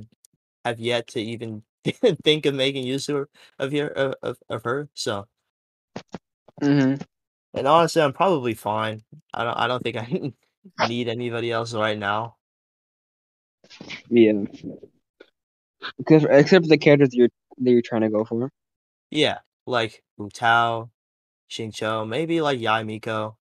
have 0.66 0.80
yet 0.80 1.06
to 1.08 1.20
even 1.20 1.62
think 2.24 2.46
of 2.46 2.54
making 2.54 2.84
use 2.84 3.08
of 3.08 3.16
her, 3.16 3.28
of 3.58 3.72
here 3.72 3.86
of, 4.22 4.36
of, 4.48 4.62
her. 4.64 4.88
So, 4.94 5.26
Mm-hmm. 6.62 7.02
and 7.54 7.68
honestly, 7.68 8.00
I'm 8.00 8.14
probably 8.14 8.54
fine. 8.54 9.02
I 9.34 9.44
don't 9.44 9.56
I 9.58 9.66
don't 9.66 9.82
think 9.82 9.96
I 9.96 10.32
need 10.88 11.08
anybody 11.08 11.52
else 11.52 11.74
right 11.74 11.98
now. 11.98 12.36
Yeah. 14.08 14.44
Because 15.98 16.24
except 16.30 16.64
for 16.64 16.68
the 16.68 16.78
characters 16.78 17.14
you're 17.14 17.28
that 17.58 17.70
you're 17.70 17.82
trying 17.82 18.02
to 18.02 18.08
go 18.08 18.24
for. 18.24 18.50
Yeah, 19.10 19.38
like 19.66 20.02
Hu 20.16 20.30
Tao, 20.30 20.90
Xingqiu, 21.50 22.08
maybe 22.08 22.40
like 22.40 22.58
Yae 22.58 22.84
Miko, 22.86 23.36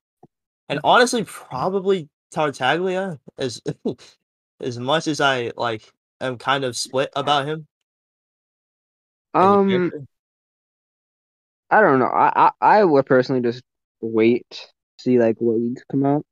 and 0.69 0.79
honestly, 0.83 1.23
probably 1.23 2.09
Tartaglia. 2.33 3.17
As 3.37 3.61
as 4.59 4.77
much 4.77 5.07
as 5.07 5.21
I 5.21 5.51
like, 5.55 5.89
am 6.21 6.37
kind 6.37 6.63
of 6.63 6.75
split 6.77 7.09
about 7.15 7.47
him 7.47 7.67
Um. 9.33 9.91
I 11.69 11.81
don't 11.81 11.99
know. 11.99 12.05
I 12.05 12.31
I, 12.35 12.51
I 12.61 12.83
would 12.83 13.05
personally 13.05 13.41
just 13.41 13.63
wait, 13.99 14.71
see 14.99 15.19
like 15.19 15.37
what 15.39 15.57
leagues 15.57 15.83
come 15.91 16.05
out, 16.05 16.25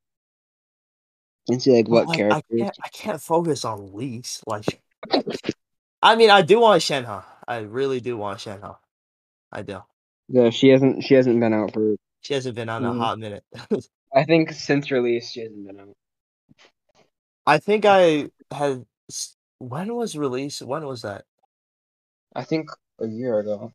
and 1.49 1.61
see 1.61 1.75
like 1.75 1.89
what 1.89 2.07
like, 2.07 2.15
I 2.31 2.41
characters. 2.41 2.59
can't 2.59 2.77
I 2.83 2.87
can't 2.89 3.21
focus 3.21 3.65
on 3.65 3.93
leaks. 3.93 4.41
Like, 4.47 4.81
I 6.01 6.15
mean, 6.15 6.29
I 6.29 6.43
do 6.43 6.59
want 6.59 6.81
Shenhe. 6.81 7.23
I 7.47 7.57
really 7.57 7.99
do 7.99 8.15
want 8.15 8.39
Shenhe. 8.39 8.77
I 9.51 9.61
do. 9.63 9.81
Yeah, 10.29 10.49
she 10.49 10.69
hasn't 10.69 11.03
she 11.03 11.15
hasn't 11.15 11.39
been 11.39 11.53
out 11.53 11.73
for. 11.73 11.95
She 12.21 12.35
hasn't 12.35 12.55
been 12.55 12.69
on 12.69 12.85
a 12.85 12.91
mm, 12.91 12.97
hot 12.97 13.19
minute. 13.19 13.43
I 14.15 14.23
think 14.23 14.53
since 14.53 14.91
release 14.91 15.31
she 15.31 15.41
hasn't 15.41 15.67
been 15.67 15.79
out. 15.79 15.95
I 17.45 17.57
think 17.57 17.85
I 17.85 18.29
had. 18.51 18.85
When 19.67 19.95
was 19.95 20.15
release? 20.15 20.61
When 20.61 20.85
was 20.85 21.01
that? 21.01 21.25
I 22.35 22.43
think 22.43 22.69
a 22.99 23.07
year 23.07 23.39
ago. 23.39 23.73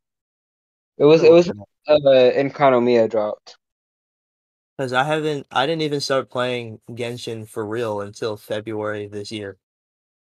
It 0.98 1.04
was 1.04 1.22
it 1.24 1.32
was 1.32 1.48
uh 1.88 1.98
Enkanomiya 2.36 3.08
dropped. 3.08 3.56
Because 4.76 4.92
I 4.92 5.04
haven't, 5.04 5.46
I 5.50 5.66
didn't 5.66 5.82
even 5.82 6.00
start 6.00 6.30
playing 6.30 6.80
Genshin 6.90 7.48
for 7.48 7.66
real 7.66 8.00
until 8.00 8.36
February 8.36 9.04
of 9.04 9.10
this 9.12 9.32
year. 9.32 9.58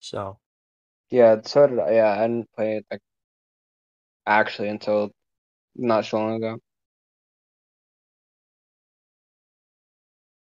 So 0.01 0.41
Yeah, 1.11 1.41
so 1.43 1.67
did 1.67 1.79
I. 1.79 1.93
Yeah, 1.95 2.12
I 2.12 2.27
didn't 2.27 2.53
play 2.53 2.77
it 2.79 2.87
like 2.91 3.01
actually 4.27 4.69
until 4.69 5.11
not 5.77 6.05
so 6.07 6.19
long 6.19 6.37
ago. 6.37 6.59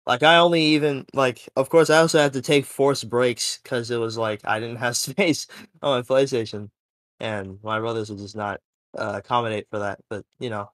Like 0.08 0.24
I 0.24 0.38
only 0.38 0.64
even 0.64 1.06
like 1.14 1.50
of 1.58 1.70
course 1.70 1.92
I 1.92 2.00
also 2.00 2.20
had 2.20 2.34
to 2.34 2.44
take 2.44 2.66
forced 2.66 3.10
breaks 3.10 3.60
because 3.64 3.92
it 3.92 3.98
was 4.00 4.18
like 4.18 4.42
I 4.46 4.60
didn't 4.62 4.78
have 4.78 4.98
space 4.98 5.48
on 5.84 6.00
my 6.00 6.04
PlayStation, 6.04 6.72
and 7.22 7.60
my 7.64 7.80
brothers 7.82 8.10
would 8.12 8.20
just 8.20 8.38
not 8.38 8.62
uh, 8.98 9.16
accommodate 9.18 9.68
for 9.72 9.80
that. 9.82 10.00
But 10.10 10.26
you 10.40 10.50
know, 10.52 10.72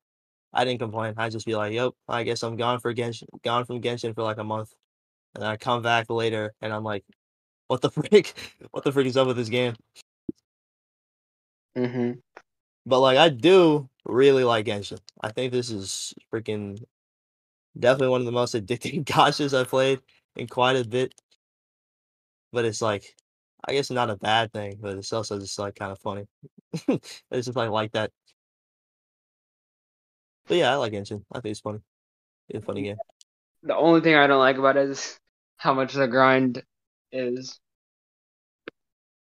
I 0.54 0.66
didn't 0.66 0.82
complain. 0.82 1.16
I 1.18 1.30
just 1.30 1.48
be 1.48 1.56
like, 1.56 1.74
"Yep, 1.74 1.94
I 2.10 2.24
guess 2.24 2.44
I'm 2.44 2.58
gone 2.58 2.80
for 2.82 2.94
Genshin, 2.96 3.28
gone 3.44 3.66
from 3.66 3.82
Genshin 3.82 4.16
for 4.16 4.24
like 4.24 4.40
a 4.40 4.46
month," 4.46 4.74
and 5.36 5.44
then 5.44 5.52
I 5.52 5.58
come 5.58 5.82
back 5.84 6.10
later, 6.12 6.54
and 6.62 6.74
I'm 6.74 6.84
like, 6.86 7.06
"What 7.70 7.82
the 7.82 7.92
frick? 7.92 8.34
What 8.72 8.84
the 8.86 8.94
frick 8.94 9.08
is 9.08 9.18
up 9.18 9.28
with 9.28 9.38
this 9.38 9.50
game?" 9.50 9.76
Mm-hmm. 11.78 12.14
But 12.86 13.00
like, 13.02 13.18
I 13.20 13.30
do 13.30 13.90
really 14.06 14.44
like 14.46 14.68
Genshin. 14.68 15.00
I 15.22 15.32
think 15.32 15.52
this 15.54 15.72
is 15.72 16.14
freaking 16.34 16.84
definitely 17.78 18.10
one 18.10 18.22
of 18.22 18.26
the 18.26 18.32
most 18.32 18.56
addicting 18.56 19.04
gachas 19.06 19.58
I've 19.58 19.70
played 19.70 20.00
in 20.36 20.48
quite 20.48 20.76
a 20.76 20.88
bit. 20.88 21.14
But 22.52 22.66
it's 22.66 22.82
like, 22.82 23.16
I 23.68 23.74
guess 23.74 23.90
not 23.90 24.10
a 24.10 24.16
bad 24.16 24.52
thing, 24.54 24.78
but 24.80 24.98
it's 24.98 25.14
also 25.14 25.40
just 25.40 25.58
like 25.58 25.76
kind 25.76 25.92
of 25.92 26.00
funny. 26.00 26.28
it's 26.88 27.22
just 27.32 27.56
like 27.56 27.70
like 27.70 27.92
that. 27.94 28.12
But 30.48 30.58
yeah, 30.58 30.72
I 30.72 30.76
like 30.76 30.94
Engine. 30.94 31.26
I 31.32 31.40
think 31.40 31.52
it's 31.52 31.62
funny. 31.62 31.80
It's 32.50 32.64
a 32.64 32.66
funny 32.66 32.84
game. 32.84 32.98
The 33.64 33.76
only 33.76 34.02
thing 34.02 34.16
I 34.16 34.28
don't 34.28 34.40
like 34.40 34.58
about 34.58 34.78
it 34.78 34.90
is 34.90 35.18
how 35.58 35.74
much 35.74 35.94
the 35.94 36.08
grind 36.08 36.62
is. 37.12 37.60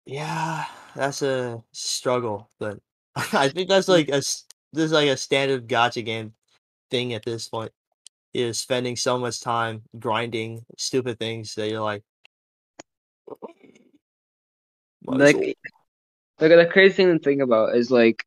Yeah, 0.07 0.65
that's 0.97 1.23
a 1.23 1.63
struggle, 1.73 2.51
but 2.59 2.79
I 3.17 3.49
think 3.49 3.69
that's 3.69 3.87
mm. 3.87 3.91
like 3.91 4.09
a 4.09 4.17
s- 4.17 4.47
this 4.73 4.87
is 4.87 4.93
like 4.93 5.09
a 5.09 5.17
standard 5.17 5.69
gacha 5.69 6.05
game 6.05 6.33
thing 6.91 7.13
at 7.13 7.25
this 7.25 7.49
point. 7.49 7.73
Is 8.35 8.59
spending 8.59 8.97
so 8.97 9.17
much 9.17 9.41
time 9.41 9.83
grinding 9.97 10.67
stupid 10.77 11.21
things 11.21 11.55
that 11.55 11.71
you're 11.71 11.81
like. 11.81 12.03
Like, 15.07 15.37
like 15.37 16.51
the 16.51 16.69
crazy 16.71 16.95
thing 16.95 17.13
to 17.13 17.19
think 17.19 17.41
about 17.43 17.77
is 17.77 17.93
like 17.93 18.25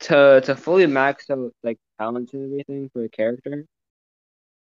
to 0.00 0.40
to 0.44 0.54
fully 0.54 0.86
max 0.86 1.28
out 1.30 1.52
like 1.64 1.78
talents 1.98 2.32
and 2.34 2.44
everything 2.52 2.88
for 2.92 3.02
a 3.04 3.08
character, 3.08 3.66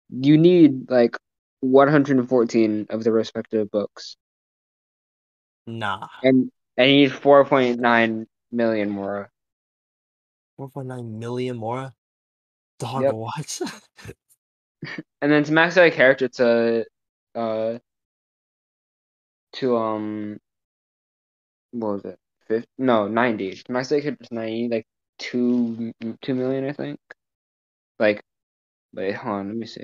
you 0.09 0.37
need 0.37 0.89
like 0.89 1.17
114 1.61 2.87
of 2.89 3.03
the 3.03 3.11
respective 3.11 3.69
books, 3.71 4.15
Nah, 5.65 6.07
and 6.23 6.51
and 6.77 6.89
you 6.89 6.95
need 6.95 7.11
4.9 7.11 8.27
million 8.51 8.89
more. 8.89 9.29
4.9 10.59 11.19
million 11.19 11.57
more? 11.57 11.93
Dog, 12.79 13.03
Yep. 13.03 13.13
what? 13.13 13.61
And 15.21 15.31
then 15.31 15.43
to 15.45 15.51
max 15.53 15.77
out 15.77 15.87
a 15.87 15.91
character 15.91 16.27
to 16.27 16.85
uh 17.35 17.77
to 19.53 19.77
um 19.77 20.37
what 21.71 21.93
was 21.93 22.05
it? 22.05 22.19
Fifth? 22.47 22.67
No, 22.77 23.07
90. 23.07 23.55
To 23.55 23.71
max 23.71 23.91
out 23.91 23.99
a 23.99 24.01
character 24.01 24.25
to 24.25 24.35
90, 24.35 24.69
like 24.69 24.85
two 25.17 25.91
two 26.21 26.35
million, 26.35 26.65
I 26.65 26.73
think. 26.73 26.99
Like, 27.99 28.21
wait, 28.93 29.15
hold 29.15 29.35
on, 29.35 29.47
let 29.47 29.57
me 29.57 29.65
see. 29.65 29.83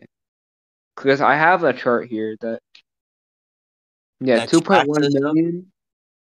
Because 0.95 1.21
I 1.21 1.35
have 1.35 1.63
a 1.63 1.73
chart 1.73 2.09
here 2.09 2.35
that 2.41 2.59
yeah, 4.19 4.45
two 4.45 4.61
point 4.61 4.87
one 4.87 5.01
tracks 5.01 5.13
this 5.13 5.23
up? 5.23 5.33
million. 5.33 5.71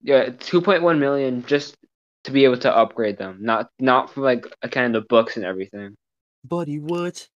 Yeah, 0.01 0.29
two 0.29 0.61
point 0.61 0.83
one 0.83 0.99
million 0.99 1.45
just 1.45 1.77
to 2.25 2.31
be 2.31 2.43
able 2.43 2.57
to 2.57 2.75
upgrade 2.75 3.17
them, 3.17 3.37
not 3.41 3.69
not 3.79 4.13
for 4.13 4.21
like 4.21 4.45
a 4.61 4.69
kind 4.69 4.95
of 4.95 5.03
the 5.03 5.07
books 5.07 5.37
and 5.37 5.45
everything. 5.45 5.95
Buddy, 6.43 6.79
what? 6.79 7.27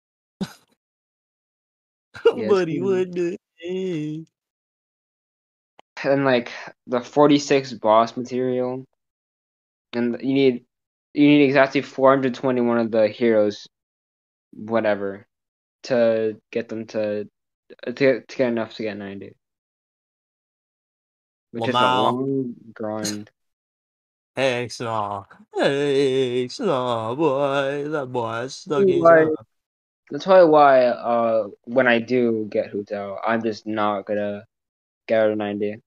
Yeah, 2.25 2.45
it's 2.45 2.49
Buddy, 2.49 2.73
kinda- 2.79 2.85
what 2.85 3.07
and 6.03 6.25
like 6.25 6.51
the 6.87 6.99
46 6.99 7.73
boss 7.73 8.17
material 8.17 8.85
and 9.93 10.17
you 10.21 10.33
need 10.33 10.65
you 11.13 11.27
need 11.27 11.45
exactly 11.45 11.81
421 11.81 12.77
of 12.77 12.91
the 12.91 13.07
heroes 13.07 13.67
whatever 14.51 15.25
to 15.83 16.39
get 16.51 16.69
them 16.69 16.85
to 16.87 17.21
uh, 17.87 17.91
to 17.91 17.93
get, 17.93 18.27
to 18.27 18.37
get 18.37 18.47
enough 18.49 18.75
to 18.75 18.83
get 18.83 18.97
90 18.97 19.33
which 21.51 21.67
is 21.67 21.75
a 21.75 21.79
long 21.79 22.55
grind 22.73 23.29
Hey, 24.35 24.67
Snaw. 24.67 25.25
Hey, 25.53 26.47
Snaw, 26.47 27.13
boy. 27.13 27.87
That 27.87 28.07
boy 28.07 28.39
is 28.39 28.55
stuck 28.55 28.81
in. 28.81 28.99
That's 30.09 30.25
probably 30.25 30.49
why 30.49 30.85
uh 30.85 31.47
when 31.65 31.87
I 31.87 31.99
do 31.99 32.47
get 32.49 32.67
Hu 32.69 32.83
Tao 32.83 33.19
I'm 33.25 33.43
just 33.43 33.65
not 33.67 34.05
gonna 34.05 34.45
get 35.07 35.21
out 35.21 35.31
of 35.31 35.37
90 35.37 35.77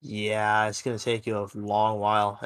Yeah, 0.00 0.68
it's 0.68 0.82
gonna 0.82 0.98
take 0.98 1.26
you 1.26 1.36
a 1.38 1.48
long 1.54 1.98
while. 1.98 2.40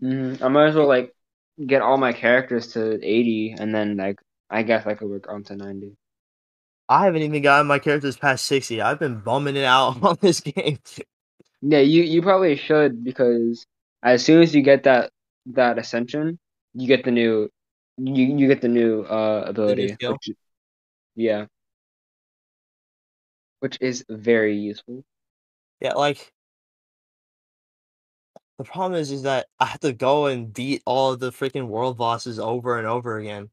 hmm 0.00 0.34
I 0.42 0.48
might 0.48 0.68
as 0.68 0.74
well 0.76 0.86
like 0.88 1.14
get 1.66 1.82
all 1.82 1.96
my 1.98 2.12
characters 2.12 2.72
to 2.74 2.94
80 3.04 3.54
and 3.58 3.74
then 3.74 3.96
like 3.96 4.20
I 4.50 4.62
guess 4.62 4.86
I 4.86 4.94
could 4.94 5.08
work 5.08 5.28
on 5.28 5.44
to 5.44 5.56
90 5.56 5.96
I 6.88 7.04
haven't 7.06 7.22
even 7.22 7.42
gotten 7.42 7.66
my 7.66 7.78
characters 7.78 8.16
past 8.16 8.44
60. 8.46 8.80
I've 8.80 8.98
been 8.98 9.20
bumming 9.20 9.56
it 9.56 9.64
out 9.64 10.02
on 10.02 10.18
this 10.20 10.40
game. 10.40 10.78
Yeah, 11.62 11.78
you 11.80 12.02
you 12.02 12.22
probably 12.22 12.56
should 12.56 13.02
because 13.04 13.66
as 14.02 14.24
soon 14.24 14.42
as 14.42 14.54
you 14.54 14.62
get 14.62 14.84
that 14.84 15.10
that 15.46 15.78
ascension, 15.78 16.38
you 16.74 16.86
get 16.86 17.04
the 17.04 17.10
new 17.10 17.48
you 17.96 18.36
you 18.36 18.48
get 18.48 18.60
the 18.60 18.68
new 18.68 19.02
uh 19.02 19.44
ability. 19.46 19.88
skill? 19.88 20.12
which, 20.12 20.36
yeah. 21.14 21.46
Which 23.60 23.78
is 23.80 24.04
very 24.08 24.56
useful. 24.56 25.04
Yeah, 25.80 25.94
like 25.94 26.32
the 28.58 28.64
problem 28.64 29.00
is 29.00 29.10
is 29.10 29.22
that 29.22 29.46
I 29.58 29.66
have 29.66 29.80
to 29.80 29.92
go 29.92 30.26
and 30.26 30.52
beat 30.52 30.82
all 30.86 31.12
of 31.12 31.20
the 31.20 31.30
freaking 31.30 31.68
world 31.68 31.96
bosses 31.96 32.38
over 32.38 32.78
and 32.78 32.86
over 32.86 33.18
again. 33.18 33.50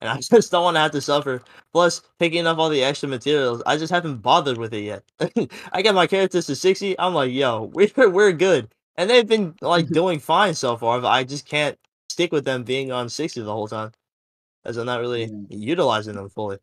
And 0.00 0.10
I 0.10 0.16
just 0.20 0.50
don't 0.50 0.64
want 0.64 0.76
to 0.76 0.80
have 0.80 0.90
to 0.92 1.00
suffer. 1.00 1.42
Plus, 1.72 2.02
picking 2.18 2.46
up 2.46 2.58
all 2.58 2.68
the 2.68 2.82
extra 2.82 3.08
materials, 3.08 3.62
I 3.66 3.76
just 3.76 3.92
haven't 3.92 4.18
bothered 4.18 4.58
with 4.58 4.74
it 4.74 4.82
yet. 4.82 5.04
I 5.72 5.82
get 5.82 5.94
my 5.94 6.06
characters 6.06 6.46
to 6.46 6.56
60, 6.56 6.98
I'm 6.98 7.14
like, 7.14 7.32
yo, 7.32 7.64
we're 7.74 8.10
we're 8.10 8.32
good. 8.32 8.74
And 8.96 9.08
they've 9.08 9.26
been 9.26 9.54
like 9.62 9.88
doing 9.88 10.18
fine 10.18 10.54
so 10.54 10.76
far, 10.76 11.00
but 11.00 11.08
I 11.08 11.24
just 11.24 11.46
can't 11.46 11.78
stick 12.12 12.32
with 12.32 12.44
them 12.44 12.64
being 12.64 12.92
on 12.92 13.08
60 13.08 13.42
the 13.42 13.52
whole 13.52 13.68
time. 13.68 13.92
As 14.64 14.76
I'm 14.78 14.86
not 14.86 15.00
really 15.00 15.32
Yeah. 15.32 15.46
utilizing 15.48 16.16
them 16.16 16.30
fully. 16.30 16.58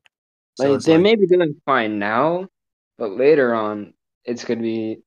So 0.55 0.75
Like 0.75 0.83
they 0.83 0.97
like, 0.97 0.99
may 0.99 1.15
be 1.15 1.25
doing 1.27 1.59
fine 1.65 1.99
now, 1.99 2.49
but 2.97 3.11
later 3.11 3.53
on 3.55 3.93
it's 4.25 4.43
gonna 4.45 4.61
be 4.61 5.01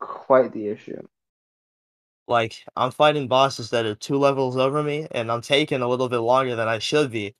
quite 0.00 0.52
the 0.52 0.68
issue. 0.68 1.00
like 2.28 2.64
I'm 2.76 2.90
fighting 2.90 3.28
bosses 3.28 3.70
that 3.70 3.86
are 3.86 3.94
two 3.94 4.16
levels 4.18 4.56
over 4.56 4.82
me, 4.82 5.06
and 5.12 5.30
I'm 5.30 5.40
taking 5.42 5.82
a 5.82 5.88
little 5.88 6.08
bit 6.08 6.18
longer 6.18 6.56
than 6.56 6.68
I 6.68 6.78
should 6.78 7.10
be, 7.10 7.34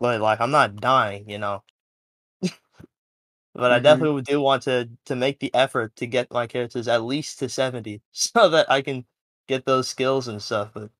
but 0.00 0.20
like 0.20 0.40
I'm 0.40 0.50
not 0.50 0.76
dying, 0.76 1.28
you 1.30 1.38
know. 1.38 1.62
but 3.54 3.72
I 3.72 3.78
Mhm. 3.78 3.80
definitely 3.80 4.22
do 4.22 4.40
want 4.40 4.62
to 4.64 4.90
to 5.06 5.16
make 5.16 5.40
the 5.40 5.54
effort 5.54 5.96
to 5.96 6.06
get 6.06 6.32
my 6.32 6.46
characters 6.46 6.88
at 6.88 7.02
least 7.04 7.38
to 7.40 7.48
seventy, 7.48 8.02
so 8.12 8.48
that 8.50 8.70
I 8.70 8.82
can 8.82 9.06
get 9.48 9.64
those 9.66 9.88
skills 9.88 10.28
and 10.28 10.42
stuff. 10.42 10.70
But 10.74 10.90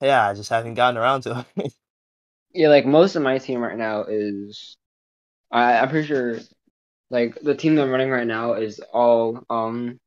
yeah, 0.00 0.28
I 0.28 0.34
just 0.34 0.50
haven't 0.50 0.74
gotten 0.74 0.96
around 0.98 1.22
to 1.22 1.46
it. 1.56 1.72
Yeah, 2.52 2.68
like 2.68 2.86
most 2.86 3.14
of 3.16 3.22
my 3.22 3.38
team 3.38 3.60
right 3.60 3.76
now 3.76 4.04
is 4.04 4.76
I 5.52 5.78
I'm 5.78 5.90
pretty 5.90 6.08
sure 6.08 6.38
like 7.10 7.38
the 7.42 7.56
team 7.56 7.76
that 7.76 7.84
I'm 7.84 7.90
running 7.90 8.10
right 8.10 8.26
now 8.26 8.54
is 8.54 8.80
all 8.92 9.44
um 9.50 10.00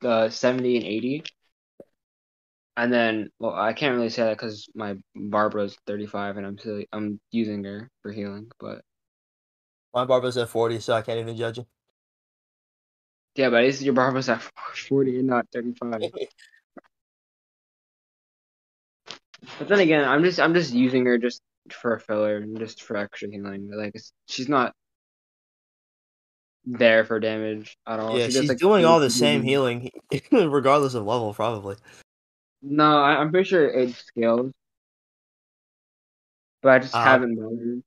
the 0.00 0.28
70 0.30 0.76
and 0.76 0.84
80. 0.86 1.22
And 2.76 2.92
then, 2.92 3.30
well, 3.40 3.54
I 3.54 3.72
can't 3.72 3.96
really 3.96 4.08
say 4.08 4.22
that 4.24 4.36
because 4.38 4.68
my 4.74 4.96
Barbara's 5.14 5.76
35 5.86 6.36
and 6.36 6.46
I'm 6.46 6.58
still, 6.58 6.82
I'm 6.92 7.20
using 7.32 7.64
her 7.64 7.90
for 8.02 8.12
healing. 8.12 8.50
But 8.60 8.82
my 9.92 10.04
Barbara's 10.06 10.36
at 10.38 10.48
forty, 10.48 10.80
so 10.80 10.94
I 10.94 11.02
can't 11.02 11.18
even 11.20 11.36
judge 11.36 11.58
it. 11.58 11.66
yeah, 13.34 13.50
but 13.50 13.80
your 13.80 13.94
Barbara's 13.94 14.28
at 14.28 14.42
40 14.88 15.18
and 15.18 15.28
not 15.28 15.46
35. 15.52 16.02
But 19.58 19.68
then 19.68 19.80
again, 19.80 20.04
I'm 20.08 20.22
just 20.22 20.38
I'm 20.40 20.54
just 20.54 20.72
using 20.72 21.06
her 21.06 21.18
just 21.18 21.40
for 21.70 21.94
a 21.94 22.00
filler 22.00 22.36
and 22.38 22.58
just 22.58 22.82
for 22.82 22.96
extra 22.96 23.30
healing. 23.30 23.70
Like 23.72 23.92
it's, 23.94 24.12
she's 24.26 24.48
not 24.48 24.72
there 26.64 27.04
for 27.04 27.18
damage 27.18 27.76
at 27.86 27.98
all. 27.98 28.18
yeah, 28.18 28.26
She 28.26 28.32
does, 28.32 28.40
she's 28.42 28.48
like, 28.50 28.58
doing 28.58 28.84
all 28.84 29.00
the 29.00 29.10
same 29.10 29.42
healing. 29.42 29.90
regardless 30.32 30.94
of 30.94 31.04
level, 31.06 31.32
probably. 31.34 31.76
No, 32.62 32.98
I, 33.00 33.16
I'm 33.16 33.30
pretty 33.30 33.48
sure 33.48 33.68
it 33.68 33.94
scales. 33.94 34.52
But 36.62 36.68
I 36.70 36.78
just 36.80 36.94
Uh, 36.94 37.02
haven't 37.02 37.36
bothered. 37.36 37.82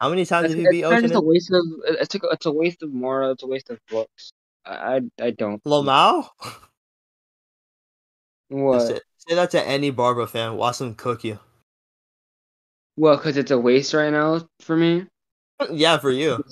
How 0.00 0.08
many 0.08 0.24
times 0.24 0.46
It's, 0.46 0.52
have 0.54 0.58
you 0.58 0.64
it's 0.66 0.70
beat 0.72 0.84
Ocean? 0.84 1.02
just 1.02 1.14
a 1.14 1.20
waste 1.20 1.50
of 1.52 1.62
it's 1.84 2.14
a, 2.14 2.18
it's 2.30 2.46
a 2.46 2.52
waste 2.52 2.82
of 2.82 2.92
Mora. 2.92 3.32
It's 3.32 3.42
a 3.42 3.46
waste 3.46 3.68
of 3.70 3.78
books. 3.88 4.32
I 4.64 4.72
I, 5.20 5.24
I 5.26 5.30
don't. 5.32 5.62
Lomao? 5.64 6.28
What? 8.50 8.82
Say, 8.82 9.00
say 9.16 9.34
that 9.36 9.52
to 9.52 9.64
any 9.64 9.90
Barbara 9.90 10.26
fan. 10.26 10.56
Watch 10.56 10.78
them 10.78 10.96
cook 10.96 11.22
you. 11.22 11.38
Well, 12.96 13.16
because 13.16 13.36
it's 13.36 13.50
a 13.50 13.58
waste 13.58 13.94
right 13.94 14.10
now 14.12 14.48
for 14.60 14.76
me. 14.76 15.06
yeah, 15.72 15.98
for 15.98 16.10
you. 16.10 16.44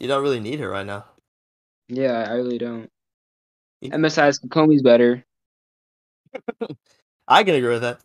You 0.00 0.08
don't 0.08 0.24
really 0.24 0.40
need 0.40 0.58
her 0.58 0.68
right 0.68 0.84
now. 0.84 1.04
Yeah, 1.88 2.24
I 2.28 2.34
really 2.34 2.58
don't. 2.58 2.88
And 3.82 4.02
besides, 4.02 4.38
Kokomi's 4.38 4.82
better. 4.82 5.24
I 7.28 7.44
can 7.44 7.54
agree 7.54 7.70
with 7.70 7.82
that. 7.82 8.00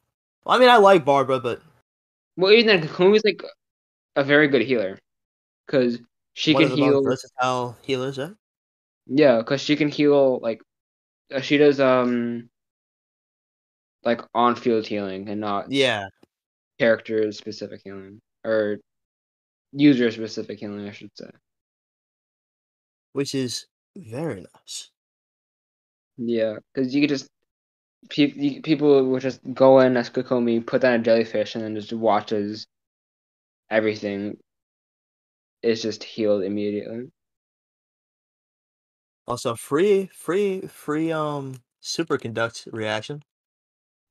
Well, 0.46 0.56
I 0.56 0.60
mean, 0.60 0.70
I 0.70 0.78
like 0.78 1.06
Barbara, 1.06 1.40
but 1.40 1.62
Well, 2.38 2.52
even 2.54 2.82
then, 2.82 3.22
like 3.26 3.44
a 4.16 4.24
very 4.24 4.48
good 4.50 4.64
healer 4.64 5.00
because 5.68 6.00
she 6.34 6.54
one 6.54 6.64
can 6.64 6.66
of 6.66 6.72
the 6.72 6.78
most 6.78 7.02
heal. 7.02 7.04
versatile 7.04 7.78
healers, 7.84 8.18
right? 8.18 8.34
Yeah, 9.08 9.38
because 9.38 9.62
she 9.62 9.76
can 9.76 9.90
heal 9.90 10.40
like 10.40 10.62
she 11.42 11.58
does 11.58 11.80
um 11.80 12.50
like 14.04 14.22
on 14.34 14.56
field 14.56 14.88
healing 14.88 15.28
and 15.30 15.42
not 15.42 15.68
Yeah. 15.70 16.08
character 16.80 17.32
specific 17.32 17.82
healing 17.84 18.22
or 18.44 18.78
user 19.74 20.12
specific 20.12 20.60
healing, 20.60 20.88
I 20.88 20.92
should 20.92 21.12
say. 21.18 21.30
Which 23.14 23.34
is 23.34 23.66
very 23.96 24.42
nice. 24.54 24.92
Yeah, 26.18 26.58
because 26.74 26.94
you 26.94 27.02
could 27.02 27.10
just 27.10 27.30
pe- 28.10 28.34
you, 28.34 28.62
people 28.62 29.06
would 29.12 29.22
just 29.22 29.42
go 29.54 29.80
in 29.80 29.98
as 29.98 30.10
Kokomi, 30.10 30.66
put 30.66 30.82
down 30.82 31.00
a 31.02 31.04
jellyfish, 31.04 31.56
and 31.56 31.64
then 31.64 31.76
just 31.76 31.94
watch 31.94 32.32
as 32.34 32.68
everything 33.70 34.38
is 35.62 35.82
just 35.82 36.04
healed 36.04 36.44
immediately. 36.44 37.12
Also, 39.28 39.56
free, 39.56 40.08
free, 40.14 40.62
free, 40.68 41.12
um, 41.12 41.64
superconduct 41.82 42.68
reaction. 42.72 43.24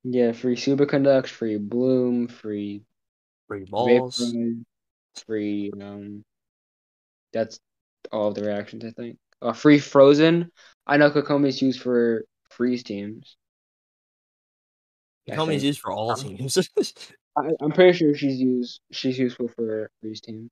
Yeah, 0.03 0.33
free 0.33 0.55
superconduct, 0.55 1.27
free 1.27 1.57
bloom, 1.57 2.27
free 2.27 2.83
Free 3.47 3.65
balls. 3.65 4.33
free 5.25 5.71
um. 5.81 6.23
That's 7.33 7.59
all 8.11 8.29
of 8.29 8.35
the 8.35 8.43
reactions, 8.43 8.85
I 8.85 8.91
think. 8.91 9.17
Uh, 9.41 9.53
free 9.53 9.79
frozen. 9.79 10.51
I 10.87 10.97
know 10.97 11.11
Kokomi's 11.11 11.61
used 11.61 11.81
for 11.81 12.23
freeze 12.49 12.83
teams. 12.83 13.35
I 15.29 15.35
is 15.51 15.63
used 15.63 15.81
for 15.81 15.91
all 15.91 16.15
teams. 16.15 16.57
I, 17.37 17.49
I'm 17.61 17.71
pretty 17.71 17.97
sure 17.97 18.15
she's 18.15 18.39
used. 18.39 18.79
She's 18.91 19.17
useful 19.19 19.49
for 19.49 19.89
freeze 20.01 20.21
team. 20.21 20.49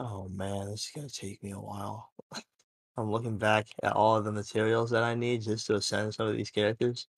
Oh 0.00 0.28
man, 0.28 0.66
this 0.70 0.86
is 0.86 0.90
gonna 0.94 1.08
take 1.08 1.42
me 1.42 1.52
a 1.52 1.58
while. 1.60 2.12
I'm 2.96 3.10
looking 3.10 3.38
back 3.38 3.68
at 3.82 3.92
all 3.94 4.16
of 4.16 4.24
the 4.24 4.32
materials 4.32 4.90
that 4.90 5.02
I 5.04 5.14
need 5.14 5.42
just 5.42 5.66
to 5.68 5.76
ascend 5.76 6.14
some 6.14 6.28
of 6.28 6.36
these 6.36 6.50
characters. 6.50 7.08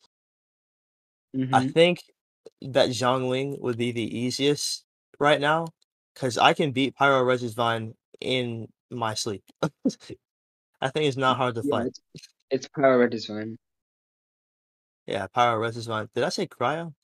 I 1.52 1.60
Mm-hmm. 1.64 1.70
think 1.74 2.02
that 2.62 2.90
Xiangling 2.90 3.60
would 3.60 3.76
be 3.78 3.92
the 3.92 4.02
easiest 4.18 4.86
right 5.18 5.40
now 5.40 5.66
because 6.14 6.38
I 6.38 6.54
can 6.54 6.72
beat 6.72 6.96
Pyro 6.96 7.24
Regisvine 7.24 7.94
in 8.20 8.68
my 8.90 9.14
sleep. 9.14 9.44
I 10.80 10.88
think 10.90 11.06
it's 11.06 11.16
not 11.16 11.36
hard 11.36 11.54
to 11.56 11.62
Yeah, 11.62 11.70
fight. 11.70 11.92
it's, 12.14 12.28
it's 12.50 12.68
power 12.68 12.98
red 12.98 13.10
design. 13.10 13.56
Yeah, 15.06 15.26
Pyro 15.26 15.60
Regisvine. 15.60 16.08
Did 16.14 16.24
I 16.24 16.30
say 16.30 16.46
Cryo? 16.46 16.94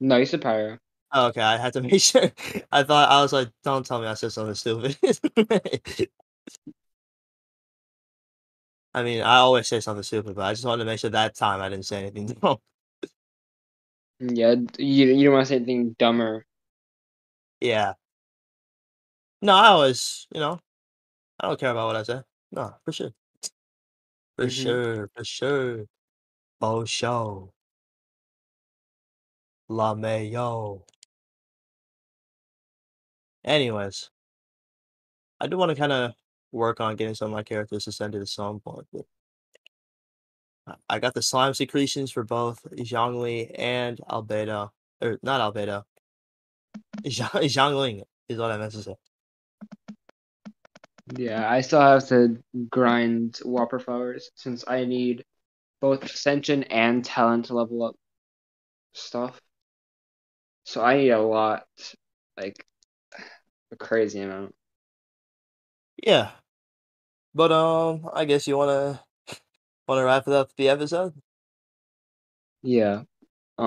No, 0.00 0.16
you 0.18 0.26
said 0.26 0.42
pyro. 0.42 0.78
Oh, 1.14 1.28
okay, 1.28 1.40
I 1.40 1.56
had 1.58 1.72
to 1.74 1.80
make 1.82 2.00
sure. 2.02 2.30
I 2.72 2.82
thought 2.82 3.08
I 3.10 3.22
was 3.22 3.32
like, 3.32 3.48
don't 3.62 3.86
tell 3.86 4.00
me 4.00 4.06
I 4.06 4.14
said 4.14 4.32
something 4.32 4.54
stupid. 4.54 4.98
I 8.94 9.02
mean, 9.02 9.22
I 9.22 9.36
always 9.36 9.66
say 9.68 9.80
something 9.80 10.02
stupid, 10.02 10.36
but 10.36 10.44
I 10.44 10.52
just 10.52 10.64
wanted 10.64 10.84
to 10.84 10.90
make 10.90 11.00
sure 11.00 11.10
that 11.10 11.34
time 11.34 11.60
I 11.60 11.68
didn't 11.68 11.86
say 11.86 11.98
anything 12.00 12.26
dumb. 12.42 12.58
Yeah, 14.20 14.54
you 14.78 15.06
you 15.06 15.24
don't 15.24 15.34
want 15.34 15.46
to 15.46 15.48
say 15.48 15.56
anything 15.56 15.94
dumber. 15.98 16.46
Yeah. 17.60 17.94
No, 19.42 19.54
I 19.54 19.68
always, 19.68 20.26
you 20.32 20.40
know, 20.40 20.58
I 21.40 21.48
don't 21.48 21.60
care 21.60 21.70
about 21.70 21.88
what 21.88 21.96
I 21.96 22.02
say. 22.04 22.22
No, 22.52 22.74
for 22.84 22.92
sure. 22.92 23.12
For 24.36 24.46
Mhm. 24.46 24.50
sure, 24.50 25.08
for 25.14 25.24
sure. 25.24 25.86
Bo 26.60 26.84
show. 26.84 27.52
La 29.68 29.94
Mayo. 29.94 30.86
Anyways, 33.44 34.10
I 35.40 35.46
do 35.46 35.58
want 35.58 35.70
to 35.70 35.76
kind 35.76 35.92
of 35.92 36.12
work 36.52 36.80
on 36.80 36.96
getting 36.96 37.14
some 37.14 37.26
of 37.26 37.32
my 37.32 37.42
characters 37.42 37.86
ascended 37.86 38.22
at 38.22 38.28
some 38.28 38.60
point. 38.60 38.86
But 38.92 39.04
I- 40.88 40.98
got 40.98 41.14
the 41.14 41.22
slime 41.22 41.52
secretions 41.54 42.10
for 42.10 42.22
both 42.22 42.62
Zhongli 42.76 43.50
and 43.58 43.98
Albedo. 44.08 44.70
Or 45.02 45.18
not 45.22 45.40
Albedo. 45.40 45.84
Zhang- 47.02 48.04
is 48.28 48.38
what 48.38 48.50
I 48.50 48.56
meant 48.56 48.72
to 48.72 48.82
say. 48.82 48.94
Yeah, 51.16 51.50
I 51.50 51.60
still 51.60 51.80
have 51.80 52.08
to 52.08 52.42
grind 52.70 53.38
Whopper 53.44 53.78
flowers 53.78 54.30
since 54.36 54.64
I 54.66 54.86
need 54.86 55.24
both 55.80 56.02
ascension 56.04 56.62
and 56.64 57.04
talent 57.04 57.46
to 57.46 57.54
level 57.54 57.82
up 57.82 57.96
stuff. 58.94 59.38
So 60.64 60.82
I 60.82 60.96
need 60.96 61.10
a 61.10 61.20
lot, 61.20 61.66
like 62.38 62.64
a 63.74 63.76
crazy 63.76 64.20
amount. 64.20 64.54
Yeah. 66.02 66.32
But 67.34 67.52
um 67.52 68.08
I 68.14 68.24
guess 68.24 68.46
you 68.46 68.56
wanna 68.56 69.04
wanna 69.88 70.04
wrap 70.04 70.28
it 70.28 70.34
up 70.34 70.54
the 70.56 70.68
episode? 70.70 71.14
Yeah. 72.62 73.02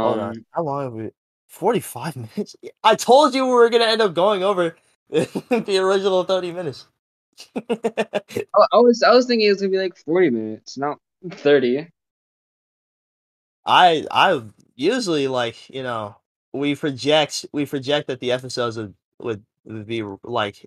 Hold 0.01 0.19
Um. 0.19 0.19
on. 0.19 0.45
How 0.51 0.63
long 0.63 0.83
have 0.85 0.93
we 0.93 1.11
45 1.47 2.15
minutes? 2.15 2.55
I 2.83 2.95
told 2.95 3.35
you 3.35 3.45
we 3.45 3.51
were 3.53 3.69
gonna 3.69 3.85
end 3.85 4.01
up 4.01 4.13
going 4.13 4.43
over 4.43 4.77
the 5.09 5.79
original 5.81 6.23
30 6.25 6.51
minutes. 6.53 6.87
I 7.55 8.65
I 8.73 8.77
was 8.77 9.03
I 9.03 9.11
was 9.13 9.25
thinking 9.25 9.47
it 9.47 9.51
was 9.51 9.61
gonna 9.61 9.71
be 9.71 9.77
like 9.77 9.95
forty 9.97 10.29
minutes, 10.29 10.77
not 10.77 10.99
thirty. 11.31 11.87
I 13.65 14.05
I 14.11 14.41
usually 14.75 15.27
like, 15.27 15.69
you 15.69 15.83
know, 15.83 16.15
we 16.53 16.75
project 16.75 17.45
we 17.53 17.65
project 17.65 18.07
that 18.07 18.19
the 18.19 18.31
episodes 18.31 18.77
would 18.77 18.95
would, 19.19 19.45
would 19.67 19.87
be 19.87 20.03
like 20.23 20.65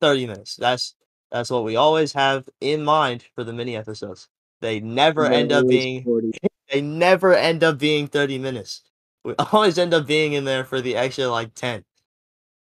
30 0.00 0.26
minutes. 0.26 0.56
That's 0.56 0.94
that's 1.30 1.50
what 1.50 1.64
we 1.64 1.76
always 1.76 2.12
have 2.12 2.48
in 2.60 2.84
mind 2.84 3.24
for 3.34 3.44
the 3.44 3.52
mini 3.52 3.76
episodes. 3.76 4.28
They 4.60 4.80
never 4.80 5.22
They're 5.24 5.32
end 5.32 5.52
up 5.52 5.66
being 5.66 6.04
40. 6.04 6.30
they 6.70 6.82
never 6.82 7.34
end 7.34 7.64
up 7.64 7.78
being 7.78 8.06
30 8.06 8.38
minutes. 8.38 8.82
We 9.24 9.34
always 9.52 9.78
end 9.78 9.94
up 9.94 10.06
being 10.06 10.34
in 10.34 10.44
there 10.44 10.64
for 10.64 10.80
the 10.80 10.96
extra 10.96 11.28
like 11.28 11.54
10. 11.54 11.84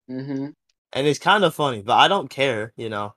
Mm-hmm. 0.10 0.48
And 0.94 1.08
it's 1.08 1.20
kind 1.20 1.44
of 1.44 1.54
funny, 1.54 1.82
but 1.82 1.98
I 1.98 2.08
don't 2.08 2.30
care, 2.30 2.72
you 2.78 2.90
know. 2.90 3.16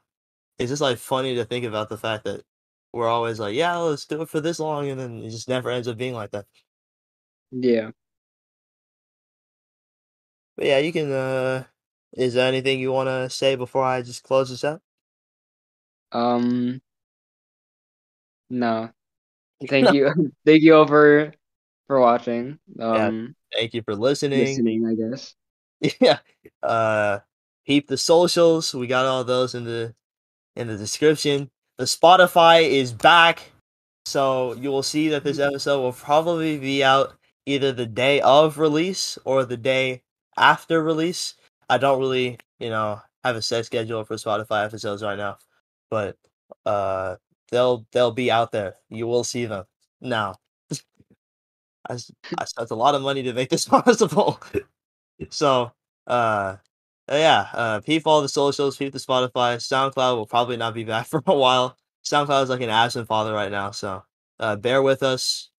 It's 0.58 0.70
just 0.70 0.82
like 0.82 0.98
funny 0.98 1.36
to 1.36 1.44
think 1.44 1.64
about 1.64 1.88
the 1.88 1.96
fact 1.96 2.24
that 2.24 2.42
we're 2.92 3.06
always 3.06 3.38
like, 3.38 3.54
yeah, 3.54 3.76
let's 3.76 4.06
do 4.06 4.22
it 4.22 4.28
for 4.28 4.40
this 4.40 4.58
long, 4.58 4.88
and 4.88 4.98
then 4.98 5.18
it 5.18 5.30
just 5.30 5.48
never 5.48 5.70
ends 5.70 5.86
up 5.86 5.96
being 5.96 6.14
like 6.14 6.32
that. 6.32 6.46
Yeah. 7.52 7.90
But 10.56 10.66
yeah, 10.66 10.78
you 10.78 10.92
can. 10.92 11.12
uh 11.12 11.64
Is 12.14 12.34
there 12.34 12.48
anything 12.48 12.80
you 12.80 12.92
want 12.92 13.08
to 13.08 13.30
say 13.30 13.54
before 13.54 13.84
I 13.84 14.02
just 14.02 14.22
close 14.22 14.50
this 14.50 14.64
out? 14.64 14.80
Um. 16.12 16.80
No. 18.50 18.90
Thank 19.68 19.92
you. 19.92 20.32
Thank 20.46 20.62
you 20.62 20.74
over 20.74 21.26
for 21.26 21.32
for 21.86 22.00
watching. 22.00 22.58
Um. 22.80 23.34
Thank 23.52 23.74
you 23.74 23.82
for 23.82 23.94
listening. 23.94 24.40
Listening, 24.40 24.86
I 24.86 24.94
guess. 24.94 25.34
yeah. 26.00 26.18
Uh, 26.62 27.20
peep 27.66 27.88
the 27.88 27.96
socials. 27.96 28.74
We 28.74 28.86
got 28.86 29.06
all 29.06 29.24
those 29.24 29.54
in 29.54 29.64
the 29.64 29.94
in 30.56 30.68
the 30.68 30.76
description. 30.76 31.50
The 31.78 31.84
Spotify 31.84 32.68
is 32.68 32.92
back, 32.92 33.52
so 34.04 34.54
you 34.54 34.70
will 34.70 34.82
see 34.82 35.08
that 35.10 35.22
this 35.22 35.38
episode 35.38 35.80
will 35.80 35.92
probably 35.92 36.58
be 36.58 36.82
out 36.82 37.14
either 37.46 37.72
the 37.72 37.86
day 37.86 38.20
of 38.20 38.58
release 38.58 39.18
or 39.24 39.44
the 39.44 39.56
day 39.56 40.02
after 40.36 40.82
release. 40.82 41.34
I 41.68 41.78
don't 41.78 42.00
really, 42.00 42.38
you 42.58 42.70
know, 42.70 43.00
have 43.24 43.36
a 43.36 43.42
set 43.42 43.66
schedule 43.66 44.04
for 44.04 44.16
Spotify 44.16 44.64
episodes 44.64 45.02
right 45.02 45.18
now, 45.18 45.38
but 45.90 46.16
uh, 46.64 47.16
they'll 47.50 47.86
they'll 47.92 48.12
be 48.12 48.30
out 48.30 48.52
there. 48.52 48.76
You 48.88 49.06
will 49.06 49.24
see 49.24 49.46
them 49.46 49.64
now. 50.00 50.36
I, 51.88 51.96
spent 51.96 52.70
a 52.70 52.74
lot 52.74 52.94
of 52.94 53.02
money 53.02 53.22
to 53.22 53.32
make 53.32 53.50
this 53.50 53.64
possible. 53.68 54.40
so, 55.30 55.72
uh, 56.06 56.56
yeah, 57.10 57.48
uh, 57.52 57.80
peep 57.80 58.06
all 58.06 58.22
the 58.22 58.28
socials, 58.28 58.76
peep 58.76 58.92
the 58.92 58.98
Spotify. 58.98 59.56
SoundCloud 59.56 60.16
will 60.16 60.26
probably 60.26 60.56
not 60.56 60.74
be 60.74 60.84
back 60.84 61.06
for 61.08 61.22
a 61.26 61.34
while. 61.34 61.76
SoundCloud 62.04 62.44
is 62.44 62.48
like 62.48 62.60
an 62.60 62.70
absent 62.70 63.08
father 63.08 63.32
right 63.32 63.50
now, 63.50 63.70
so 63.70 64.02
uh, 64.40 64.56
bear 64.56 64.82
with 64.82 65.02
us. 65.02 65.50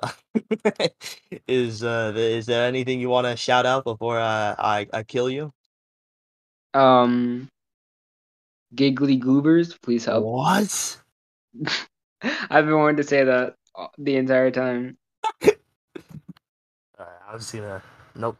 is 1.48 1.84
uh, 1.84 2.12
th- 2.12 2.38
is 2.38 2.46
there 2.46 2.66
anything 2.66 3.00
you 3.00 3.08
want 3.08 3.26
to 3.26 3.36
shout 3.36 3.66
out 3.66 3.84
before 3.84 4.18
uh, 4.18 4.54
I 4.58 4.86
I 4.92 5.02
kill 5.02 5.28
you? 5.30 5.52
Um. 6.74 7.48
Giggly 8.74 9.16
goobers, 9.16 9.74
please 9.82 10.04
help. 10.06 10.24
What? 10.24 10.98
I've 12.22 12.64
been 12.66 12.78
wanting 12.78 12.96
to 12.96 13.02
say 13.02 13.24
that 13.24 13.54
the 13.98 14.16
entire 14.16 14.50
time. 14.50 14.96
Alright, 15.44 15.56
I 16.98 17.34
was 17.34 17.50
gonna. 17.50 17.82
Nope. 18.14 18.38